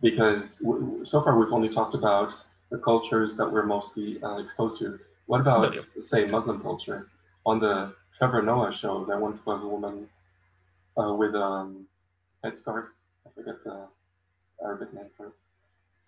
because 0.00 0.56
w- 0.56 1.04
so 1.04 1.22
far 1.22 1.38
we've 1.38 1.52
only 1.52 1.68
talked 1.68 1.94
about 1.94 2.34
the 2.70 2.78
cultures 2.78 3.36
that 3.36 3.50
we're 3.50 3.66
mostly 3.66 4.22
uh, 4.22 4.38
exposed 4.38 4.78
to. 4.80 4.98
What 5.26 5.40
about 5.40 5.74
say 6.02 6.26
Muslim 6.26 6.60
culture? 6.60 7.08
On 7.46 7.58
the 7.58 7.94
Trevor 8.18 8.42
Noah 8.42 8.72
show, 8.72 9.04
there 9.04 9.18
once 9.18 9.44
was 9.46 9.62
a 9.62 9.66
woman 9.66 10.08
uh, 10.98 11.12
with 11.14 11.34
a 11.34 11.42
um, 11.42 11.86
headscarf. 12.44 12.86
I 13.26 13.30
forget 13.34 13.62
the 13.64 13.86
Arabic 14.62 14.92
name 14.94 15.06
for 15.16 15.26
it, 15.28 15.32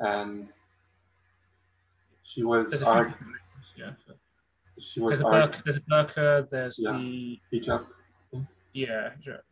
and 0.00 0.48
she 2.24 2.42
was 2.42 2.70
There's 2.70 2.82
a 2.82 2.86
few. 2.86 2.92
arg- 2.94 3.12
Yeah. 3.76 3.90
she 4.80 5.00
was 5.00 5.20
There's 5.20 5.20
a 5.20 5.24
burqa. 5.24 5.62
There's 5.64 5.76
a 5.76 5.80
burqa. 5.82 6.50
There's 6.50 6.78
Yeah. 6.78 6.92
the 6.92 7.40
hijab. 7.52 7.86
yeah. 8.72 9.10
sure. 9.22 9.44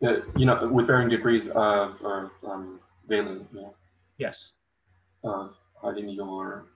Yeah, 0.00 0.16
you 0.36 0.46
know, 0.46 0.66
with 0.68 0.86
varying 0.88 1.10
degrees 1.10 1.48
of, 1.50 2.00
of 2.02 2.30
um, 2.44 2.80
veiling, 3.08 3.46
you 3.52 3.60
know, 3.60 3.74
Yes. 4.18 4.52
of 5.22 5.54
hiding 5.76 6.08
your 6.08 6.66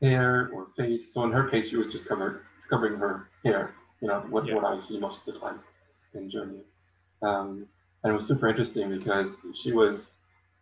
hair 0.00 0.50
or 0.54 0.68
face. 0.76 1.12
So 1.12 1.24
in 1.24 1.32
her 1.32 1.48
case, 1.50 1.68
she 1.68 1.76
was 1.76 1.88
just 1.90 2.06
covered, 2.06 2.42
covering 2.70 2.96
her 2.98 3.28
hair, 3.44 3.74
you 4.00 4.08
know, 4.08 4.20
what, 4.30 4.46
Yeah. 4.46 4.54
what 4.54 4.64
I 4.64 4.80
see 4.80 4.98
most 4.98 5.26
of 5.28 5.34
the 5.34 5.40
time 5.40 5.60
in 6.14 6.30
Germany. 6.30 6.64
Um, 7.22 7.66
and 8.02 8.12
it 8.12 8.16
was 8.16 8.26
super 8.26 8.48
interesting 8.48 8.88
because 8.88 9.36
she 9.54 9.72
was 9.72 10.12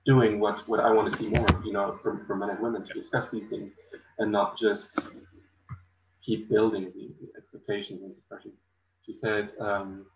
doing 0.09 0.41
what, 0.41 0.67
what 0.67 0.81
I 0.81 0.91
want 0.91 1.11
to 1.11 1.17
see 1.17 1.29
more, 1.29 1.47
you 1.63 1.73
know, 1.73 1.99
for, 2.03 2.25
for 2.27 2.35
men 2.35 2.49
and 2.49 2.61
women 2.61 2.83
to 2.83 2.95
discuss 2.95 3.29
these 3.29 3.45
things 3.45 3.73
and 4.19 4.33
not 4.33 4.59
just 4.59 4.99
keep 6.23 6.49
building 6.49 6.91
the 6.97 7.39
expectations 7.39 8.01
and 8.03 8.15
suppression. 8.15 8.53
She 9.05 9.13
said, 9.13 9.51
um, 9.61 10.07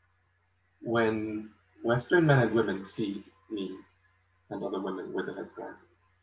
when 0.80 1.50
Western 1.84 2.26
men 2.26 2.38
and 2.38 2.52
women 2.54 2.82
see 2.82 3.22
me 3.50 3.76
and 4.48 4.64
other 4.64 4.80
women 4.80 5.12
with 5.12 5.28
a 5.28 5.32
headscarf, 5.32 5.74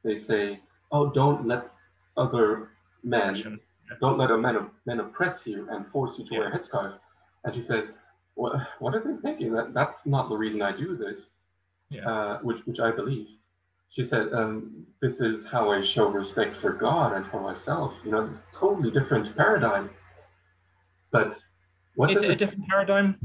they 0.04 0.16
say, 0.16 0.60
"Oh, 0.92 1.12
don't 1.12 1.48
let 1.48 1.70
other 2.18 2.70
men, 3.04 3.60
don't 4.02 4.18
let 4.18 4.32
a 4.32 4.38
men, 4.38 4.70
men 4.88 5.00
oppress 5.00 5.46
you 5.46 5.68
and 5.70 5.88
force 5.92 6.18
you 6.18 6.26
to 6.26 6.40
wear 6.40 6.48
a 6.50 6.58
headscarf." 6.58 6.98
And 7.44 7.54
she 7.54 7.62
said, 7.62 7.90
"What, 8.36 8.54
what 8.80 8.96
are 8.96 9.04
they 9.04 9.22
thinking? 9.22 9.54
That 9.54 9.74
that's 9.74 10.06
not 10.06 10.30
the 10.30 10.36
reason 10.36 10.62
I 10.62 10.76
do 10.76 10.96
this." 10.96 11.32
Yeah. 11.90 12.08
Uh, 12.10 12.40
which 12.40 12.62
which 12.66 12.80
I 12.80 12.92
believe. 12.92 13.28
She 13.90 14.04
said, 14.04 14.34
um, 14.34 14.86
"This 15.02 15.20
is 15.20 15.46
how 15.46 15.72
I 15.72 15.82
show 15.82 16.08
respect 16.10 16.56
for 16.56 16.74
God 16.74 17.14
and 17.14 17.26
for 17.28 17.42
myself." 17.42 17.94
You 18.06 18.12
know, 18.12 18.26
it's 18.26 18.40
a 18.40 18.56
totally 18.56 18.92
different 18.92 19.36
paradigm. 19.36 19.90
But 21.12 21.42
what 21.96 22.12
Is 22.12 22.22
does 22.22 22.30
it 22.30 22.32
a 22.32 22.36
different 22.36 22.68
paradigm? 22.68 23.18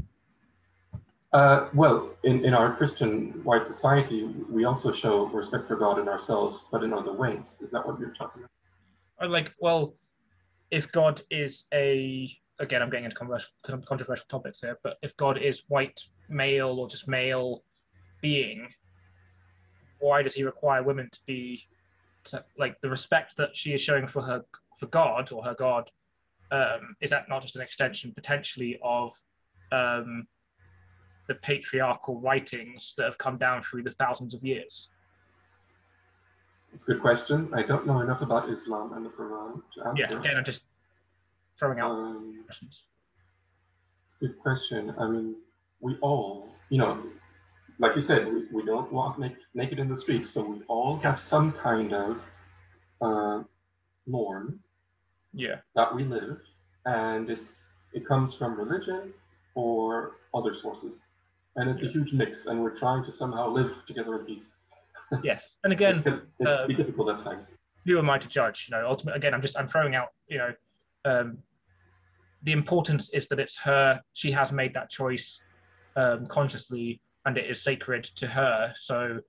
uh, 1.35 1.67
well, 1.73 2.11
in, 2.23 2.45
in 2.45 2.53
our 2.53 2.75
Christian 2.77 3.41
white 3.43 3.67
society, 3.67 4.23
we 4.49 4.63
also 4.63 4.93
show 4.93 5.25
respect 5.27 5.67
for 5.67 5.75
God 5.75 5.99
and 5.99 6.07
ourselves, 6.07 6.65
but 6.71 6.81
in 6.81 6.93
other 6.93 7.11
ways. 7.11 7.57
Is 7.59 7.71
that 7.71 7.85
what 7.85 7.99
you're 7.99 8.13
talking 8.13 8.43
about? 8.43 8.49
I 9.19 9.25
like, 9.25 9.51
well, 9.59 9.95
if 10.71 10.89
God 10.93 11.21
is 11.29 11.65
a, 11.73 12.29
again, 12.59 12.81
I'm 12.81 12.89
getting 12.89 13.03
into 13.03 13.17
controversial, 13.17 13.51
controversial 13.85 14.25
topics 14.29 14.61
here, 14.61 14.79
but 14.81 14.95
if 15.01 15.15
God 15.17 15.37
is 15.37 15.63
white, 15.67 15.99
male, 16.29 16.79
or 16.79 16.87
just 16.87 17.05
male 17.05 17.65
being, 18.21 18.69
why 20.05 20.21
does 20.21 20.35
he 20.35 20.43
require 20.43 20.83
women 20.83 21.09
to 21.11 21.19
be, 21.25 21.67
to, 22.25 22.43
like, 22.57 22.79
the 22.81 22.89
respect 22.89 23.35
that 23.37 23.55
she 23.55 23.73
is 23.73 23.81
showing 23.81 24.05
for 24.07 24.21
her, 24.21 24.45
for 24.79 24.85
God 24.87 25.31
or 25.31 25.43
her 25.43 25.55
God, 25.55 25.89
um, 26.51 26.95
is 27.01 27.09
that 27.09 27.27
not 27.27 27.41
just 27.41 27.55
an 27.55 27.63
extension 27.63 28.11
potentially 28.13 28.77
of 28.83 29.11
um, 29.71 30.27
the 31.27 31.35
patriarchal 31.35 32.21
writings 32.21 32.93
that 32.97 33.05
have 33.05 33.17
come 33.17 33.37
down 33.37 33.63
through 33.63 33.81
the 33.83 33.91
thousands 33.91 34.33
of 34.35 34.43
years? 34.43 34.89
It's 36.73 36.83
a 36.83 36.87
good 36.91 37.01
question. 37.01 37.49
I 37.53 37.63
don't 37.63 37.87
know 37.87 38.01
enough 38.01 38.21
about 38.21 38.49
Islam 38.49 38.93
and 38.93 39.05
the 39.05 39.09
Quran 39.09 39.61
to 39.75 39.87
answer. 39.87 40.01
Yeah, 40.01 40.19
again, 40.19 40.37
I'm 40.37 40.43
just 40.43 40.61
throwing 41.57 41.79
out 41.79 41.91
Um, 41.91 42.43
questions. 42.45 42.83
it's 44.05 44.15
a 44.21 44.27
good 44.27 44.37
question. 44.39 44.93
I 44.99 45.07
mean, 45.07 45.35
we 45.79 45.97
all, 46.01 46.49
you 46.69 46.77
know, 46.77 47.01
like 47.79 47.95
you 47.95 48.01
said, 48.01 48.25
we, 48.27 48.45
we 48.53 48.65
don't 48.65 48.91
walk 48.91 49.19
naked, 49.19 49.37
naked 49.53 49.79
in 49.79 49.89
the 49.89 49.97
streets, 49.99 50.29
so 50.29 50.41
we 50.43 50.61
all 50.67 50.97
have 50.97 51.19
some 51.19 51.51
kind 51.51 51.93
of 51.93 52.17
uh, 53.01 53.43
norm 54.07 54.59
Yeah. 55.33 55.57
that 55.75 55.93
we 55.95 56.03
live, 56.03 56.39
and 56.85 57.29
it's 57.29 57.65
it 57.93 58.05
comes 58.07 58.33
from 58.35 58.57
religion 58.57 59.13
or 59.55 60.17
other 60.33 60.55
sources, 60.55 60.99
and 61.55 61.69
it's 61.69 61.83
a 61.83 61.87
huge 61.87 62.11
mix, 62.13 62.45
and 62.45 62.61
we're 62.61 62.77
trying 62.77 63.03
to 63.05 63.11
somehow 63.13 63.49
live 63.49 63.71
together 63.87 64.19
in 64.19 64.25
peace. 64.25 64.53
Yes. 65.23 65.57
And 65.63 65.71
again, 65.71 65.99
it 65.99 66.03
can 66.03 66.21
it'd 66.39 66.67
be 66.67 66.73
um, 66.73 66.77
difficult 66.77 67.09
at 67.09 67.23
times. 67.23 67.45
who 67.85 67.99
am 67.99 68.09
I 68.09 68.17
to 68.17 68.27
judge? 68.27 68.67
You 68.67 68.75
know, 68.75 68.87
ultimately, 68.87 69.17
again, 69.17 69.33
I'm 69.35 69.41
just 69.41 69.55
I'm 69.57 69.67
throwing 69.67 69.93
out. 69.95 70.09
You 70.27 70.39
know, 70.39 70.53
um, 71.05 71.37
the 72.41 72.51
importance 72.53 73.09
is 73.11 73.27
that 73.27 73.39
it's 73.39 73.55
her. 73.57 74.01
She 74.13 74.31
has 74.31 74.51
made 74.51 74.73
that 74.73 74.89
choice 74.89 75.39
um, 75.95 76.25
consciously, 76.25 76.99
and 77.25 77.37
it 77.37 77.49
is 77.49 77.61
sacred 77.61 78.03
to 78.03 78.27
her. 78.27 78.73
So 78.75 79.21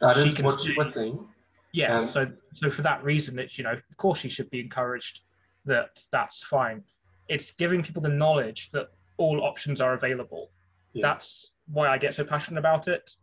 That 0.00 0.16
She 0.16 0.28
is 0.28 0.34
can 0.34 0.44
what 0.44 0.60
she 0.60 0.72
stay. 0.72 0.74
was 0.76 0.92
saying. 0.92 1.28
yeah, 1.72 1.98
And- 1.98 2.08
so 2.08 2.30
so 2.54 2.70
for 2.70 2.82
that 2.82 3.02
reason, 3.04 3.38
it's 3.38 3.56
you 3.58 3.64
know, 3.64 3.72
of 3.72 3.96
course, 3.96 4.18
she 4.20 4.28
should 4.28 4.50
be 4.50 4.60
encouraged 4.60 5.20
that 5.64 6.02
that's 6.10 6.42
fine. 6.44 6.84
It's 7.28 7.52
giving 7.52 7.82
people 7.82 8.02
the 8.02 8.08
knowledge 8.10 8.70
that 8.72 8.88
all 9.16 9.42
options 9.42 9.80
are 9.80 9.94
available. 9.94 10.50
Yeah. 10.92 11.02
That's 11.08 11.52
why 11.66 11.88
I 11.88 11.96
get 11.98 12.14
so 12.14 12.24
passionate 12.24 12.58
about 12.58 12.86
it. 12.88 13.16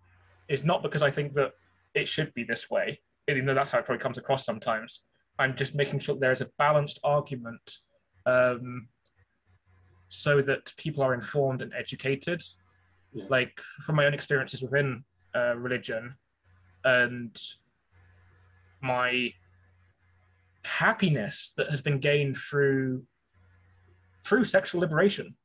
It's 0.47 0.63
not 0.63 0.81
because 0.81 1.03
I 1.03 1.11
think 1.11 1.33
that 1.35 1.53
it 1.93 2.07
should 2.07 2.33
be 2.33 2.43
this 2.43 2.69
way, 2.69 2.99
even 3.27 3.45
though 3.45 3.53
that's 3.53 3.69
how 3.71 3.79
it 3.79 3.85
probably 3.85 4.01
comes 4.01 4.17
across 4.17 4.43
sometimes. 4.45 5.01
I'm 5.37 5.55
just 5.55 5.75
making 5.75 5.99
sure 5.99 6.15
there 6.15 6.31
is 6.31 6.41
a 6.41 6.49
balanced 6.57 6.99
argument, 7.03 7.79
um, 8.25 8.87
so 10.09 10.41
that 10.41 10.73
people 10.77 11.03
are 11.03 11.13
informed 11.13 11.61
and 11.61 11.73
educated. 11.73 12.41
Yeah. 13.13 13.25
Like 13.29 13.59
from 13.85 13.95
my 13.97 14.05
own 14.05 14.13
experiences 14.13 14.61
within 14.61 15.03
uh, 15.35 15.55
religion, 15.57 16.15
and 16.83 17.37
my 18.81 19.33
happiness 20.63 21.53
that 21.57 21.69
has 21.69 21.81
been 21.81 21.99
gained 21.99 22.37
through 22.37 23.03
through 24.23 24.43
sexual 24.43 24.79
liberation 24.81 25.35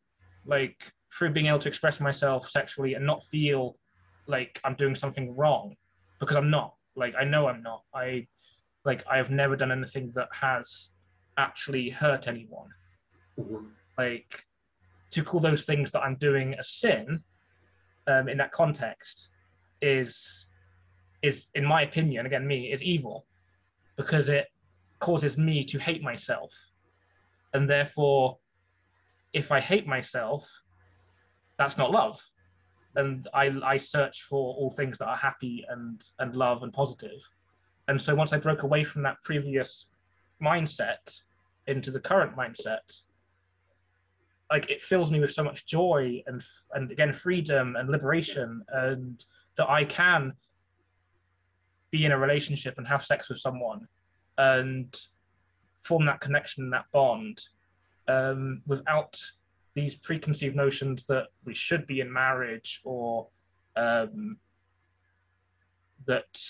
like 0.45 0.93
through 1.11 1.31
being 1.31 1.47
able 1.47 1.59
to 1.59 1.69
express 1.69 2.01
myself 2.01 2.49
sexually 2.49 2.95
and 2.95 3.05
not 3.07 3.23
feel 3.23 3.77
like 4.27 4.61
i'm 4.65 4.75
doing 4.75 4.95
something 4.95 5.35
wrong 5.35 5.75
because 6.21 6.37
i'm 6.37 6.51
not 6.51 6.75
like 6.97 7.15
i 7.19 7.25
know 7.25 7.47
i'm 7.49 7.63
not 7.63 7.83
i 7.95 8.27
like 8.85 9.03
i 9.11 9.17
have 9.17 9.31
never 9.31 9.57
done 9.57 9.73
anything 9.73 10.13
that 10.15 10.29
has 10.33 10.91
actually 11.39 11.89
hurt 11.91 12.29
anyone 12.29 12.69
Mhm. 13.39 13.67
like 13.99 14.45
to 15.11 15.23
call 15.23 15.41
those 15.41 15.65
things 15.65 15.91
that 15.93 16.01
i'm 16.03 16.17
doing 16.17 16.55
a 16.55 16.63
sin 16.63 17.23
um, 18.07 18.29
in 18.29 18.39
that 18.39 18.53
context 18.53 19.31
is 19.83 20.47
is 21.23 21.47
in 21.55 21.65
my 21.65 21.83
opinion 21.83 22.27
again 22.27 22.47
me 22.47 22.73
is 22.73 22.83
evil 22.83 23.27
because 23.97 24.29
it 24.29 24.47
causes 24.99 25.37
me 25.37 25.65
to 25.65 25.79
hate 25.79 26.03
myself. 26.03 26.53
And 27.53 27.69
therefore 27.69 28.39
if 29.33 29.53
i 29.53 29.61
hate 29.61 29.87
myself 29.87 30.63
that's 31.59 31.79
not 31.79 31.91
love. 31.91 32.21
And 32.95 33.27
i 33.35 33.53
i 33.65 33.77
search 33.77 34.23
for 34.23 34.55
all 34.55 34.71
things 34.71 34.99
that 34.99 35.09
are 35.09 35.17
happy 35.17 35.65
and 35.69 36.01
and 36.19 36.35
love 36.35 36.63
and 36.63 36.73
positive. 36.73 37.21
And 37.89 38.01
so 38.01 38.15
once 38.15 38.33
i 38.33 38.39
broke 38.39 38.63
away 38.63 38.85
from 38.85 39.03
that 39.03 39.23
previous 39.25 39.89
mindset 40.43 41.23
into 41.67 41.91
the 41.91 42.01
current 42.01 42.37
mindset 42.37 43.03
like 44.51 44.71
it 44.71 44.81
fills 44.81 45.11
me 45.11 45.21
with 45.21 45.33
so 45.33 45.43
much 45.43 45.67
joy 45.67 46.23
and 46.27 46.43
and 46.75 46.91
again 46.91 47.13
freedom 47.13 47.77
and 47.77 47.89
liberation 47.89 48.63
and 48.69 49.25
that 49.57 49.69
i 49.69 49.85
can 49.85 50.33
be 51.91 52.05
in 52.05 52.13
a 52.13 52.19
relationship 52.19 52.75
and 52.79 52.87
have 52.87 53.05
sex 53.05 53.29
with 53.29 53.39
someone 53.39 53.87
and 54.39 54.95
form 55.77 56.05
that 56.05 56.21
connection 56.21 56.71
that 56.71 56.85
bond 56.93 57.41
um, 58.09 58.63
without 58.67 59.21
these 59.75 59.95
preconceived 59.95 60.55
notions 60.57 61.05
that 61.05 61.27
we 61.45 61.55
should 61.55 61.87
be 61.87 62.01
in 62.01 62.13
marriage 62.13 62.81
or 62.85 63.29
um, 63.77 64.37
that 66.07 66.41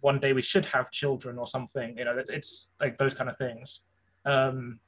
one 0.00 0.18
day 0.20 0.32
we 0.32 0.42
should 0.42 0.66
have 0.66 0.90
children 0.90 1.38
or 1.38 1.46
something 1.46 1.96
you 1.96 2.04
know 2.04 2.12
it's- 2.18 2.28
it's 2.28 2.70
like 2.80 2.98
those 2.98 3.14
kind 3.14 3.30
of 3.30 3.38
things. 3.38 3.80
Um, 4.24 4.80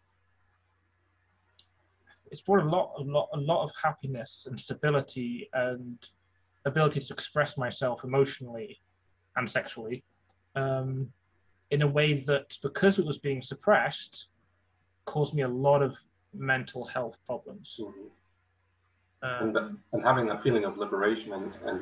it's 2.31 2.41
brought 2.41 2.65
a 2.65 2.69
lot, 2.69 2.95
a 2.99 3.03
lot, 3.03 3.29
a 3.35 3.39
lot 3.39 3.63
of 3.63 3.73
happiness 3.83 4.47
and 4.49 4.59
stability 4.59 5.49
and 5.53 5.99
ability 6.65 7.01
to 7.01 7.13
express 7.15 7.57
myself 7.57 8.05
emotionally 8.05 8.81
and 9.37 9.49
sexually 9.49 10.05
um, 10.57 11.09
in 11.71 11.83
a 11.83 11.87
way 11.87 12.15
that, 12.15 12.57
because 12.63 12.99
it 12.99 13.07
was 13.07 13.19
being 13.19 13.43
suppressed, 13.43 14.29
caused 15.05 15.35
me 15.35 15.43
a 15.43 15.49
lot 15.49 15.83
of 15.83 15.97
mental 16.35 16.85
health 16.87 17.17
problems. 17.27 17.79
Mhm. 17.81 18.11
And, 19.23 19.55
that, 19.55 19.63
Um, 19.63 19.83
and 19.93 20.05
having 20.05 20.27
that 20.27 20.43
feeling 20.43 20.65
of 20.65 20.77
liberation 20.77 21.33
and, 21.33 21.53
and 21.65 21.81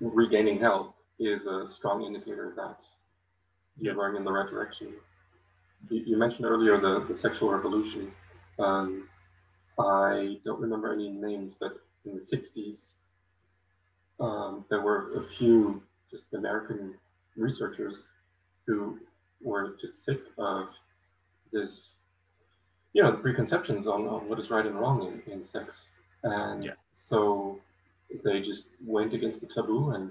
regaining 0.00 0.58
health 0.58 0.94
is 1.18 1.46
a 1.46 1.66
strong 1.68 2.02
indicator 2.02 2.52
that 2.56 2.80
you're 3.80 3.94
going 3.94 4.16
in 4.16 4.24
the 4.24 4.32
right 4.32 4.48
direction. 4.48 4.94
You, 5.88 6.02
you 6.06 6.16
mentioned 6.16 6.46
earlier 6.46 6.80
the, 6.80 7.04
the 7.08 7.14
sexual 7.14 7.50
revolution. 7.50 8.12
Um, 8.58 9.08
I 9.78 10.38
don't 10.44 10.60
remember 10.60 10.92
any 10.92 11.10
names, 11.10 11.56
but 11.58 11.72
in 12.04 12.14
the 12.14 12.20
60s, 12.20 12.90
um, 14.20 14.64
there 14.68 14.80
were 14.80 15.16
a 15.16 15.28
few 15.36 15.82
just 16.10 16.24
American 16.34 16.94
researchers 17.36 18.04
who 18.66 18.98
were 19.40 19.76
just 19.80 20.04
sick 20.04 20.20
of 20.38 20.66
this, 21.52 21.96
you 22.92 23.02
know, 23.02 23.12
preconceptions 23.12 23.86
on, 23.86 24.06
on 24.06 24.28
what 24.28 24.38
is 24.38 24.50
right 24.50 24.66
and 24.66 24.78
wrong 24.78 25.20
in, 25.26 25.32
in 25.32 25.44
sex. 25.44 25.88
And 26.22 26.64
Yeah. 26.64 26.72
so 26.92 27.60
they 28.24 28.42
just 28.42 28.66
went 28.84 29.14
against 29.14 29.40
the 29.40 29.46
taboo 29.46 29.90
and 29.90 30.10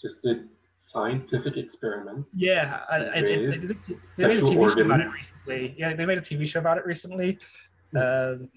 just 0.00 0.22
did 0.22 0.48
scientific 0.78 1.56
experiments. 1.56 2.30
yeah, 2.34 2.84
I, 2.88 2.96
I, 2.96 3.20
they, 3.20 3.46
they, 3.46 3.56
they, 4.16 4.28
made 4.28 4.38
a 4.38 4.42
TV 4.42 4.72
show 4.72 4.80
about 4.82 5.00
it 5.00 5.08
recently. 5.10 5.74
Yeah, 5.76 5.94
they 5.94 6.06
made 6.06 6.18
a 6.18 6.22
TV 6.22 6.46
show 6.48 6.60
about 6.60 6.78
it 6.78 6.86
recently. 6.86 7.38
Um, 7.96 8.48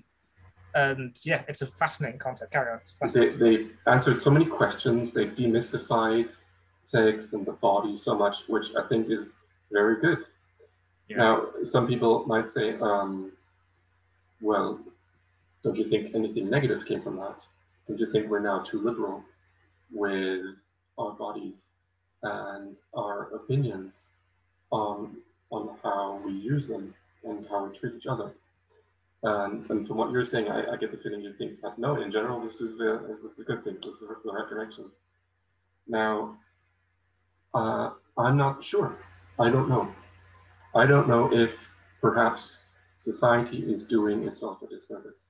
and 0.75 1.15
yeah, 1.23 1.43
it's 1.47 1.61
a 1.61 1.65
fascinating 1.65 2.19
concept. 2.19 2.51
Carry 2.51 2.71
on. 2.71 3.09
They, 3.09 3.29
they 3.29 3.67
answered 3.87 4.21
so 4.21 4.29
many 4.29 4.45
questions. 4.45 5.11
They 5.11 5.25
demystified 5.25 6.29
sex 6.83 7.33
and 7.33 7.45
the 7.45 7.53
body 7.53 7.95
so 7.97 8.15
much, 8.15 8.37
which 8.47 8.67
I 8.77 8.87
think 8.87 9.11
is 9.11 9.35
very 9.71 10.01
good. 10.01 10.19
Yeah. 11.07 11.17
Now, 11.17 11.47
some 11.63 11.87
people 11.87 12.25
might 12.25 12.49
say, 12.49 12.75
um, 12.79 13.31
well, 14.41 14.79
don't 15.63 15.75
you 15.75 15.87
think 15.87 16.15
anything 16.15 16.49
negative 16.49 16.85
came 16.87 17.01
from 17.01 17.17
that? 17.17 17.39
Don't 17.87 17.99
you 17.99 18.11
think 18.11 18.29
we're 18.29 18.39
now 18.39 18.63
too 18.63 18.81
liberal 18.81 19.23
with 19.91 20.45
our 20.97 21.11
bodies 21.11 21.69
and 22.23 22.77
our 22.95 23.33
opinions 23.33 24.05
on, 24.71 25.17
on 25.51 25.77
how 25.83 26.21
we 26.25 26.31
use 26.31 26.67
them 26.67 26.93
and 27.23 27.45
how 27.49 27.65
we 27.65 27.77
treat 27.77 27.95
each 27.95 28.07
other? 28.07 28.31
And, 29.23 29.69
and 29.69 29.87
from 29.87 29.97
what 29.97 30.11
you're 30.11 30.25
saying, 30.25 30.49
I, 30.49 30.73
I 30.73 30.77
get 30.77 30.91
the 30.91 30.97
feeling 30.97 31.21
you 31.21 31.33
think 31.37 31.61
that 31.61 31.77
no, 31.77 32.01
in 32.01 32.11
general, 32.11 32.41
this 32.41 32.59
is 32.59 32.79
a, 32.79 33.01
this 33.21 33.33
is 33.33 33.39
a 33.39 33.43
good 33.43 33.63
thing. 33.63 33.77
This 33.83 34.01
is 34.01 34.07
the 34.25 34.31
right 34.31 34.49
direction. 34.49 34.85
Now, 35.87 36.37
uh, 37.53 37.91
I'm 38.17 38.37
not 38.37 38.63
sure. 38.65 38.97
I 39.39 39.49
don't 39.49 39.69
know. 39.69 39.93
I 40.75 40.85
don't 40.85 41.07
know 41.07 41.29
if 41.31 41.51
perhaps 42.01 42.63
society 42.99 43.59
is 43.59 43.83
doing 43.83 44.27
itself 44.27 44.59
a 44.63 44.67
disservice 44.67 45.27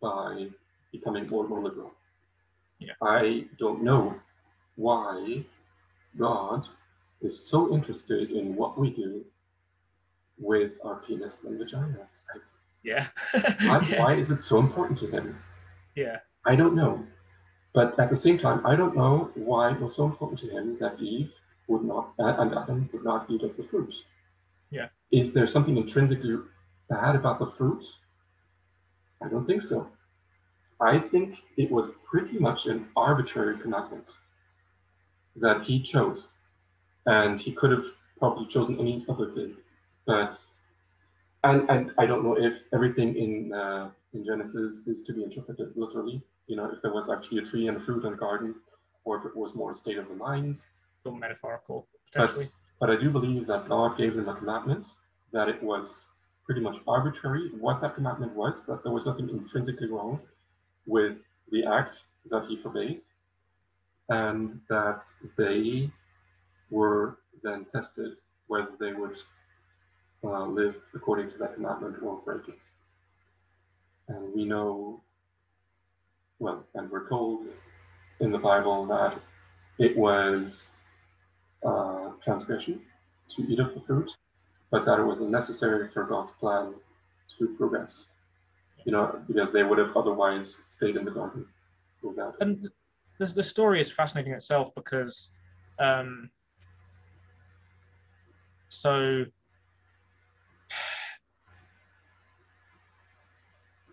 by 0.00 0.48
becoming 0.92 1.28
more 1.28 1.42
and 1.42 1.50
more 1.50 1.62
liberal. 1.62 1.92
Yeah. 2.78 2.92
I 3.02 3.46
don't 3.58 3.82
know 3.82 4.14
why 4.76 5.44
God 6.18 6.66
is 7.20 7.38
so 7.38 7.72
interested 7.74 8.30
in 8.30 8.54
what 8.54 8.78
we 8.78 8.90
do 8.90 9.24
with 10.38 10.72
our 10.84 11.02
penis 11.06 11.44
and 11.44 11.60
vaginas. 11.60 12.22
I 12.34 12.38
Yeah. 12.88 13.06
why, 13.32 13.86
yeah. 13.88 13.98
why 14.02 14.14
is 14.14 14.30
it 14.30 14.42
so 14.42 14.58
important 14.58 14.98
to 15.00 15.06
him? 15.06 15.36
Yeah. 15.94 16.18
I 16.46 16.56
don't 16.56 16.74
know. 16.74 17.04
But 17.74 17.98
at 18.00 18.10
the 18.10 18.16
same 18.16 18.38
time, 18.38 18.64
I 18.66 18.74
don't 18.76 18.96
know 18.96 19.30
why 19.34 19.72
it 19.72 19.80
was 19.80 19.94
so 19.94 20.04
important 20.06 20.40
to 20.40 20.48
him 20.48 20.78
that 20.80 20.98
Eve 21.00 21.30
would 21.68 21.84
not, 21.84 22.14
uh, 22.18 22.34
and 22.38 22.56
Adam 22.56 22.88
would 22.92 23.04
not 23.04 23.30
eat 23.30 23.42
of 23.42 23.56
the 23.56 23.64
fruit. 23.64 23.94
Yeah. 24.70 24.88
Is 25.12 25.32
there 25.32 25.46
something 25.46 25.76
intrinsically 25.76 26.36
bad 26.88 27.14
about 27.14 27.38
the 27.38 27.50
fruit? 27.58 27.84
I 29.22 29.28
don't 29.28 29.46
think 29.46 29.62
so. 29.62 29.86
I 30.80 30.98
think 30.98 31.38
it 31.56 31.70
was 31.70 31.90
pretty 32.08 32.38
much 32.38 32.66
an 32.66 32.86
arbitrary 32.96 33.58
commandment 33.58 34.06
that 35.36 35.62
he 35.62 35.82
chose. 35.82 36.28
And 37.06 37.40
he 37.40 37.52
could 37.52 37.70
have 37.70 37.84
probably 38.18 38.46
chosen 38.46 38.78
any 38.78 39.04
other 39.08 39.30
thing. 39.34 39.56
But 40.06 40.38
and 41.44 41.68
and 41.70 41.92
I 41.98 42.06
don't 42.06 42.24
know 42.24 42.36
if 42.36 42.54
everything 42.72 43.16
in 43.16 43.52
uh, 43.52 43.90
in 44.12 44.24
Genesis 44.24 44.80
is 44.86 45.00
to 45.02 45.12
be 45.12 45.22
interpreted 45.22 45.72
literally. 45.76 46.22
You 46.46 46.56
know, 46.56 46.70
if 46.70 46.80
there 46.82 46.92
was 46.92 47.10
actually 47.10 47.38
a 47.38 47.42
tree 47.42 47.68
and 47.68 47.76
a 47.76 47.80
fruit 47.84 48.04
and 48.04 48.14
a 48.14 48.16
garden, 48.16 48.54
or 49.04 49.18
if 49.18 49.24
it 49.26 49.36
was 49.36 49.54
more 49.54 49.72
a 49.72 49.74
state 49.76 49.98
of 49.98 50.08
the 50.08 50.14
mind. 50.14 50.60
So 51.04 51.10
metaphorical, 51.12 51.86
But 52.14 52.28
potentially. 52.28 52.46
but 52.80 52.90
I 52.90 52.96
do 52.96 53.10
believe 53.10 53.46
that 53.46 53.68
God 53.68 53.96
gave 53.96 54.14
them 54.16 54.28
a 54.28 54.34
commandment 54.34 54.88
that 55.32 55.48
it 55.48 55.62
was 55.62 56.02
pretty 56.44 56.60
much 56.60 56.78
arbitrary 56.88 57.50
what 57.60 57.80
that 57.82 57.94
commandment 57.94 58.34
was. 58.34 58.64
That 58.66 58.82
there 58.82 58.92
was 58.92 59.04
nothing 59.06 59.28
intrinsically 59.28 59.88
wrong 59.88 60.20
with 60.86 61.18
the 61.50 61.64
act 61.64 62.04
that 62.30 62.44
He 62.46 62.56
forbade, 62.62 63.02
and 64.08 64.60
that 64.68 65.02
they 65.36 65.90
were 66.70 67.18
then 67.42 67.66
tested 67.72 68.16
whether 68.48 68.72
they 68.80 68.92
would 68.92 69.16
uh, 70.24 70.46
live 70.46 70.76
according 70.94 71.30
to 71.30 71.38
that 71.38 71.54
commandment 71.54 71.96
or 72.02 72.20
break 72.24 72.48
it. 72.48 72.58
And 74.08 74.34
we 74.34 74.44
know 74.44 75.00
well, 76.38 76.64
and 76.74 76.90
we're 76.90 77.08
told 77.08 77.46
in 78.20 78.30
the 78.30 78.38
Bible 78.38 78.86
that 78.86 79.18
it 79.78 79.96
was 79.96 80.68
uh, 81.64 82.10
transgression 82.22 82.80
to 83.30 83.42
eat 83.42 83.58
of 83.58 83.74
the 83.74 83.80
fruit, 83.80 84.10
but 84.70 84.84
that 84.84 84.98
it 84.98 85.04
was 85.04 85.20
necessary 85.20 85.88
for 85.92 86.04
God's 86.04 86.30
plan 86.32 86.74
to 87.38 87.48
progress. 87.56 88.06
You 88.84 88.92
know, 88.92 89.20
because 89.26 89.52
they 89.52 89.64
would 89.64 89.78
have 89.78 89.96
otherwise 89.96 90.58
stayed 90.68 90.96
in 90.96 91.04
the 91.04 91.10
garden 91.10 91.44
without. 92.02 92.36
And 92.40 92.70
the, 93.18 93.26
the 93.26 93.44
story 93.44 93.80
is 93.80 93.90
fascinating 93.90 94.32
itself 94.32 94.74
because, 94.74 95.28
um, 95.78 96.30
so 98.68 99.24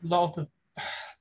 lot 0.07 0.23
of 0.23 0.35
the 0.35 0.47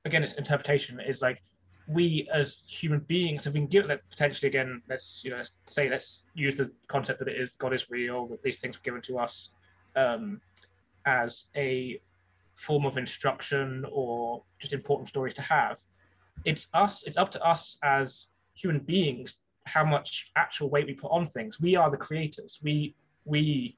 again 0.05 0.23
it's 0.23 0.33
interpretation 0.33 0.99
is 0.99 1.21
like 1.21 1.41
we 1.87 2.27
as 2.33 2.63
human 2.67 2.99
beings 3.01 3.43
have 3.43 3.53
been 3.53 3.67
given 3.67 3.89
that 3.89 4.01
potentially 4.09 4.47
again. 4.47 4.81
Let's 4.89 5.21
you 5.23 5.31
know 5.31 5.37
let's 5.37 5.51
say 5.67 5.89
let's 5.89 6.23
use 6.33 6.55
the 6.55 6.71
concept 6.87 7.19
that 7.19 7.27
it 7.27 7.39
is 7.39 7.51
god 7.57 7.73
is 7.73 7.89
real 7.89 8.27
that 8.27 8.41
these 8.41 8.59
things 8.59 8.77
were 8.77 8.83
given 8.83 9.01
to 9.03 9.19
us 9.19 9.51
um, 9.95 10.41
as 11.05 11.45
a 11.55 11.99
form 12.53 12.85
of 12.85 12.97
instruction 12.97 13.85
or 13.91 14.43
just 14.59 14.73
important 14.73 15.09
stories 15.09 15.33
to 15.35 15.41
have. 15.41 15.79
It's 16.45 16.67
us 16.73 17.03
it's 17.03 17.17
up 17.17 17.31
to 17.31 17.43
us 17.43 17.77
as 17.83 18.27
human 18.55 18.79
beings 18.79 19.37
how 19.65 19.83
much 19.83 20.31
actual 20.35 20.69
weight 20.69 20.85
we 20.85 20.93
put 20.93 21.11
on 21.11 21.27
things. 21.27 21.59
We 21.59 21.75
are 21.75 21.91
the 21.91 21.97
creators. 21.97 22.59
We 22.63 22.95
we 23.25 23.77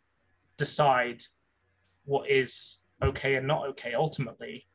decide 0.57 1.23
what 2.05 2.29
is 2.29 2.79
okay 3.03 3.35
and 3.35 3.45
not 3.45 3.67
okay 3.67 3.93
ultimately 3.93 4.65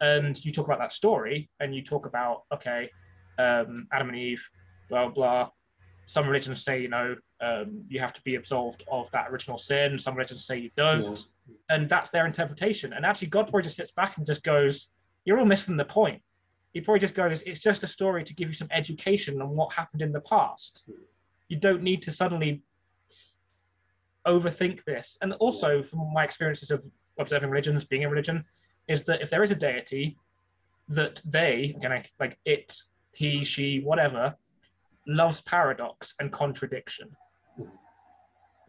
and 0.00 0.44
you 0.44 0.52
talk 0.52 0.66
about 0.66 0.78
that 0.78 0.92
story 0.92 1.50
and 1.60 1.74
you 1.74 1.82
talk 1.82 2.06
about 2.06 2.42
okay 2.52 2.90
um, 3.38 3.86
adam 3.92 4.08
and 4.08 4.18
eve 4.18 4.48
blah 4.88 5.08
blah. 5.08 5.48
Some 6.06 6.26
religions 6.26 6.62
say 6.62 6.80
you 6.80 6.88
know 6.88 7.16
um, 7.40 7.84
you 7.88 8.00
have 8.00 8.12
to 8.14 8.22
be 8.22 8.36
absolved 8.36 8.84
of 8.90 9.10
that 9.10 9.28
original 9.30 9.58
sin. 9.58 9.98
Some 9.98 10.14
religions 10.14 10.46
say 10.46 10.58
you 10.58 10.70
don't. 10.76 11.26
Yeah. 11.48 11.76
and 11.76 11.88
that's 11.88 12.10
their 12.10 12.26
interpretation. 12.26 12.92
And 12.92 13.04
actually 13.04 13.28
god 13.28 13.44
probably 13.44 13.62
just 13.62 13.76
sits 13.76 13.92
back 13.92 14.16
and 14.16 14.26
just 14.26 14.42
goes 14.42 14.88
you're 15.24 15.38
all 15.38 15.44
missing 15.44 15.76
the 15.76 15.84
point. 15.84 16.22
He 16.72 16.80
probably 16.80 17.00
just 17.00 17.14
goes 17.14 17.42
it's 17.42 17.60
just 17.60 17.82
a 17.82 17.86
story 17.86 18.22
to 18.24 18.34
give 18.34 18.48
you 18.48 18.54
some 18.54 18.68
education 18.70 19.40
on 19.42 19.48
what 19.56 19.72
happened 19.72 20.02
in 20.02 20.12
the 20.12 20.20
past. 20.20 20.88
You 21.48 21.58
don't 21.58 21.82
need 21.82 22.02
to 22.02 22.12
suddenly 22.12 22.62
overthink 24.26 24.84
this. 24.84 25.16
And 25.22 25.32
also 25.34 25.82
from 25.82 26.12
my 26.12 26.24
experiences 26.24 26.70
of 26.70 26.84
observing 27.18 27.50
religions 27.50 27.84
being 27.84 28.04
a 28.04 28.08
religion 28.08 28.44
is 28.88 29.02
that 29.04 29.22
if 29.22 29.30
there 29.30 29.42
is 29.42 29.50
a 29.50 29.56
deity, 29.56 30.16
that 30.88 31.20
they, 31.24 31.74
again, 31.76 32.02
like 32.20 32.38
it, 32.44 32.76
he, 33.12 33.42
she, 33.44 33.80
whatever, 33.80 34.36
loves 35.06 35.40
paradox 35.40 36.14
and 36.20 36.30
contradiction. 36.32 37.08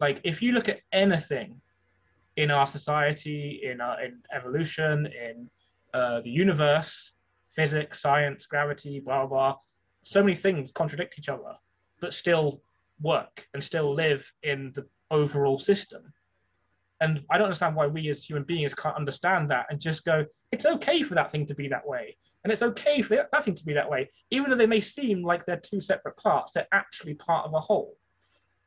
Like 0.00 0.20
if 0.24 0.42
you 0.42 0.52
look 0.52 0.68
at 0.68 0.80
anything 0.92 1.60
in 2.36 2.50
our 2.50 2.66
society, 2.66 3.60
in 3.64 3.80
our, 3.80 4.00
in 4.00 4.18
evolution, 4.34 5.06
in 5.06 5.50
uh, 5.92 6.20
the 6.20 6.30
universe, 6.30 7.12
physics, 7.50 8.00
science, 8.00 8.46
gravity, 8.46 9.00
blah 9.00 9.26
blah, 9.26 9.56
so 10.02 10.22
many 10.22 10.36
things 10.36 10.70
contradict 10.72 11.18
each 11.18 11.28
other, 11.28 11.54
but 12.00 12.14
still 12.14 12.62
work 13.00 13.48
and 13.54 13.62
still 13.62 13.92
live 13.94 14.32
in 14.42 14.72
the 14.74 14.86
overall 15.10 15.58
system. 15.58 16.02
And 17.00 17.24
I 17.30 17.38
don't 17.38 17.46
understand 17.46 17.76
why 17.76 17.86
we 17.86 18.08
as 18.08 18.24
human 18.24 18.44
beings 18.44 18.74
can't 18.74 18.96
understand 18.96 19.50
that 19.50 19.66
and 19.70 19.80
just 19.80 20.04
go, 20.04 20.24
it's 20.50 20.66
okay 20.66 21.02
for 21.02 21.14
that 21.14 21.30
thing 21.30 21.46
to 21.46 21.54
be 21.54 21.68
that 21.68 21.86
way. 21.86 22.16
And 22.42 22.52
it's 22.52 22.62
okay 22.62 23.02
for 23.02 23.16
that 23.16 23.44
thing 23.44 23.54
to 23.54 23.64
be 23.64 23.74
that 23.74 23.90
way. 23.90 24.10
Even 24.30 24.50
though 24.50 24.56
they 24.56 24.66
may 24.66 24.80
seem 24.80 25.22
like 25.22 25.44
they're 25.44 25.60
two 25.60 25.80
separate 25.80 26.16
parts, 26.16 26.52
they're 26.52 26.68
actually 26.72 27.14
part 27.14 27.46
of 27.46 27.54
a 27.54 27.60
whole. 27.60 27.96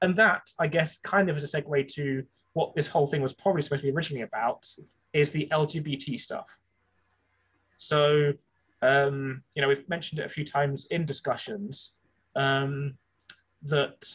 And 0.01 0.15
that, 0.15 0.41
I 0.59 0.67
guess, 0.67 0.97
kind 1.03 1.29
of 1.29 1.37
is 1.37 1.53
a 1.53 1.61
segue 1.61 1.87
to 1.93 2.23
what 2.53 2.75
this 2.75 2.87
whole 2.87 3.07
thing 3.07 3.21
was 3.21 3.33
probably 3.33 3.61
supposed 3.61 3.81
to 3.81 3.87
be 3.87 3.95
originally 3.95 4.23
about, 4.23 4.67
is 5.13 5.31
the 5.31 5.47
LGBT 5.51 6.19
stuff. 6.19 6.59
So, 7.77 8.33
um, 8.81 9.43
you 9.55 9.61
know, 9.61 9.67
we've 9.67 9.87
mentioned 9.89 10.19
it 10.19 10.25
a 10.25 10.29
few 10.29 10.45
times 10.45 10.85
in 10.91 11.05
discussions 11.05 11.93
um, 12.35 12.95
that, 13.63 14.05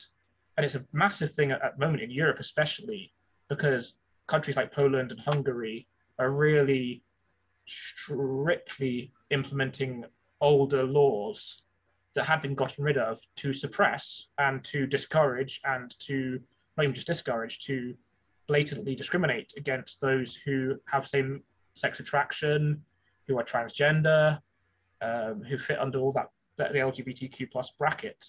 and 0.57 0.65
it's 0.65 0.75
a 0.75 0.85
massive 0.93 1.33
thing 1.33 1.51
at, 1.51 1.63
at 1.63 1.79
the 1.79 1.85
moment 1.85 2.03
in 2.03 2.11
Europe, 2.11 2.39
especially 2.41 3.13
because 3.49 3.95
countries 4.27 4.57
like 4.57 4.73
Poland 4.73 5.13
and 5.13 5.21
Hungary 5.21 5.87
are 6.19 6.31
really 6.31 7.03
strictly 7.67 9.13
implementing 9.31 10.05
older 10.41 10.85
laws 10.85 11.63
that 12.15 12.25
had 12.25 12.41
been 12.41 12.55
gotten 12.55 12.83
rid 12.83 12.97
of 12.97 13.21
to 13.37 13.53
suppress 13.53 14.29
and 14.39 14.65
to 14.65 14.87
discourage 14.87 15.61
and 15.65 15.95
to 15.99 16.41
not 16.77 16.85
even 16.85 16.95
just 16.95 17.07
discourage 17.07 17.59
to 17.61 17.95
blatantly 18.47 18.95
discriminate 18.95 19.53
against 19.57 20.01
those 20.01 20.35
who 20.35 20.77
have 20.87 21.07
same 21.07 21.43
sex 21.75 22.01
attraction 22.01 22.83
who 23.27 23.39
are 23.39 23.45
transgender 23.45 24.39
um, 25.03 25.43
who 25.43 25.59
fit 25.59 25.79
under 25.79 25.99
all 25.99 26.13
that, 26.13 26.31
that 26.57 26.73
the 26.73 26.79
lgbtq 26.79 27.51
plus 27.51 27.73
bracket. 27.79 28.25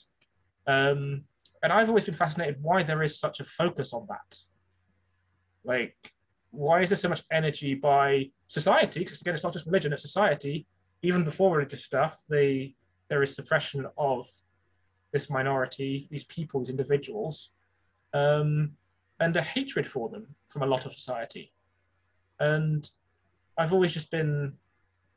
Um, 0.65 1.23
and 1.63 1.71
i've 1.71 1.87
always 1.87 2.03
been 2.03 2.13
fascinated 2.13 2.57
why 2.61 2.83
there 2.83 3.03
is 3.03 3.19
such 3.19 3.39
a 3.39 3.43
focus 3.43 3.93
on 3.93 4.05
that 4.09 4.37
like, 5.67 5.95
why 6.51 6.81
is 6.81 6.89
there 6.89 6.97
so 6.97 7.09
much 7.09 7.23
energy 7.31 7.75
by 7.75 8.29
society? 8.47 9.01
Because 9.01 9.21
again, 9.21 9.35
it's 9.35 9.43
not 9.43 9.53
just 9.53 9.65
religion; 9.65 9.93
it's 9.93 10.01
society. 10.01 10.65
Even 11.03 11.23
before 11.23 11.57
religious 11.57 11.83
stuff, 11.83 12.23
they 12.29 12.73
there 13.09 13.21
is 13.21 13.35
suppression 13.35 13.85
of 13.97 14.27
this 15.13 15.29
minority, 15.29 16.07
these 16.11 16.25
people, 16.25 16.59
these 16.59 16.69
individuals, 16.69 17.51
um, 18.13 18.71
and 19.19 19.35
a 19.35 19.41
hatred 19.41 19.85
for 19.85 20.09
them 20.09 20.27
from 20.47 20.63
a 20.63 20.65
lot 20.65 20.85
of 20.85 20.93
society. 20.93 21.53
And 22.39 22.89
I've 23.57 23.73
always 23.73 23.93
just 23.93 24.11
been, 24.11 24.53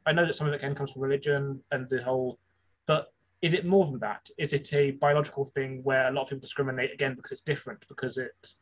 I 0.07 0.13
know 0.13 0.25
that 0.25 0.35
some 0.35 0.47
of 0.47 0.53
it 0.53 0.57
again 0.57 0.75
comes 0.75 0.93
from 0.93 1.03
religion 1.03 1.61
and 1.73 1.89
the 1.89 2.03
whole, 2.03 2.39
but 2.87 3.13
is 3.43 3.55
it 3.55 3.67
more 3.67 3.87
than 3.87 3.99
that? 4.01 4.29
Is 4.39 4.53
it 4.53 4.73
a 4.73 4.93
biological 4.93 5.45
thing 5.45 5.81
where 5.83 6.09
a 6.09 6.13
lot 6.13 6.23
of 6.23 6.29
people 6.29 6.41
discriminate 6.41 6.93
again 6.93 7.15
because 7.15 7.33
it's 7.33 7.41
different, 7.41 7.85
because 7.89 8.19
it's 8.19 8.57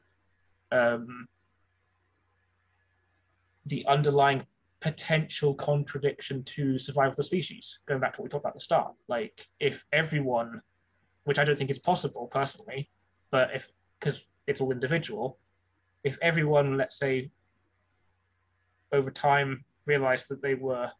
um, 0.72 1.28
the 3.68 3.84
underlying 3.86 4.44
potential 4.80 5.54
contradiction 5.54 6.42
to 6.44 6.78
survival 6.78 7.10
of 7.10 7.16
the 7.16 7.22
species. 7.22 7.80
Going 7.86 8.00
back 8.00 8.14
to 8.14 8.20
what 8.20 8.24
we 8.24 8.30
talked 8.30 8.42
about 8.42 8.50
at 8.50 8.54
the 8.54 8.60
start, 8.60 8.92
like 9.08 9.46
if 9.60 9.84
everyone, 9.92 10.60
which 11.24 11.38
I 11.38 11.44
don't 11.44 11.58
think 11.58 11.70
is 11.70 11.78
possible 11.78 12.28
personally, 12.30 12.90
but 13.30 13.50
if 13.54 13.68
because 13.98 14.24
it's 14.46 14.60
all 14.60 14.70
individual, 14.70 15.38
if 16.04 16.16
everyone, 16.22 16.76
let's 16.76 16.98
say, 16.98 17.30
over 18.92 19.10
time 19.10 19.64
realized 19.84 20.28
that 20.30 20.40
they 20.40 20.54
were, 20.54 20.90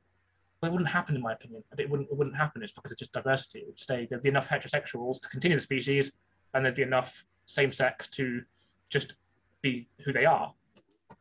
well, 0.61 0.71
it 0.71 0.73
wouldn't 0.73 0.91
happen 0.91 1.15
in 1.15 1.23
my 1.23 1.33
opinion. 1.33 1.63
It 1.79 1.89
wouldn't. 1.89 2.11
It 2.11 2.17
wouldn't 2.17 2.37
happen. 2.37 2.63
It's 2.63 2.73
because 2.73 2.91
it's 2.91 2.99
just 2.99 3.13
diversity. 3.13 3.61
It 3.61 3.67
would 3.67 3.79
stay. 3.79 4.07
There'd 4.11 4.23
be 4.23 4.29
enough 4.29 4.49
heterosexuals 4.49 5.21
to 5.23 5.29
continue 5.29 5.57
the 5.57 5.63
species, 5.63 6.13
and 6.53 6.65
there'd 6.65 6.75
be 6.75 6.83
enough 6.83 7.25
same 7.47 7.73
sex 7.73 8.09
to 8.09 8.43
just 8.91 9.15
be 9.63 9.89
who 10.05 10.13
they 10.13 10.27
are. 10.27 10.53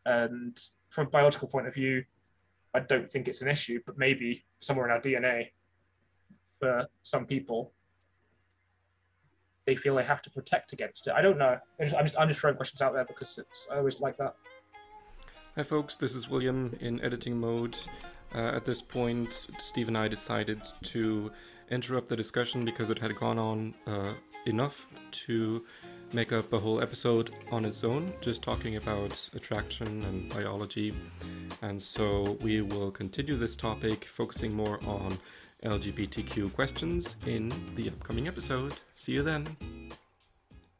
And 0.06 0.60
from 0.90 1.08
a 1.08 1.10
biological 1.10 1.48
point 1.48 1.68
of 1.68 1.74
view, 1.74 2.04
I 2.74 2.80
don't 2.80 3.10
think 3.10 3.28
it's 3.28 3.42
an 3.42 3.48
issue, 3.48 3.80
but 3.86 3.98
maybe 3.98 4.46
somewhere 4.60 4.86
in 4.86 4.92
our 4.92 5.02
DNA, 5.02 5.52
for 6.60 6.88
some 7.04 7.26
people, 7.26 7.72
they 9.66 9.76
feel 9.76 9.96
they 9.96 10.04
have 10.04 10.22
to 10.24 10.30
protect 10.30 10.74
against 10.74 11.08
it. 11.08 11.14
I 11.14 11.22
don't 11.22 11.38
know. 11.38 11.58
I'm 11.80 11.88
just, 11.88 12.18
I'm 12.18 12.28
just 12.28 12.40
throwing 12.40 12.56
questions 12.56 12.82
out 12.82 12.94
there 12.94 13.06
because 13.06 13.38
it's 13.38 13.68
I 13.72 13.78
always 13.78 14.00
like 14.00 14.18
that. 14.18 14.36
Hi, 15.56 15.64
folks. 15.64 15.96
This 15.96 16.16
is 16.16 16.30
William 16.30 16.76
in 16.80 17.02
editing 17.02 17.38
mode. 17.38 17.76
Uh, 18.34 18.52
at 18.56 18.66
this 18.66 18.82
point, 18.82 19.48
Steve 19.60 19.88
and 19.88 19.98
I 19.98 20.08
decided 20.08 20.62
to 20.84 21.32
interrupt 21.70 22.10
the 22.10 22.16
discussion 22.16 22.64
because 22.64 22.90
it 22.90 23.00
had 23.00 23.16
gone 23.16 23.40
on 23.40 23.74
uh, 23.86 24.14
enough 24.46 24.86
to 25.12 25.66
make 26.14 26.32
up 26.32 26.52
a 26.54 26.60
whole 26.60 26.82
episode 26.82 27.34
on 27.52 27.66
its 27.66 27.84
own, 27.84 28.14
just 28.22 28.42
talking 28.42 28.78
about 28.78 29.30
attraction 29.36 29.88
and 30.04 30.34
biology. 30.34 30.94
And 31.62 31.82
so 31.82 32.38
we 32.42 32.62
will 32.62 32.92
continue 32.92 33.38
this 33.38 33.56
topic, 33.56 34.06
focusing 34.06 34.54
more 34.54 34.80
on 34.86 35.18
LGBTQ 35.64 36.54
questions 36.54 37.16
in 37.26 37.52
the 37.76 37.90
upcoming 37.90 38.28
episode. 38.28 38.74
See 38.96 39.14
you 39.14 39.24
then. 39.24 39.48